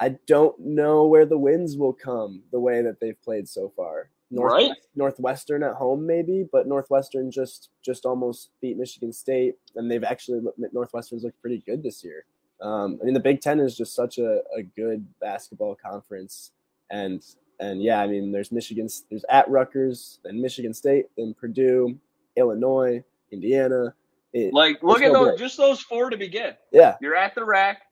I 0.00 0.16
don't 0.26 0.58
know 0.58 1.06
where 1.06 1.26
the 1.26 1.38
wins 1.38 1.76
will 1.76 1.92
come 1.92 2.42
the 2.50 2.60
way 2.60 2.82
that 2.82 3.00
they've 3.00 3.20
played 3.22 3.48
so 3.48 3.72
far. 3.76 4.10
North, 4.30 4.52
right. 4.52 4.72
Northwestern 4.96 5.62
at 5.62 5.74
home, 5.74 6.06
maybe, 6.06 6.44
but 6.50 6.66
Northwestern 6.66 7.30
just 7.30 7.70
just 7.84 8.04
almost 8.04 8.50
beat 8.60 8.76
Michigan 8.76 9.12
State, 9.12 9.56
and 9.76 9.90
they've 9.90 10.02
actually 10.02 10.40
Northwestern's 10.72 11.22
looked 11.22 11.40
pretty 11.40 11.62
good 11.66 11.82
this 11.82 12.02
year. 12.02 12.24
Um, 12.60 12.98
I 13.00 13.04
mean, 13.04 13.14
the 13.14 13.20
Big 13.20 13.40
Ten 13.40 13.60
is 13.60 13.76
just 13.76 13.94
such 13.94 14.18
a, 14.18 14.40
a 14.56 14.62
good 14.76 15.06
basketball 15.20 15.76
conference, 15.76 16.52
and 16.90 17.22
and 17.60 17.82
yeah, 17.82 18.00
I 18.00 18.06
mean, 18.06 18.32
there's 18.32 18.50
Michigan, 18.50 18.88
there's 19.10 19.24
at 19.28 19.48
Rutgers, 19.48 20.18
then 20.24 20.40
Michigan 20.40 20.74
State, 20.74 21.06
then 21.16 21.34
Purdue, 21.34 21.96
Illinois, 22.36 23.04
Indiana. 23.30 23.94
It, 24.32 24.52
like, 24.52 24.82
look 24.82 25.00
at 25.00 25.12
those, 25.12 25.38
just 25.38 25.56
those 25.56 25.80
four 25.80 26.10
to 26.10 26.16
begin. 26.16 26.54
Yeah, 26.72 26.96
you're 27.00 27.14
at 27.14 27.34
the 27.36 27.44
RAC, 27.44 27.82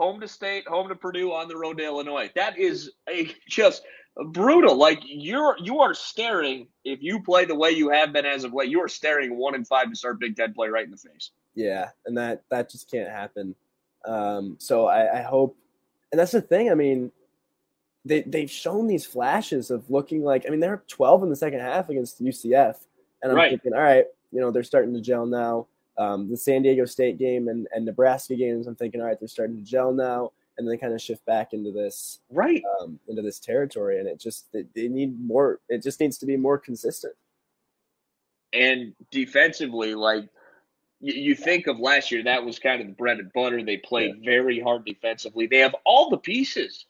home 0.00 0.18
to 0.18 0.26
State, 0.26 0.66
home 0.66 0.88
to 0.88 0.94
Purdue, 0.94 1.30
on 1.30 1.46
the 1.46 1.56
road 1.56 1.76
to 1.76 1.84
Illinois. 1.84 2.30
That 2.34 2.58
is 2.58 2.90
a 3.08 3.30
just 3.48 3.82
brutal. 4.16 4.74
Like 4.74 5.00
you're 5.04 5.56
you 5.60 5.80
are 5.80 5.92
staring 5.92 6.68
if 6.84 7.02
you 7.02 7.22
play 7.22 7.44
the 7.44 7.54
way 7.54 7.70
you 7.72 7.90
have 7.90 8.12
been 8.12 8.24
as 8.24 8.44
of 8.44 8.54
late. 8.54 8.70
You 8.70 8.80
are 8.80 8.88
staring 8.88 9.36
one 9.36 9.54
and 9.54 9.68
five 9.68 9.90
to 9.90 9.94
start 9.94 10.18
Big 10.18 10.36
Ten 10.36 10.54
play 10.54 10.68
right 10.68 10.84
in 10.84 10.90
the 10.90 10.96
face. 10.96 11.32
Yeah, 11.54 11.90
and 12.06 12.16
that 12.16 12.42
that 12.50 12.70
just 12.70 12.90
can't 12.90 13.10
happen. 13.10 13.54
Um, 14.06 14.56
so 14.58 14.86
I, 14.86 15.18
I 15.18 15.22
hope, 15.22 15.56
and 16.10 16.18
that's 16.18 16.32
the 16.32 16.40
thing. 16.40 16.70
I 16.70 16.74
mean, 16.74 17.12
they 18.06 18.22
they've 18.22 18.50
shown 18.50 18.86
these 18.86 19.04
flashes 19.04 19.70
of 19.70 19.90
looking 19.90 20.24
like. 20.24 20.46
I 20.46 20.50
mean, 20.50 20.60
they're 20.60 20.82
12 20.88 21.24
in 21.24 21.28
the 21.28 21.36
second 21.36 21.60
half 21.60 21.90
against 21.90 22.24
UCF, 22.24 22.76
and 23.22 23.32
I'm 23.32 23.36
right. 23.36 23.50
thinking, 23.50 23.74
all 23.74 23.82
right, 23.82 24.06
you 24.32 24.40
know, 24.40 24.50
they're 24.50 24.62
starting 24.62 24.94
to 24.94 25.00
gel 25.02 25.26
now 25.26 25.66
um, 25.98 26.30
the 26.30 26.36
San 26.36 26.62
Diego 26.62 26.84
State 26.84 27.18
game 27.18 27.48
and, 27.48 27.66
and 27.74 27.84
Nebraska 27.84 28.34
games, 28.36 28.66
I'm 28.66 28.76
thinking, 28.76 29.00
all 29.00 29.06
right, 29.06 29.18
they're 29.18 29.28
starting 29.28 29.56
to 29.56 29.62
gel 29.62 29.92
now, 29.92 30.32
and 30.56 30.68
then 30.68 30.78
kind 30.78 30.92
of 30.92 31.00
shift 31.00 31.24
back 31.26 31.52
into 31.52 31.72
this 31.72 32.20
right 32.30 32.62
um, 32.80 32.98
into 33.08 33.22
this 33.22 33.38
territory, 33.38 33.98
and 33.98 34.08
it 34.08 34.18
just 34.20 34.52
they, 34.52 34.64
they 34.74 34.88
need 34.88 35.18
more. 35.20 35.60
It 35.68 35.82
just 35.82 36.00
needs 36.00 36.18
to 36.18 36.26
be 36.26 36.36
more 36.36 36.58
consistent. 36.58 37.14
And 38.52 38.94
defensively, 39.10 39.94
like 39.94 40.28
you, 41.00 41.34
think 41.34 41.66
of 41.66 41.78
last 41.78 42.10
year, 42.10 42.22
that 42.24 42.44
was 42.44 42.58
kind 42.58 42.80
of 42.80 42.86
the 42.86 42.92
bread 42.92 43.18
and 43.18 43.32
butter. 43.32 43.62
They 43.62 43.78
played 43.78 44.16
yeah. 44.20 44.30
very 44.30 44.60
hard 44.60 44.84
defensively. 44.84 45.46
They 45.46 45.58
have 45.58 45.74
all 45.84 46.10
the 46.10 46.18
pieces 46.18 46.86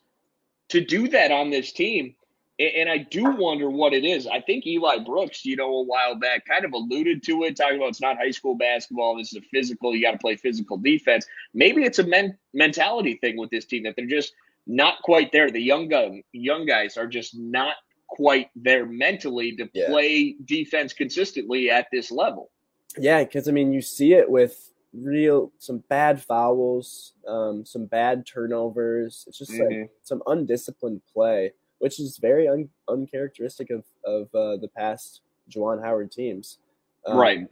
to 0.71 0.85
do 0.85 1.09
that 1.09 1.31
on 1.31 1.51
this 1.51 1.73
team. 1.73 2.15
And 2.61 2.91
I 2.91 2.99
do 2.99 3.25
wonder 3.25 3.71
what 3.71 3.95
it 3.95 4.05
is. 4.05 4.27
I 4.27 4.41
think 4.43 4.67
Eli 4.67 4.99
Brooks, 4.99 5.47
you 5.47 5.57
know, 5.57 5.77
a 5.77 5.83
while 5.83 6.15
back 6.15 6.45
kind 6.45 6.67
of 6.67 6.73
alluded 6.73 7.23
to 7.23 7.45
it, 7.45 7.57
talking 7.57 7.79
about 7.79 7.89
it's 7.89 8.03
not 8.03 8.19
high 8.19 8.33
school 8.33 8.55
basketball. 8.55 9.17
This 9.17 9.33
is 9.33 9.39
a 9.39 9.47
physical, 9.51 9.97
you 9.97 10.03
got 10.03 10.13
to 10.13 10.19
play 10.19 10.37
physical 10.37 10.77
defense. 10.77 11.27
Maybe 11.55 11.85
it's 11.85 12.01
a 12.01 12.07
men- 12.07 12.37
mentality 12.53 13.15
thing 13.15 13.39
with 13.39 13.49
this 13.49 13.65
team 13.65 13.85
that 13.85 13.95
they're 13.97 14.07
just 14.07 14.35
not 14.67 15.01
quite 15.03 15.33
there. 15.33 15.51
The 15.51 15.61
young, 15.61 15.89
gun, 15.89 16.23
young 16.33 16.67
guys 16.67 16.99
are 16.99 17.07
just 17.07 17.35
not 17.35 17.77
quite 18.11 18.51
there 18.55 18.85
mentally 18.85 19.57
to 19.57 19.71
yeah. 19.73 19.89
play 19.89 20.37
defense 20.45 20.93
consistently 20.93 21.71
at 21.71 21.87
this 21.91 22.11
level. 22.11 22.51
Yeah, 22.99 23.25
because 23.25 23.49
I 23.49 23.53
mean, 23.53 23.73
you 23.73 23.81
see 23.81 24.13
it 24.13 24.31
with 24.31 24.71
real 24.93 25.51
some 25.59 25.83
bad 25.89 26.21
fouls, 26.21 27.15
um, 27.27 27.65
some 27.65 27.87
bad 27.87 28.27
turnovers. 28.27 29.25
It's 29.29 29.39
just 29.39 29.53
mm-hmm. 29.53 29.81
like 29.83 29.91
some 30.03 30.23
undisciplined 30.27 31.01
play 31.11 31.53
which 31.81 31.99
is 31.99 32.19
very 32.19 32.47
un- 32.49 32.71
uncharacteristic 32.89 33.71
of 33.71 33.85
of 34.05 34.33
uh, 34.35 34.57
the 34.57 34.71
past 34.77 35.23
Juwan 35.51 35.83
Howard 35.83 36.13
teams. 36.13 36.59
Um, 37.05 37.19
right. 37.19 37.49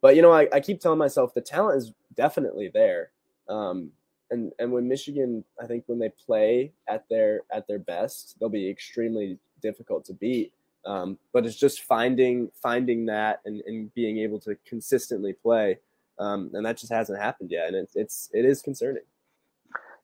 But 0.00 0.16
you 0.16 0.22
know, 0.22 0.32
I, 0.32 0.48
I 0.52 0.60
keep 0.60 0.80
telling 0.80 0.98
myself 0.98 1.34
the 1.34 1.42
talent 1.42 1.78
is 1.78 1.92
definitely 2.14 2.70
there. 2.72 3.10
Um, 3.48 3.90
and 4.30 4.52
and 4.58 4.72
when 4.72 4.88
Michigan, 4.88 5.44
I 5.60 5.66
think 5.66 5.84
when 5.86 5.98
they 5.98 6.08
play 6.08 6.72
at 6.88 7.04
their 7.10 7.42
at 7.52 7.66
their 7.66 7.78
best, 7.78 8.36
they'll 8.38 8.48
be 8.48 8.70
extremely 8.70 9.38
difficult 9.60 10.04
to 10.06 10.14
beat. 10.14 10.52
Um, 10.86 11.18
but 11.32 11.44
it's 11.44 11.56
just 11.56 11.82
finding 11.82 12.50
finding 12.62 13.06
that 13.06 13.40
and, 13.44 13.60
and 13.66 13.92
being 13.94 14.18
able 14.18 14.38
to 14.40 14.56
consistently 14.66 15.34
play, 15.34 15.78
um, 16.18 16.50
and 16.54 16.64
that 16.64 16.78
just 16.78 16.92
hasn't 16.92 17.20
happened 17.20 17.50
yet, 17.50 17.68
and 17.68 17.76
it's 17.76 17.96
it's 17.96 18.30
it 18.32 18.44
is 18.44 18.62
concerning. 18.62 19.02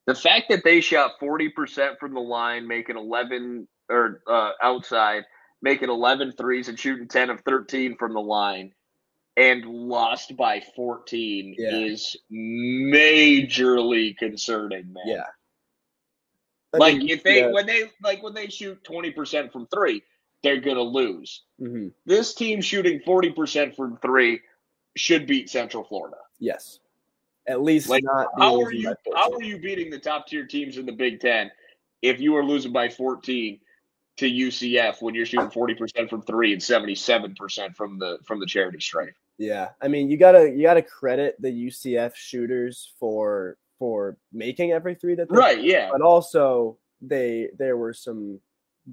The 0.06 0.14
fact 0.14 0.46
that 0.50 0.62
they 0.64 0.80
shot 0.80 1.18
40% 1.20 1.98
from 1.98 2.14
the 2.14 2.20
line, 2.20 2.66
making 2.66 2.96
11 2.96 3.66
or 3.90 4.22
uh, 4.28 4.52
outside, 4.62 5.24
making 5.62 5.90
11 5.90 6.32
threes 6.32 6.68
and 6.68 6.78
shooting 6.78 7.08
10 7.08 7.30
of 7.30 7.40
13 7.40 7.96
from 7.96 8.14
the 8.14 8.20
line 8.20 8.72
and 9.36 9.64
lost 9.64 10.36
by 10.36 10.62
14 10.76 11.56
yeah. 11.58 11.70
is 11.70 12.16
majorly 12.32 14.16
concerning, 14.16 14.92
man. 14.92 15.04
Yeah. 15.06 15.24
I 16.72 16.78
like 16.78 16.96
mean, 16.98 17.08
if 17.08 17.22
they 17.22 17.40
yeah. 17.40 17.52
when 17.52 17.66
they 17.66 17.90
like 18.02 18.22
when 18.22 18.34
they 18.34 18.48
shoot 18.48 18.82
20% 18.84 19.52
from 19.52 19.66
3, 19.66 20.02
they're 20.42 20.60
going 20.60 20.76
to 20.76 20.82
lose. 20.82 21.42
Mm-hmm. 21.60 21.88
This 22.04 22.34
team 22.34 22.60
shooting 22.60 23.00
40% 23.06 23.74
from 23.74 23.98
3 23.98 24.40
should 24.96 25.26
beat 25.26 25.50
Central 25.50 25.84
Florida. 25.84 26.18
Yes 26.38 26.78
at 27.46 27.62
least 27.62 27.88
like, 27.88 28.04
not. 28.04 28.28
How 28.38 28.60
are 28.60 28.72
you? 28.72 28.94
How 29.14 29.32
are 29.32 29.42
you 29.42 29.58
beating 29.58 29.90
the 29.90 29.98
top 29.98 30.26
tier 30.26 30.46
teams 30.46 30.76
in 30.76 30.86
the 30.86 30.92
Big 30.92 31.20
Ten 31.20 31.50
if 32.02 32.20
you 32.20 32.36
are 32.36 32.44
losing 32.44 32.72
by 32.72 32.88
14 32.88 33.58
to 34.18 34.30
UCF 34.30 35.02
when 35.02 35.14
you're 35.14 35.26
shooting 35.26 35.50
40 35.50 35.74
percent 35.74 36.10
from 36.10 36.22
three 36.22 36.52
and 36.52 36.62
77 36.62 37.34
percent 37.34 37.76
from 37.76 37.98
the 37.98 38.18
from 38.24 38.40
the 38.40 38.46
charity 38.46 38.80
stripe? 38.80 39.14
Yeah, 39.38 39.70
I 39.80 39.88
mean 39.88 40.10
you 40.10 40.16
gotta 40.16 40.50
you 40.50 40.62
gotta 40.62 40.82
credit 40.82 41.36
the 41.38 41.50
UCF 41.50 42.14
shooters 42.14 42.92
for 42.98 43.58
for 43.78 44.16
making 44.32 44.72
every 44.72 44.94
three 44.94 45.14
that 45.14 45.28
they 45.28 45.36
right. 45.36 45.62
Yeah, 45.62 45.90
but 45.92 46.00
also 46.00 46.78
they 47.02 47.50
there 47.58 47.76
were 47.76 47.92
some 47.92 48.40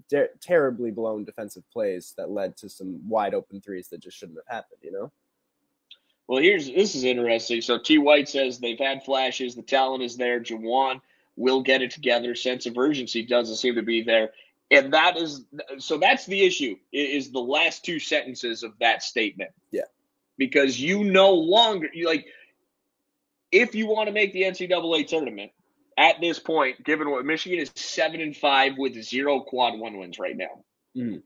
de- 0.10 0.28
terribly 0.42 0.92
blown 0.92 1.24
defensive 1.24 1.64
plays 1.72 2.14
that 2.18 2.30
led 2.30 2.58
to 2.58 2.70
some 2.70 3.08
wide 3.08 3.34
open 3.34 3.62
threes 3.62 3.88
that 3.90 4.02
just 4.02 4.18
shouldn't 4.18 4.38
have 4.38 4.56
happened. 4.56 4.80
You 4.82 4.92
know. 4.92 5.12
Well, 6.28 6.42
here's 6.42 6.68
this 6.68 6.96
is 6.96 7.04
interesting. 7.04 7.62
So 7.62 7.80
T. 7.80 7.98
White 7.98 8.30
says 8.30 8.60
they've 8.60 8.80
had 8.80 9.04
flashes, 9.04 9.56
the 9.56 9.62
talent 9.62 10.04
is 10.04 10.18
there. 10.18 10.40
Juwan 10.40 11.02
will 11.36 11.62
get 11.62 11.82
it 11.82 11.92
together. 11.92 12.36
Sense 12.36 12.66
of 12.66 12.78
urgency 12.78 13.26
doesn't 13.26 13.58
seem 13.58 13.76
to 13.76 13.82
be 13.82 14.04
there, 14.04 14.32
and 14.72 14.94
that 14.94 15.18
is 15.18 15.44
so. 15.80 15.98
That's 15.98 16.26
the 16.26 16.46
issue. 16.46 16.78
Is 16.92 17.32
the 17.32 17.40
last 17.40 17.84
two 17.84 18.00
sentences 18.00 18.64
of 18.64 18.74
that 18.80 19.04
statement? 19.04 19.52
Yeah, 19.72 19.84
because 20.38 20.80
you 20.80 21.04
no 21.04 21.34
longer 21.34 21.90
you 21.94 22.08
like 22.08 22.26
if 23.52 23.76
you 23.76 23.88
want 23.88 24.08
to 24.08 24.14
make 24.14 24.32
the 24.32 24.44
NCAA 24.44 25.08
tournament 25.08 25.52
at 25.98 26.22
this 26.22 26.40
point, 26.40 26.84
given 26.86 27.10
what 27.12 27.26
Michigan 27.26 27.60
is 27.60 27.72
seven 27.76 28.22
and 28.22 28.36
five 28.36 28.78
with 28.78 29.02
zero 29.04 29.42
quad 29.42 29.78
one 29.78 29.98
wins 29.98 30.20
right 30.20 30.38
now. 30.38 30.64
Mm 30.96 31.22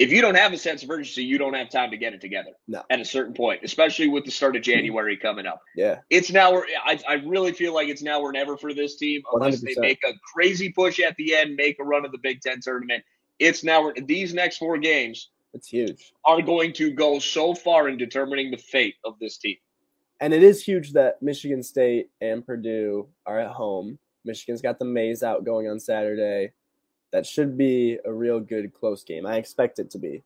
if 0.00 0.10
you 0.10 0.22
don't 0.22 0.34
have 0.34 0.54
a 0.54 0.56
sense 0.56 0.82
of 0.82 0.88
urgency, 0.88 1.22
you 1.22 1.36
don't 1.36 1.52
have 1.52 1.68
time 1.68 1.90
to 1.90 1.96
get 1.98 2.14
it 2.14 2.22
together 2.22 2.52
no. 2.66 2.82
at 2.88 3.00
a 3.00 3.04
certain 3.04 3.34
point, 3.34 3.60
especially 3.62 4.08
with 4.08 4.24
the 4.24 4.30
start 4.30 4.56
of 4.56 4.62
mm-hmm. 4.62 4.72
January 4.72 5.14
coming 5.14 5.44
up. 5.44 5.60
Yeah. 5.76 5.98
It's 6.08 6.32
now, 6.32 6.62
I, 6.86 6.98
I 7.06 7.14
really 7.26 7.52
feel 7.52 7.74
like 7.74 7.88
it's 7.88 8.00
now 8.00 8.18
or 8.18 8.32
never 8.32 8.56
for 8.56 8.72
this 8.72 8.96
team 8.96 9.20
unless 9.34 9.62
100%. 9.62 9.74
they 9.74 9.74
make 9.78 10.00
a 10.08 10.14
crazy 10.32 10.72
push 10.72 11.00
at 11.00 11.14
the 11.16 11.36
end, 11.36 11.54
make 11.54 11.78
a 11.78 11.84
run 11.84 12.06
of 12.06 12.12
the 12.12 12.18
Big 12.18 12.40
Ten 12.40 12.62
tournament. 12.62 13.04
It's 13.38 13.62
now, 13.62 13.92
these 14.06 14.32
next 14.32 14.56
four 14.56 14.78
games 14.78 15.28
it's 15.52 15.68
huge. 15.68 16.14
are 16.24 16.40
going 16.40 16.72
to 16.74 16.92
go 16.92 17.18
so 17.18 17.54
far 17.54 17.90
in 17.90 17.98
determining 17.98 18.50
the 18.50 18.56
fate 18.56 18.94
of 19.04 19.18
this 19.20 19.36
team. 19.36 19.56
And 20.20 20.32
it 20.32 20.42
is 20.42 20.64
huge 20.64 20.94
that 20.94 21.20
Michigan 21.20 21.62
State 21.62 22.08
and 22.22 22.44
Purdue 22.44 23.06
are 23.26 23.38
at 23.38 23.50
home. 23.50 23.98
Michigan's 24.24 24.62
got 24.62 24.78
the 24.78 24.86
maize 24.86 25.22
out 25.22 25.44
going 25.44 25.68
on 25.68 25.78
Saturday 25.78 26.52
that 27.12 27.26
should 27.26 27.56
be 27.56 27.98
a 28.04 28.12
real 28.12 28.40
good 28.40 28.72
close 28.72 29.04
game. 29.04 29.26
I 29.26 29.36
expect 29.36 29.78
it 29.78 29.90
to 29.90 29.98
be. 29.98 30.22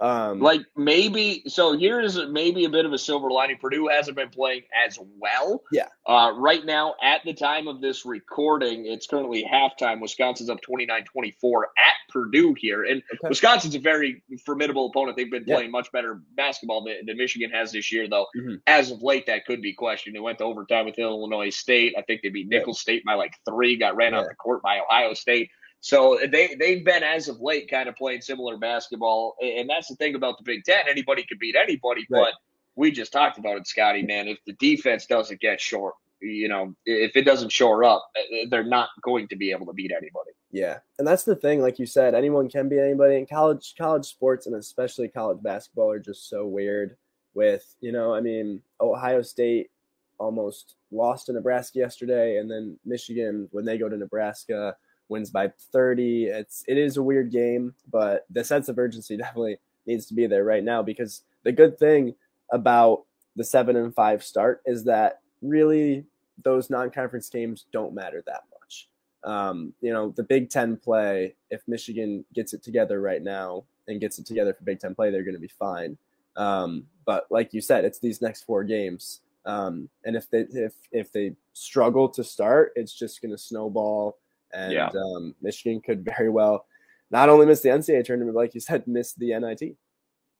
Um, 0.00 0.40
like 0.40 0.62
maybe 0.76 1.44
so. 1.46 1.76
Here's 1.76 2.18
maybe 2.26 2.64
a 2.64 2.68
bit 2.68 2.86
of 2.86 2.92
a 2.92 2.98
silver 2.98 3.30
lining. 3.30 3.58
Purdue 3.58 3.86
hasn't 3.86 4.16
been 4.16 4.30
playing 4.30 4.62
as 4.86 4.98
well. 5.18 5.62
Yeah. 5.70 5.86
Uh, 6.06 6.32
right 6.34 6.64
now, 6.64 6.94
at 7.00 7.20
the 7.24 7.32
time 7.32 7.68
of 7.68 7.80
this 7.80 8.04
recording, 8.04 8.86
it's 8.86 9.06
currently 9.06 9.44
halftime. 9.44 10.00
Wisconsin's 10.00 10.50
up 10.50 10.58
29-24 10.68 11.62
at 11.78 11.92
Purdue 12.08 12.54
here, 12.58 12.82
and 12.84 13.02
okay. 13.12 13.28
Wisconsin's 13.28 13.76
a 13.76 13.78
very 13.78 14.24
formidable 14.44 14.86
opponent. 14.86 15.16
They've 15.16 15.30
been 15.30 15.44
playing 15.44 15.66
yeah. 15.66 15.70
much 15.70 15.92
better 15.92 16.22
basketball 16.36 16.82
than, 16.84 17.06
than, 17.06 17.16
Michigan 17.16 17.50
has 17.50 17.70
this 17.70 17.92
year, 17.92 18.08
though. 18.08 18.26
Mm-hmm. 18.36 18.54
As 18.66 18.90
of 18.90 19.02
late, 19.02 19.26
that 19.26 19.46
could 19.46 19.62
be 19.62 19.72
questioned. 19.72 20.16
They 20.16 20.20
went 20.20 20.38
to 20.38 20.44
overtime 20.44 20.86
with 20.86 20.98
Illinois 20.98 21.50
State. 21.50 21.94
I 21.96 22.02
think 22.02 22.22
they 22.22 22.30
beat 22.30 22.48
Nicholls 22.48 22.78
yeah. 22.78 22.94
State 22.94 23.04
by 23.04 23.14
like 23.14 23.34
three. 23.48 23.76
Got 23.76 23.94
ran 23.94 24.14
yeah. 24.14 24.20
off 24.20 24.28
the 24.28 24.34
court 24.34 24.62
by 24.62 24.80
Ohio 24.80 25.14
State. 25.14 25.50
So 25.82 26.16
they 26.30 26.54
they've 26.54 26.84
been 26.84 27.02
as 27.02 27.26
of 27.26 27.40
late 27.40 27.68
kind 27.68 27.88
of 27.88 27.96
playing 27.96 28.20
similar 28.20 28.56
basketball, 28.56 29.34
and 29.42 29.68
that's 29.68 29.88
the 29.88 29.96
thing 29.96 30.14
about 30.14 30.38
the 30.38 30.44
Big 30.44 30.62
Ten. 30.62 30.84
Anybody 30.88 31.24
can 31.24 31.38
beat 31.40 31.56
anybody, 31.56 32.06
right. 32.08 32.20
but 32.20 32.34
we 32.76 32.92
just 32.92 33.12
talked 33.12 33.36
about 33.36 33.56
it, 33.56 33.66
Scotty. 33.66 34.02
Man, 34.02 34.28
if 34.28 34.38
the 34.46 34.52
defense 34.54 35.06
doesn't 35.06 35.40
get 35.40 35.60
short, 35.60 35.94
you 36.20 36.48
know, 36.48 36.72
if 36.86 37.16
it 37.16 37.24
doesn't 37.24 37.50
shore 37.50 37.82
up, 37.82 38.08
they're 38.48 38.62
not 38.62 38.90
going 39.02 39.26
to 39.26 39.36
be 39.36 39.50
able 39.50 39.66
to 39.66 39.72
beat 39.72 39.90
anybody. 39.90 40.30
Yeah, 40.52 40.78
and 41.00 41.06
that's 41.06 41.24
the 41.24 41.34
thing. 41.34 41.60
Like 41.60 41.80
you 41.80 41.86
said, 41.86 42.14
anyone 42.14 42.48
can 42.48 42.68
beat 42.68 42.78
anybody. 42.78 43.16
In 43.16 43.26
college, 43.26 43.74
college 43.76 44.06
sports, 44.06 44.46
and 44.46 44.54
especially 44.54 45.08
college 45.08 45.42
basketball, 45.42 45.90
are 45.90 45.98
just 45.98 46.28
so 46.30 46.46
weird. 46.46 46.96
With 47.34 47.74
you 47.80 47.90
know, 47.90 48.14
I 48.14 48.20
mean, 48.20 48.62
Ohio 48.80 49.22
State 49.22 49.72
almost 50.18 50.76
lost 50.92 51.26
to 51.26 51.32
Nebraska 51.32 51.80
yesterday, 51.80 52.36
and 52.36 52.48
then 52.48 52.78
Michigan 52.84 53.48
when 53.50 53.64
they 53.64 53.78
go 53.78 53.88
to 53.88 53.96
Nebraska 53.96 54.76
wins 55.12 55.30
by 55.30 55.52
30. 55.72 56.24
It's 56.24 56.64
it 56.66 56.78
is 56.78 56.96
a 56.96 57.02
weird 57.02 57.30
game, 57.30 57.74
but 57.90 58.26
the 58.30 58.42
sense 58.42 58.68
of 58.68 58.78
urgency 58.78 59.16
definitely 59.18 59.58
needs 59.86 60.06
to 60.06 60.14
be 60.14 60.26
there 60.26 60.44
right 60.44 60.64
now 60.64 60.82
because 60.82 61.22
the 61.44 61.52
good 61.52 61.78
thing 61.78 62.14
about 62.50 63.04
the 63.36 63.44
7 63.44 63.76
and 63.76 63.94
5 63.94 64.22
start 64.22 64.62
is 64.66 64.84
that 64.84 65.20
really 65.40 66.04
those 66.42 66.70
non-conference 66.70 67.28
games 67.28 67.66
don't 67.72 67.94
matter 67.94 68.22
that 68.26 68.42
much. 68.52 68.88
Um, 69.24 69.72
you 69.80 69.92
know, 69.92 70.10
the 70.10 70.22
Big 70.22 70.50
10 70.50 70.76
play, 70.76 71.34
if 71.50 71.62
Michigan 71.66 72.24
gets 72.34 72.52
it 72.52 72.62
together 72.62 73.00
right 73.00 73.22
now 73.22 73.64
and 73.88 74.00
gets 74.00 74.18
it 74.18 74.26
together 74.26 74.52
for 74.52 74.64
Big 74.64 74.80
10 74.80 74.94
play, 74.94 75.10
they're 75.10 75.22
going 75.22 75.34
to 75.34 75.40
be 75.40 75.48
fine. 75.48 75.96
Um, 76.36 76.86
but 77.04 77.26
like 77.30 77.52
you 77.52 77.60
said, 77.60 77.84
it's 77.84 77.98
these 77.98 78.22
next 78.22 78.44
four 78.44 78.64
games. 78.64 79.20
Um, 79.44 79.88
and 80.04 80.14
if 80.16 80.30
they 80.30 80.46
if 80.52 80.74
if 80.92 81.12
they 81.12 81.34
struggle 81.52 82.08
to 82.10 82.22
start, 82.22 82.72
it's 82.76 82.96
just 82.96 83.20
going 83.20 83.32
to 83.32 83.38
snowball 83.38 84.18
and 84.52 84.72
yeah. 84.72 84.88
um, 84.88 85.34
Michigan 85.40 85.80
could 85.80 86.04
very 86.04 86.30
well 86.30 86.66
not 87.10 87.28
only 87.28 87.46
miss 87.46 87.60
the 87.60 87.68
NCAA 87.68 88.04
tournament, 88.04 88.34
but 88.34 88.40
like 88.40 88.54
you 88.54 88.60
said, 88.60 88.86
miss 88.86 89.12
the 89.14 89.38
NIT, 89.38 89.76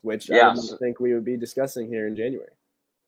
which. 0.00 0.30
I 0.30 0.36
don't 0.36 0.78
think 0.78 1.00
we 1.00 1.12
would 1.14 1.24
be 1.24 1.36
discussing 1.36 1.88
here 1.88 2.06
in 2.06 2.16
January. 2.16 2.52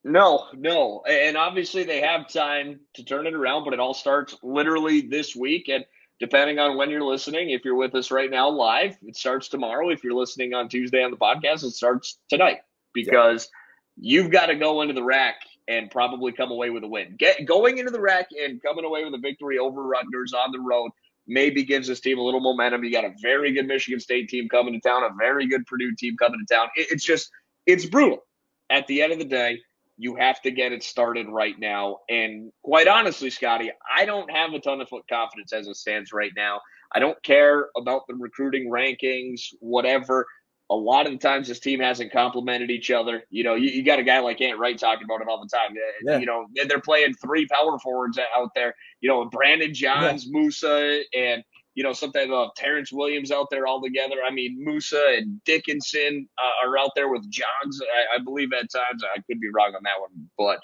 No, 0.07 0.49
no, 0.53 1.03
and 1.09 1.35
obviously 1.35 1.83
they 1.83 2.03
have 2.03 2.29
time 2.29 2.81
to 2.93 3.03
turn 3.03 3.27
it 3.27 3.33
around, 3.33 3.65
but 3.65 3.73
it 3.73 3.81
all 3.81 3.95
starts 3.95 4.37
literally 4.43 5.01
this 5.01 5.35
week. 5.35 5.71
And 5.71 5.87
depending 6.21 6.59
on 6.59 6.77
when 6.77 6.91
you're 6.91 7.03
listening, 7.03 7.51
if 7.51 7.65
you're 7.65 7.75
with 7.75 7.95
us 7.95 8.11
right 8.11 8.31
now 8.31 8.51
live, 8.51 8.99
it 9.03 9.17
starts 9.17 9.49
tomorrow. 9.49 9.89
If 9.89 10.05
you're 10.05 10.13
listening 10.13 10.53
on 10.53 10.69
Tuesday 10.69 11.03
on 11.03 11.11
the 11.11 11.17
podcast, 11.17 11.65
it 11.65 11.71
starts 11.71 12.19
tonight 12.29 12.59
because 12.93 13.49
yeah. 13.97 14.21
you've 14.21 14.31
got 14.31 14.47
to 14.47 14.57
go 14.57 14.83
into 14.83 14.93
the 14.93 15.03
RAC 15.03 15.37
and 15.69 15.91
probably 15.91 16.33
come 16.33 16.51
away 16.51 16.71
with 16.71 16.85
a 16.85 16.89
win. 16.89 17.17
Get 17.19 17.47
going 17.47 17.79
into 17.79 17.91
the 17.91 18.01
RAC 18.01 18.29
and 18.43 18.63
coming 18.63 18.85
away 18.85 19.05
with 19.05 19.15
a 19.15 19.19
victory 19.19 19.59
over 19.59 19.83
Rutgers 19.83 20.33
on 20.33 20.53
the 20.53 20.61
road 20.61 20.91
maybe 21.27 21.65
gives 21.65 21.89
this 21.89 22.01
team 22.01 22.19
a 22.19 22.23
little 22.23 22.41
momentum. 22.41 22.85
You 22.85 22.93
got 22.93 23.05
a 23.05 23.15
very 23.23 23.53
good 23.53 23.67
Michigan 23.67 24.01
State 24.01 24.29
team 24.29 24.49
coming 24.49 24.75
to 24.75 24.81
town, 24.81 25.05
a 25.05 25.11
very 25.19 25.47
good 25.47 25.67
Purdue 25.67 25.95
team 25.97 26.17
coming 26.17 26.45
to 26.47 26.55
town. 26.55 26.69
It, 26.77 26.89
it's 26.91 27.05
just 27.05 27.31
it's 27.67 27.87
brutal. 27.87 28.25
At 28.71 28.87
the 28.87 29.03
end 29.03 29.13
of 29.13 29.19
the 29.19 29.25
day, 29.25 29.61
you 29.97 30.17
have 30.17 30.41
to 30.43 30.51
get 30.51 30.73
it 30.73 30.83
started 30.83 31.29
right 31.29 31.59
now. 31.59 31.99
And 32.09 32.53
quite 32.63 32.89
honestly, 32.89 33.31
Scotty, 33.31 33.71
I 33.97 34.05
don't 34.05 34.31
have 34.31 34.53
a 34.53 34.61
ton 34.61 34.81
of 34.81 34.89
foot 34.89 35.05
confidence 35.09 35.53
as 35.53 35.67
it 35.67 35.77
stands 35.77 36.13
right 36.13 36.33
now. 36.37 36.61
I 36.93 36.99
don't 36.99 37.21
care 37.23 37.69
about 37.77 38.03
the 38.09 38.15
recruiting 38.15 38.71
rankings, 38.71 39.41
whatever. 39.61 40.27
A 40.71 40.75
lot 40.75 41.07
of 41.07 41.13
the 41.13 41.19
times, 41.19 41.49
this 41.49 41.61
team 41.61 41.81
hasn't 41.81 42.11
complemented 42.11 42.71
each 42.71 42.91
other. 42.91 43.25
You 43.31 43.45
know, 43.45 43.55
you, 43.55 43.71
you 43.71 43.83
got 43.83 43.99
a 43.99 44.03
guy 44.03 44.21
like 44.21 44.41
Ant 44.41 44.59
Wright 44.59 44.79
talking 44.79 45.05
about 45.05 45.21
it 45.21 45.29
all 45.29 45.41
the 45.41 45.49
time. 45.49 45.77
Yeah. 46.05 46.19
You 46.19 46.27
know, 46.27 46.47
they're 46.67 46.81
playing 46.81 47.15
three 47.15 47.47
power 47.47 47.79
forwards 47.79 48.19
out 48.35 48.51
there. 48.55 48.75
You 49.01 49.11
know, 49.11 49.27
Brandon 49.27 49.75
Johns, 49.75 50.25
yeah. 50.25 50.33
Moussa, 50.33 51.01
and 51.15 51.45
you 51.75 51.83
know, 51.83 51.93
something 51.93 52.33
of 52.33 52.55
Terrance 52.57 52.93
Williams 52.93 53.31
out 53.31 53.49
there 53.51 53.67
all 53.67 53.83
together. 53.83 54.17
I 54.27 54.33
mean, 54.33 54.57
Moussa 54.63 55.17
and 55.19 55.43
Dickinson 55.45 56.29
uh, 56.39 56.69
are 56.69 56.79
out 56.79 56.91
there 56.95 57.09
with 57.09 57.29
Johns, 57.31 57.81
I, 57.83 58.17
I, 58.17 58.23
believe 58.23 58.53
at 58.53 58.71
times. 58.71 59.03
I 59.05 59.21
could 59.29 59.41
be 59.41 59.49
wrong 59.53 59.75
on 59.75 59.83
that 59.83 60.01
one, 60.01 60.29
but 60.39 60.61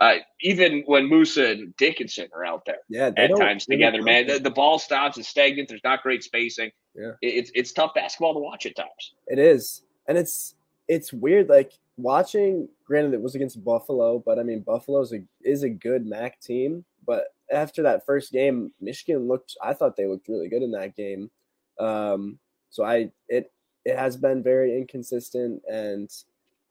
uh, 0.00 0.18
even 0.40 0.82
when 0.86 1.08
Moussa 1.08 1.50
and 1.50 1.76
Dickinson 1.76 2.28
are 2.34 2.44
out 2.44 2.64
there, 2.64 2.78
yeah, 2.88 3.10
at 3.16 3.36
times 3.36 3.66
together, 3.66 4.02
man, 4.02 4.26
the, 4.26 4.38
the, 4.38 4.50
ball 4.50 4.78
stops. 4.78 5.18
It's 5.18 5.28
stagnant. 5.28 5.68
There's 5.68 5.84
not 5.84 6.02
great 6.02 6.24
spacing. 6.24 6.70
Yeah, 6.94 7.12
it's 7.22 7.50
it's 7.54 7.72
tough 7.72 7.94
basketball 7.94 8.34
to 8.34 8.40
watch 8.40 8.66
at 8.66 8.76
times. 8.76 9.14
It 9.26 9.38
is, 9.38 9.82
and 10.08 10.18
it's 10.18 10.54
it's 10.88 11.12
weird. 11.12 11.48
Like 11.48 11.72
watching. 11.96 12.68
Granted, 12.84 13.14
it 13.14 13.22
was 13.22 13.34
against 13.34 13.64
Buffalo, 13.64 14.18
but 14.18 14.38
I 14.38 14.42
mean, 14.42 14.60
Buffalo 14.60 15.00
is 15.00 15.12
a 15.12 15.22
is 15.42 15.62
a 15.62 15.70
good 15.70 16.06
MAC 16.06 16.40
team, 16.40 16.84
but 17.06 17.34
after 17.50 17.82
that 17.82 18.04
first 18.04 18.32
game, 18.32 18.72
Michigan 18.80 19.28
looked. 19.28 19.56
I 19.62 19.72
thought 19.72 19.96
they 19.96 20.06
looked 20.06 20.28
really 20.28 20.48
good 20.48 20.62
in 20.62 20.72
that 20.72 20.96
game. 20.96 21.30
Um, 21.78 22.38
so 22.70 22.84
I 22.84 23.10
it 23.28 23.50
it 23.84 23.96
has 23.96 24.16
been 24.16 24.42
very 24.42 24.76
inconsistent, 24.76 25.62
and 25.70 26.10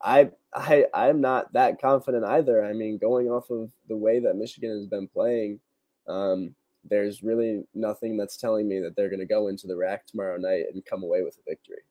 I 0.02 0.30
I 0.54 0.86
I'm 0.94 1.20
not 1.20 1.52
that 1.52 1.80
confident 1.80 2.24
either. 2.24 2.64
I 2.64 2.72
mean, 2.72 2.98
going 2.98 3.28
off 3.28 3.50
of 3.50 3.70
the 3.88 3.96
way 3.96 4.20
that 4.20 4.36
Michigan 4.36 4.70
has 4.70 4.86
been 4.86 5.08
playing, 5.08 5.60
um, 6.08 6.54
there's 6.88 7.22
really 7.22 7.64
nothing 7.74 8.16
that's 8.16 8.36
telling 8.36 8.68
me 8.68 8.80
that 8.80 8.96
they're 8.96 9.08
going 9.08 9.20
to 9.20 9.26
go 9.26 9.48
into 9.48 9.66
the 9.66 9.76
RAC 9.76 10.06
tomorrow 10.06 10.36
night 10.36 10.64
and 10.72 10.84
come 10.84 11.02
away 11.02 11.22
with 11.22 11.36
a 11.38 11.50
victory. 11.50 11.82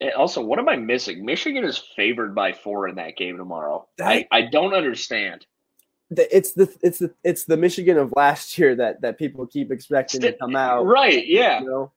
And 0.00 0.12
also, 0.12 0.42
what 0.42 0.58
am 0.58 0.68
I 0.68 0.76
missing? 0.76 1.24
Michigan 1.24 1.64
is 1.64 1.78
favored 1.78 2.34
by 2.34 2.52
four 2.52 2.86
in 2.88 2.96
that 2.96 3.16
game 3.16 3.36
tomorrow. 3.38 3.88
That, 3.98 4.08
I, 4.08 4.28
I 4.30 4.42
don't 4.42 4.74
understand 4.74 5.46
it's 6.10 6.52
the 6.52 6.72
it's 6.82 6.98
the 6.98 7.12
it's 7.24 7.44
the 7.44 7.56
Michigan 7.56 7.98
of 7.98 8.12
last 8.14 8.56
year 8.58 8.76
that 8.76 9.00
that 9.00 9.18
people 9.18 9.46
keep 9.46 9.72
expecting 9.72 10.20
to 10.20 10.32
come 10.32 10.54
out. 10.54 10.84
Right? 10.84 11.26
Yeah. 11.26 11.60
You 11.60 11.66
know, 11.66 11.92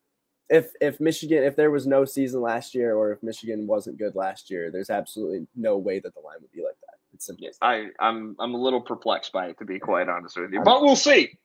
if 0.49 0.72
if 0.82 0.99
Michigan 0.99 1.43
if 1.43 1.55
there 1.55 1.72
was 1.72 1.86
no 1.86 2.05
season 2.05 2.41
last 2.41 2.74
year 2.74 2.95
or 2.95 3.12
if 3.12 3.22
Michigan 3.22 3.68
wasn't 3.68 3.99
good 3.99 4.16
last 4.16 4.49
year, 4.49 4.72
there's 4.72 4.89
absolutely 4.89 5.47
no 5.55 5.78
way 5.78 5.99
that 5.99 6.14
the 6.14 6.22
line 6.22 6.38
would 6.41 6.51
be 6.51 6.64
like 6.64 6.78
that. 6.82 6.97
It's 7.14 7.26
simple. 7.26 7.47
I 7.62 7.88
I'm 7.99 8.36
I'm 8.39 8.55
a 8.55 8.62
little 8.62 8.82
perplexed 8.82 9.32
by 9.32 9.47
it 9.47 9.60
to 9.60 9.66
be 9.66 9.80
quite 9.80 10.10
honest 10.10 10.38
with 10.39 10.51
you, 10.51 10.62
but 10.64 10.82
we'll 10.82 10.95
see. 10.95 11.38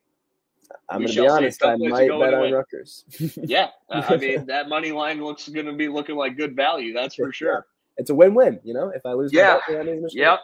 I'm 0.89 1.01
going 1.01 1.13
to 1.13 1.23
be 1.23 1.29
honest. 1.29 1.65
I 1.65 1.77
might 1.77 2.09
bet 2.09 2.35
on 2.35 2.53
Rutgers. 2.53 3.05
yeah, 3.43 3.69
uh, 3.89 4.03
I 4.09 4.17
mean 4.17 4.47
that 4.47 4.69
money 4.69 4.93
line 4.93 5.23
looks 5.23 5.49
going 5.49 5.67
to 5.67 5.73
be 5.73 5.89
looking 5.89 6.17
like 6.17 6.37
good 6.37 6.57
value. 6.57 6.93
That's 6.93 7.15
for 7.15 7.33
sure. 7.33 7.67
It's 7.97 8.11
a 8.11 8.15
win-win. 8.15 8.61
You 8.65 8.75
know, 8.75 8.89
if 8.89 9.07
I 9.07 9.13
lose, 9.13 9.33
yeah, 9.33 9.61
yep. 9.69 10.41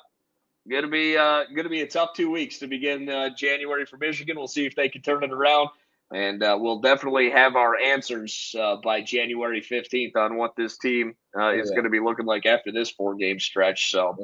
Going 0.69 0.83
to 0.83 0.89
be 0.89 1.17
uh, 1.17 1.45
going 1.47 1.65
to 1.65 1.71
be 1.71 1.81
a 1.81 1.87
tough 1.87 2.11
two 2.15 2.31
weeks 2.31 2.59
to 2.59 2.67
begin 2.67 3.09
uh, 3.09 3.31
January 3.35 3.87
for 3.87 3.97
Michigan. 3.97 4.37
We'll 4.37 4.47
see 4.47 4.67
if 4.67 4.77
they 4.77 4.89
can 4.89 5.03
turn 5.03 5.25
it 5.25 5.33
around, 5.33 5.71
and 6.13 6.43
uh, 6.43 6.57
we'll 6.61 6.81
definitely 6.81 7.31
have 7.31 7.57
our 7.57 7.77
answers 7.77 8.55
uh, 8.59 8.77
by 8.77 9.01
January 9.01 9.61
fifteenth 9.61 10.17
on 10.17 10.37
what 10.37 10.57
this 10.57 10.79
team 10.79 11.15
uh, 11.39 11.53
is 11.53 11.69
yeah. 11.69 11.77
going 11.77 11.85
to 11.85 11.91
be 11.91 12.01
looking 12.01 12.27
like 12.27 12.47
after 12.47 12.73
this 12.73 12.91
four 12.91 13.15
game 13.15 13.39
stretch. 13.39 13.91
So, 13.91 14.17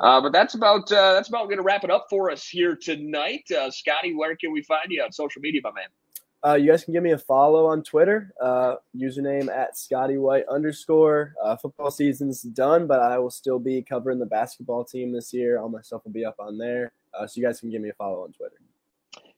uh, 0.00 0.20
but 0.20 0.32
that's 0.32 0.54
about 0.54 0.88
that's 0.88 1.28
about 1.28 1.44
going 1.44 1.58
to 1.58 1.62
wrap 1.62 1.84
it 1.84 1.90
up 1.90 2.06
for 2.08 2.30
us 2.30 2.46
here 2.46 2.76
tonight. 2.76 3.48
Scotty, 3.70 4.14
where 4.14 4.36
can 4.36 4.52
we 4.52 4.62
find 4.62 4.86
you 4.88 5.02
on 5.02 5.12
social 5.12 5.42
media, 5.42 5.60
my 5.64 5.72
man? 5.72 5.88
Uh, 6.44 6.54
you 6.54 6.68
guys 6.68 6.82
can 6.82 6.92
give 6.92 7.04
me 7.04 7.12
a 7.12 7.18
follow 7.18 7.66
on 7.66 7.84
Twitter, 7.84 8.34
uh, 8.40 8.74
username 8.96 9.48
at 9.48 9.78
Scotty 9.78 10.18
White 10.18 10.44
underscore. 10.48 11.34
Uh, 11.40 11.54
football 11.54 11.92
season's 11.92 12.42
done, 12.42 12.88
but 12.88 12.98
I 12.98 13.16
will 13.20 13.30
still 13.30 13.60
be 13.60 13.80
covering 13.80 14.18
the 14.18 14.26
basketball 14.26 14.84
team 14.84 15.12
this 15.12 15.32
year. 15.32 15.60
All 15.60 15.68
my 15.68 15.82
stuff 15.82 16.02
will 16.04 16.10
be 16.10 16.24
up 16.24 16.34
on 16.40 16.58
there, 16.58 16.90
uh, 17.14 17.28
so 17.28 17.40
you 17.40 17.46
guys 17.46 17.60
can 17.60 17.70
give 17.70 17.80
me 17.80 17.90
a 17.90 17.94
follow 17.94 18.24
on 18.24 18.32
Twitter. 18.32 18.56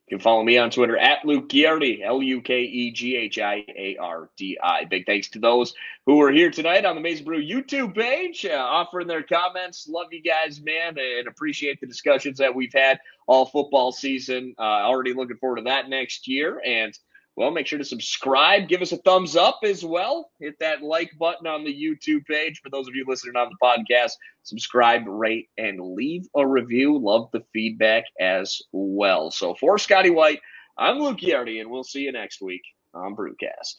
You 0.07 0.17
can 0.17 0.23
follow 0.23 0.43
me 0.43 0.59
on 0.59 0.69
Twitter 0.69 0.95
at 0.97 1.25
Luke 1.25 1.49
Ghiardi, 1.49 2.03
L 2.03 2.21
U 2.21 2.39
K 2.41 2.61
E 2.61 2.91
G 2.91 3.15
H 3.15 3.39
I 3.39 3.65
A 3.67 3.97
R 3.99 4.29
D 4.37 4.55
I. 4.61 4.85
Big 4.85 5.07
thanks 5.07 5.29
to 5.29 5.39
those 5.39 5.73
who 6.05 6.21
are 6.21 6.31
here 6.31 6.51
tonight 6.51 6.85
on 6.85 6.93
the 6.93 7.01
Maize 7.01 7.21
Brew 7.21 7.41
YouTube 7.41 7.95
page, 7.95 8.45
uh, 8.45 8.53
offering 8.53 9.07
their 9.07 9.23
comments. 9.23 9.87
Love 9.89 10.07
you 10.11 10.21
guys, 10.21 10.61
man, 10.61 10.95
and 10.99 11.27
appreciate 11.27 11.81
the 11.81 11.87
discussions 11.87 12.37
that 12.37 12.53
we've 12.53 12.73
had 12.73 12.99
all 13.25 13.47
football 13.47 13.91
season. 13.91 14.53
Uh, 14.59 14.61
already 14.61 15.13
looking 15.13 15.37
forward 15.37 15.57
to 15.57 15.63
that 15.63 15.89
next 15.89 16.27
year. 16.27 16.61
And 16.63 16.95
well, 17.35 17.51
make 17.51 17.67
sure 17.67 17.79
to 17.79 17.85
subscribe. 17.85 18.69
Give 18.69 18.81
us 18.81 18.91
a 18.91 18.97
thumbs 18.97 19.35
up 19.35 19.59
as 19.63 19.83
well. 19.83 20.31
Hit 20.39 20.57
that 20.59 20.81
like 20.81 21.11
button 21.19 21.47
on 21.47 21.63
the 21.63 21.73
YouTube 21.73 22.25
page. 22.25 22.61
For 22.61 22.69
those 22.69 22.87
of 22.87 22.95
you 22.95 23.05
listening 23.07 23.35
on 23.35 23.49
the 23.49 23.57
podcast, 23.61 24.13
subscribe, 24.43 25.03
rate, 25.05 25.49
and 25.57 25.79
leave 25.95 26.27
a 26.35 26.47
review. 26.47 26.97
Love 26.97 27.29
the 27.33 27.43
feedback 27.51 28.05
as 28.19 28.61
well. 28.71 29.31
So 29.31 29.53
for 29.55 29.77
Scotty 29.77 30.11
White, 30.11 30.39
I'm 30.77 30.99
Luke 30.99 31.17
Ghiardi, 31.17 31.59
and 31.59 31.69
we'll 31.69 31.83
see 31.83 32.01
you 32.01 32.11
next 32.11 32.41
week 32.41 32.63
on 32.93 33.15
Brewcast. 33.15 33.75